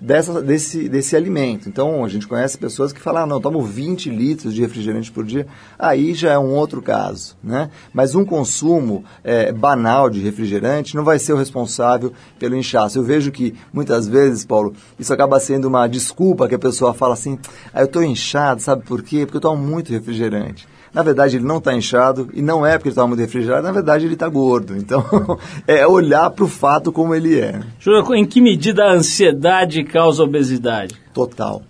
dessa, 0.00 0.42
desse, 0.42 0.88
desse 0.88 1.16
alimento. 1.16 1.68
Então, 1.68 2.04
a 2.04 2.08
gente 2.08 2.26
conhece 2.26 2.56
pessoas 2.58 2.92
que 2.92 3.00
falam, 3.00 3.22
ah, 3.22 3.26
não, 3.26 3.40
tomo 3.40 3.62
20 3.62 4.10
litros 4.10 4.54
de 4.54 4.60
refrigerante 4.60 5.10
por 5.10 5.24
dia. 5.24 5.46
Aí 5.78 6.14
já 6.14 6.32
é 6.32 6.38
um 6.38 6.54
outro 6.54 6.80
caso, 6.80 7.36
né? 7.42 7.70
Mas 7.92 8.14
um 8.14 8.24
consumo 8.24 9.04
é, 9.22 9.52
banal 9.52 10.08
de 10.08 10.20
refrigerante 10.20 10.96
não 10.96 11.04
vai 11.04 11.18
ser 11.18 11.32
o 11.32 11.36
responsável 11.36 12.12
pelo 12.38 12.56
inchaço. 12.56 12.98
Eu 12.98 13.02
vejo 13.02 13.30
que, 13.30 13.54
muitas 13.72 14.08
vezes, 14.08 14.44
Paulo, 14.44 14.74
isso 14.98 15.12
acaba 15.12 15.38
sendo 15.40 15.66
uma 15.66 15.86
desculpa 15.86 16.48
que 16.48 16.54
a 16.54 16.58
pessoa 16.58 16.94
fala 16.94 17.14
assim, 17.14 17.38
ah, 17.72 17.80
eu 17.80 17.86
estou 17.86 18.02
inchado, 18.02 18.62
sabe 18.62 18.84
por 18.84 19.02
quê? 19.02 19.24
Porque 19.24 19.36
eu 19.36 19.40
tomo 19.40 19.62
muito 19.62 19.92
refrigerante. 19.92 20.66
Na 20.94 21.02
verdade, 21.02 21.36
ele 21.36 21.44
não 21.44 21.56
está 21.56 21.74
inchado 21.74 22.28
e 22.34 22.42
não 22.42 22.66
é 22.66 22.76
porque 22.76 22.88
ele 22.88 22.92
está 22.92 23.06
muito 23.06 23.20
refrigerado, 23.20 23.62
na 23.62 23.72
verdade, 23.72 24.04
ele 24.04 24.12
está 24.12 24.28
gordo. 24.28 24.76
Então, 24.76 25.04
é 25.66 25.86
olhar 25.86 26.28
para 26.30 26.44
o 26.44 26.48
fato 26.48 26.92
como 26.92 27.14
ele 27.14 27.40
é. 27.40 27.60
Júnior, 27.78 28.14
em 28.14 28.26
que 28.26 28.40
medida 28.40 28.84
a 28.84 28.92
ansiedade 28.92 29.84
causa 29.84 30.22
obesidade? 30.22 30.94
Total. 31.14 31.62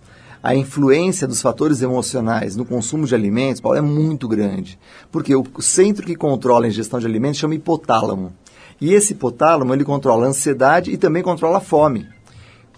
A 0.42 0.56
influência 0.56 1.28
dos 1.28 1.40
fatores 1.40 1.82
emocionais 1.82 2.56
no 2.56 2.64
consumo 2.64 3.06
de 3.06 3.14
alimentos, 3.14 3.60
Paulo, 3.60 3.78
é 3.78 3.80
muito 3.80 4.26
grande. 4.26 4.76
Porque 5.12 5.36
o 5.36 5.44
centro 5.60 6.04
que 6.04 6.16
controla 6.16 6.64
a 6.66 6.68
ingestão 6.68 6.98
de 6.98 7.06
alimentos 7.06 7.38
chama 7.38 7.54
hipotálamo. 7.54 8.32
E 8.80 8.92
esse 8.92 9.12
hipotálamo, 9.12 9.72
ele 9.72 9.84
controla 9.84 10.26
a 10.26 10.30
ansiedade 10.30 10.90
e 10.90 10.96
também 10.96 11.22
controla 11.22 11.58
a 11.58 11.60
fome. 11.60 12.08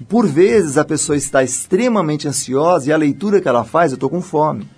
Por 0.06 0.26
vezes, 0.26 0.76
a 0.76 0.84
pessoa 0.84 1.16
está 1.16 1.42
extremamente 1.42 2.28
ansiosa 2.28 2.90
e 2.90 2.92
a 2.92 2.96
leitura 2.98 3.40
que 3.40 3.48
ela 3.48 3.64
faz, 3.64 3.92
eu 3.92 3.96
estou 3.96 4.10
com 4.10 4.20
fome. 4.20 4.68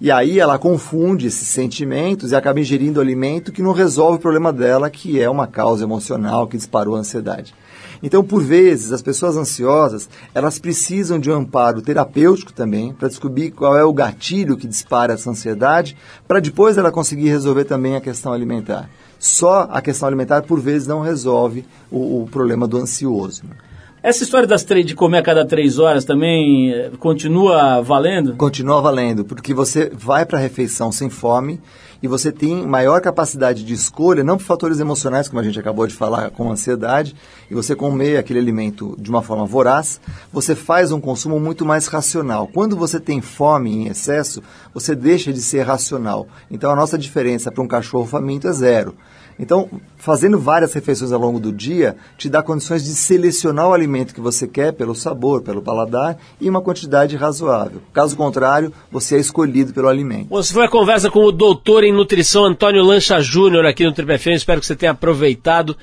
E 0.00 0.10
aí 0.10 0.40
ela 0.40 0.58
confunde 0.58 1.26
esses 1.26 1.46
sentimentos 1.46 2.32
e 2.32 2.34
acaba 2.34 2.58
ingerindo 2.58 3.02
alimento 3.02 3.52
que 3.52 3.62
não 3.62 3.72
resolve 3.72 4.16
o 4.16 4.20
problema 4.20 4.50
dela, 4.50 4.88
que 4.88 5.20
é 5.20 5.28
uma 5.28 5.46
causa 5.46 5.84
emocional 5.84 6.46
que 6.46 6.56
disparou 6.56 6.96
a 6.96 7.00
ansiedade. 7.00 7.54
Então, 8.02 8.24
por 8.24 8.42
vezes, 8.42 8.92
as 8.92 9.02
pessoas 9.02 9.36
ansiosas, 9.36 10.08
elas 10.34 10.58
precisam 10.58 11.18
de 11.18 11.30
um 11.30 11.34
amparo 11.34 11.82
terapêutico 11.82 12.50
também, 12.50 12.94
para 12.94 13.08
descobrir 13.08 13.50
qual 13.50 13.76
é 13.76 13.84
o 13.84 13.92
gatilho 13.92 14.56
que 14.56 14.66
dispara 14.66 15.12
essa 15.12 15.28
ansiedade, 15.28 15.94
para 16.26 16.40
depois 16.40 16.78
ela 16.78 16.90
conseguir 16.90 17.28
resolver 17.28 17.64
também 17.64 17.94
a 17.94 18.00
questão 18.00 18.32
alimentar. 18.32 18.88
Só 19.18 19.68
a 19.70 19.82
questão 19.82 20.08
alimentar, 20.08 20.40
por 20.44 20.58
vezes, 20.60 20.88
não 20.88 21.02
resolve 21.02 21.66
o, 21.90 22.22
o 22.22 22.28
problema 22.30 22.66
do 22.66 22.78
ansioso. 22.78 23.42
né? 23.44 23.54
Essa 24.02 24.24
história 24.24 24.48
das 24.48 24.64
de 24.86 24.94
comer 24.94 25.18
a 25.18 25.22
cada 25.22 25.44
três 25.44 25.78
horas 25.78 26.06
também 26.06 26.72
eh, 26.72 26.90
continua 26.98 27.82
valendo? 27.82 28.34
Continua 28.34 28.80
valendo, 28.80 29.26
porque 29.26 29.52
você 29.52 29.90
vai 29.92 30.24
para 30.24 30.38
a 30.38 30.40
refeição 30.40 30.90
sem 30.90 31.10
fome 31.10 31.60
e 32.02 32.08
você 32.08 32.32
tem 32.32 32.66
maior 32.66 33.00
capacidade 33.00 33.64
de 33.64 33.74
escolha, 33.74 34.24
não 34.24 34.36
por 34.36 34.44
fatores 34.44 34.80
emocionais, 34.80 35.28
como 35.28 35.40
a 35.40 35.44
gente 35.44 35.58
acabou 35.58 35.86
de 35.86 35.94
falar, 35.94 36.30
com 36.30 36.50
ansiedade, 36.50 37.14
e 37.50 37.54
você 37.54 37.74
comer 37.74 38.16
aquele 38.16 38.38
alimento 38.38 38.96
de 38.98 39.10
uma 39.10 39.22
forma 39.22 39.44
voraz, 39.44 40.00
você 40.32 40.54
faz 40.54 40.92
um 40.92 41.00
consumo 41.00 41.38
muito 41.38 41.64
mais 41.64 41.86
racional. 41.86 42.46
Quando 42.46 42.76
você 42.76 42.98
tem 42.98 43.20
fome 43.20 43.70
em 43.70 43.88
excesso, 43.88 44.42
você 44.72 44.94
deixa 44.94 45.32
de 45.32 45.42
ser 45.42 45.62
racional. 45.62 46.26
Então 46.50 46.70
a 46.70 46.76
nossa 46.76 46.96
diferença 46.96 47.50
para 47.50 47.62
um 47.62 47.68
cachorro 47.68 48.06
faminto 48.06 48.48
é 48.48 48.52
zero. 48.52 48.94
Então, 49.40 49.70
fazendo 49.96 50.38
várias 50.38 50.74
refeições 50.74 51.12
ao 51.12 51.18
longo 51.18 51.40
do 51.40 51.50
dia, 51.50 51.96
te 52.18 52.28
dá 52.28 52.42
condições 52.42 52.84
de 52.84 52.90
selecionar 52.90 53.68
o 53.68 53.72
alimento 53.72 54.14
que 54.14 54.20
você 54.20 54.46
quer 54.46 54.70
pelo 54.74 54.94
sabor, 54.94 55.40
pelo 55.40 55.62
paladar 55.62 56.18
e 56.38 56.48
uma 56.48 56.60
quantidade 56.60 57.16
razoável. 57.16 57.80
Caso 57.90 58.14
contrário, 58.18 58.70
você 58.92 59.16
é 59.16 59.18
escolhido 59.18 59.72
pelo 59.72 59.88
alimento. 59.88 60.28
Você 60.28 60.52
foi 60.52 60.66
a 60.66 60.68
conversa 60.68 61.10
com 61.10 61.24
o 61.24 61.32
doutor 61.32 61.84
em 61.84 61.89
nutrição 61.92 62.44
Antônio 62.44 62.82
Lancha 62.82 63.20
Júnior 63.20 63.66
aqui 63.66 63.84
no 63.84 63.92
Triple 63.92 64.18
FM. 64.18 64.28
Espero 64.28 64.60
que 64.60 64.66
você 64.66 64.76
tenha 64.76 64.92
aproveitado 64.92 65.76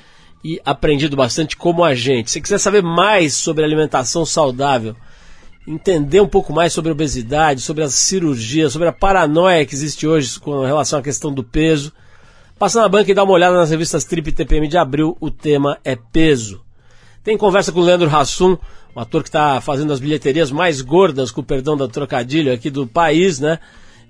e 0.44 0.62
aprendido 0.64 1.16
bastante 1.16 1.58
como 1.58 1.84
a 1.84 1.94
gente. 1.94 2.32
Se 2.32 2.42
quiser 2.42 2.58
saber 2.58 2.82
mais 2.82 3.34
sobre 3.34 3.64
alimentação 3.64 4.26
saudável, 4.26 4.96
entender 5.68 6.22
um 6.22 6.28
pouco 6.28 6.54
mais 6.54 6.72
sobre 6.72 6.92
obesidade, 6.92 7.62
sobre 7.62 7.84
as 7.84 7.94
cirurgias, 7.96 8.72
sobre 8.72 8.88
a 8.88 8.94
paranoia 8.94 9.66
que 9.66 9.76
existe 9.76 10.08
hoje 10.08 10.40
com 10.40 10.62
relação 10.62 11.00
à 11.00 11.02
questão 11.02 11.34
do 11.34 11.44
peso, 11.44 11.92
passa 12.58 12.82
na 12.82 12.88
banca 12.88 13.12
e 13.12 13.14
dá 13.14 13.24
uma 13.24 13.34
olhada 13.34 13.58
nas 13.58 13.70
revistas 13.70 14.06
Trip 14.06 14.32
TPM 14.32 14.68
de 14.68 14.78
abril. 14.78 15.18
O 15.20 15.30
tema 15.30 15.78
é 15.84 15.96
peso. 15.96 16.62
Tem 17.24 17.38
conversa 17.38 17.72
com 17.72 17.82
o 17.82 17.84
Leandro 17.84 18.10
Hassum, 18.10 18.58
um 18.96 19.00
ator 19.00 19.22
que 19.22 19.30
está 19.30 19.60
fazendo 19.60 19.92
as 19.92 20.00
bilheterias 20.00 20.50
mais 20.50 20.82
gordas, 20.82 21.30
com 21.30 21.42
o 21.42 21.44
perdão 21.44 21.76
da 21.76 21.88
trocadilho 21.88 22.54
aqui 22.54 22.70
do 22.70 22.88
país, 22.88 23.40
né? 23.40 23.60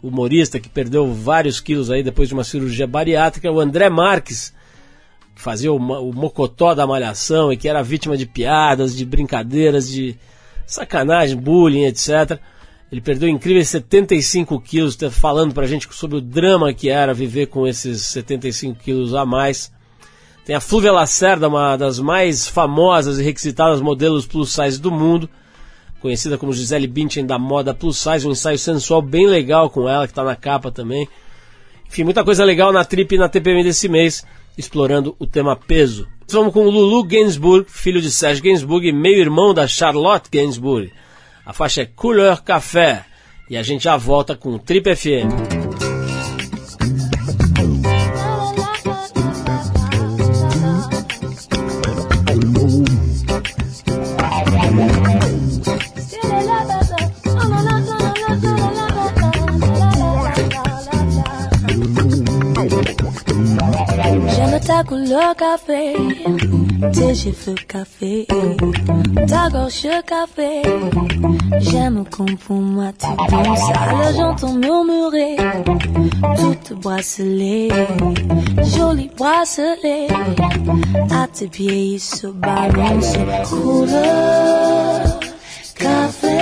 Humorista 0.02 0.60
que 0.60 0.70
perdeu 0.70 1.12
vários 1.14 1.60
quilos 1.60 1.90
aí 1.90 2.04
depois 2.04 2.28
de 2.28 2.34
uma 2.34 2.44
cirurgia 2.44 2.86
bariátrica. 2.86 3.52
O 3.52 3.60
André 3.60 3.90
Marques, 3.90 4.54
que 5.36 5.42
fazia 5.42 5.72
o, 5.72 5.80
mocotó 5.80 6.74
da 6.74 6.86
malhação 6.86 7.52
e 7.52 7.58
que 7.58 7.68
era 7.68 7.84
vítima 7.84 8.16
de 8.16 8.26
piadas, 8.26 8.96
de 8.96 9.06
brincadeiras, 9.06 9.90
de 9.90 10.16
sacanagem, 10.66 11.38
bullying, 11.38 11.86
etc. 11.86 12.40
Ele 12.92 13.02
perdeu 13.02 13.28
incríveis 13.28 13.70
75 13.70 14.62
quilos, 14.62 14.96
tá 14.96 15.12
falando 15.12 15.54
pra 15.54 15.68
gente 15.68 15.88
sobre 15.94 16.18
o 16.18 16.22
drama 16.22 16.74
que 16.74 16.90
era 16.90 17.14
viver 17.14 17.48
com 17.48 17.68
esses 17.68 18.02
75 18.04 18.80
quilos 18.80 19.14
a 19.14 19.26
mais. 19.26 19.72
Tem 20.46 20.56
a 20.56 20.62
Flúvia 20.62 20.94
Lacerda, 20.94 21.50
uma 21.50 21.76
das 21.76 22.00
mais 22.00 22.48
famosas 22.48 23.20
e 23.20 23.24
requisitadas 23.24 23.82
modelos 23.82 24.26
plus 24.26 24.54
size 24.54 24.80
do 24.80 24.90
mundo, 24.90 25.30
conhecida 26.02 26.38
como 26.38 26.54
Gisele 26.54 26.88
Bündchen 26.88 27.26
da 27.26 27.40
moda 27.40 27.74
plus 27.74 27.98
size, 27.98 28.28
um 28.28 28.32
ensaio 28.32 28.58
sensual 28.58 29.02
bem 29.02 29.28
legal 29.28 29.70
com 29.70 29.88
ela, 29.88 30.06
que 30.06 30.12
está 30.12 30.24
na 30.24 30.36
capa 30.36 30.72
também. 30.72 31.08
Enfim, 31.88 32.04
muita 32.04 32.24
coisa 32.24 32.44
legal 32.44 32.72
na 32.72 32.84
Trip 32.84 33.16
e 33.16 33.18
na 33.18 33.30
TPM 33.30 33.64
desse 33.64 33.88
mês, 33.88 34.26
explorando 34.58 35.16
o 35.20 35.26
tema 35.26 35.56
peso. 35.56 36.08
Vamos 36.30 36.54
com 36.54 36.66
Lulu 36.66 37.04
Gainsbourg, 37.06 37.66
filho 37.70 38.02
de 38.02 38.12
Serge 38.12 38.42
Gainsbourg 38.42 38.86
e 38.86 38.92
meio-irmão 38.92 39.54
da 39.54 39.68
Charlotte 39.68 40.30
Gainsbourg. 40.30 40.92
A 41.46 41.54
faixa 41.54 41.84
é 41.84 41.86
Couleur 41.86 42.44
Café. 42.44 43.06
E 43.50 43.56
a 43.56 43.64
gente 43.64 43.86
já 43.86 43.96
volta 43.96 44.36
com 44.36 44.58
Trip 44.58 44.94
FM. 44.94 45.57
Café, 65.38 65.94
tes 66.94 67.16
cheveux 67.16 67.56
café, 67.68 68.28
ta 69.28 69.50
gorge 69.50 69.88
café. 70.06 70.62
J'aime 71.60 72.04
comme 72.10 72.38
pour 72.38 72.58
moi 72.58 72.92
tu 72.98 73.08
danses, 73.32 73.72
alors 73.76 74.12
j'entends 74.16 74.54
murmurer, 74.54 75.38
toute 76.38 76.80
bracelet, 76.80 77.70
joli 78.76 79.10
bracelet. 79.18 80.08
À 81.12 81.28
tes 81.28 81.48
pieds 81.48 81.94
il 81.94 82.00
se 82.00 82.28
balance, 82.28 83.14
couleur 83.50 85.20
café, 85.76 86.38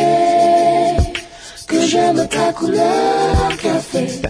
que 1.68 1.82
j'aime 1.82 2.28
ta 2.28 2.54
couleur 2.54 3.50
café. 3.62 4.22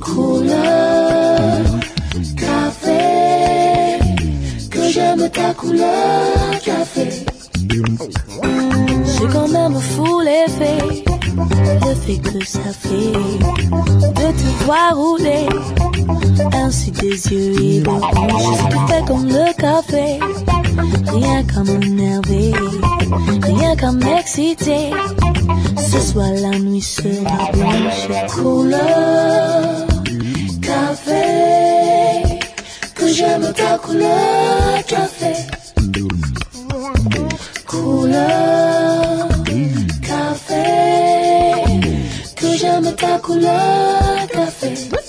Couleur 0.00 1.35
ta 5.36 5.54
couleur 5.54 6.50
café. 6.64 7.08
J'ai 7.68 9.28
quand 9.32 9.48
même 9.48 9.78
fou 9.80 10.20
l'effet 10.20 10.78
le 11.86 11.94
fait 11.94 12.18
que 12.18 12.44
ça 12.44 12.70
fait 12.84 13.12
de 14.18 14.28
te 14.38 14.64
voir 14.64 14.96
rouler 14.96 15.46
ainsi 16.54 16.90
des 16.90 17.16
yeux 17.28 17.52
et 17.62 17.80
de. 17.80 17.90
Si 18.58 18.64
tu 18.70 18.78
fais 18.88 19.04
comme 19.06 19.26
le 19.26 19.52
café, 19.64 20.18
rien 21.12 21.42
qu'à 21.44 21.62
m'énerver, 21.64 22.52
rien 23.42 23.76
qu'à 23.76 23.92
m'exciter. 23.92 24.90
Ce 25.90 26.00
soir 26.00 26.30
la 26.40 26.58
nuit 26.58 26.80
sera 26.80 27.50
blanche, 27.52 28.08
couleur 28.34 29.86
café, 30.62 31.75
j'aime 33.16 33.52
ta 33.54 33.78
couleur 33.78 34.84
café. 34.86 35.32
Couleur 37.66 39.28
café, 40.02 40.64
que 42.36 42.48
j'aime 42.58 42.94
ta 42.94 43.18
couleur 43.18 44.26
café. 44.32 45.05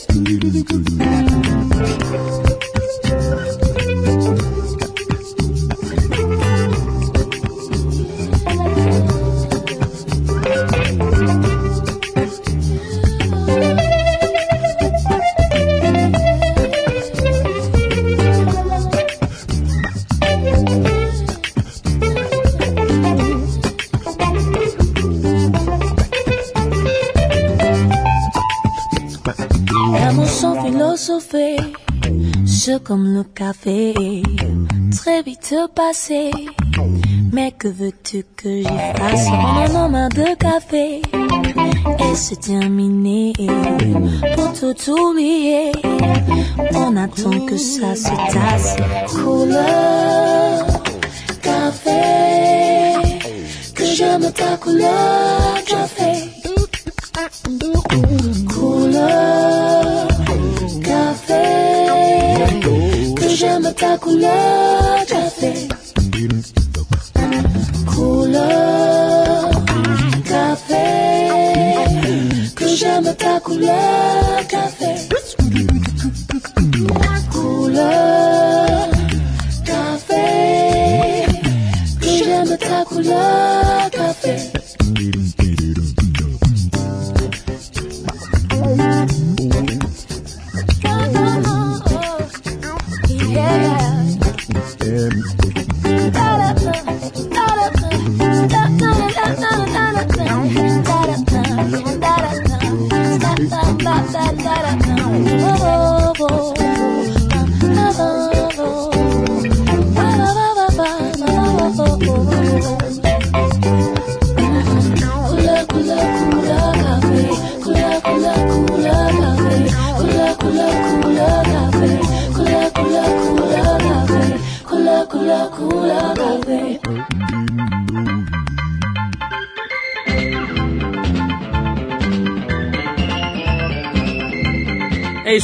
Comme 32.88 33.14
le 33.14 33.24
café, 33.24 33.94
très 34.96 35.22
vite 35.22 35.54
passé. 35.76 36.32
Mais 37.34 37.52
que 37.52 37.68
veux-tu 37.68 38.24
que 38.38 38.60
j'y 38.60 38.64
fasse? 38.64 39.28
On 39.28 39.76
en 39.76 39.86
a 39.86 39.90
marre 39.90 40.10
de 40.10 40.36
café 40.36 41.02
et 42.00 42.16
c'est 42.16 42.40
terminé. 42.40 43.34
Pour 44.36 44.54
tout 44.54 44.92
oublier, 44.92 45.74
on 46.76 46.96
attend 46.96 47.46
que 47.46 47.58
ça 47.58 47.94
se 47.94 48.16
tasse. 48.34 48.78
Couleur 49.14 50.66
café, 51.42 52.94
que 53.76 53.84
j'aime 53.84 54.32
ta 54.32 54.56
couleur 54.56 55.62
café. 55.66 56.27
Ta 63.88 63.98
couleur 63.98 65.06
café. 65.08 65.54
Café, 70.26 70.88
que 72.56 72.68
j'aime 72.68 73.16
ta. 73.16 73.38
Couleur 73.48 74.47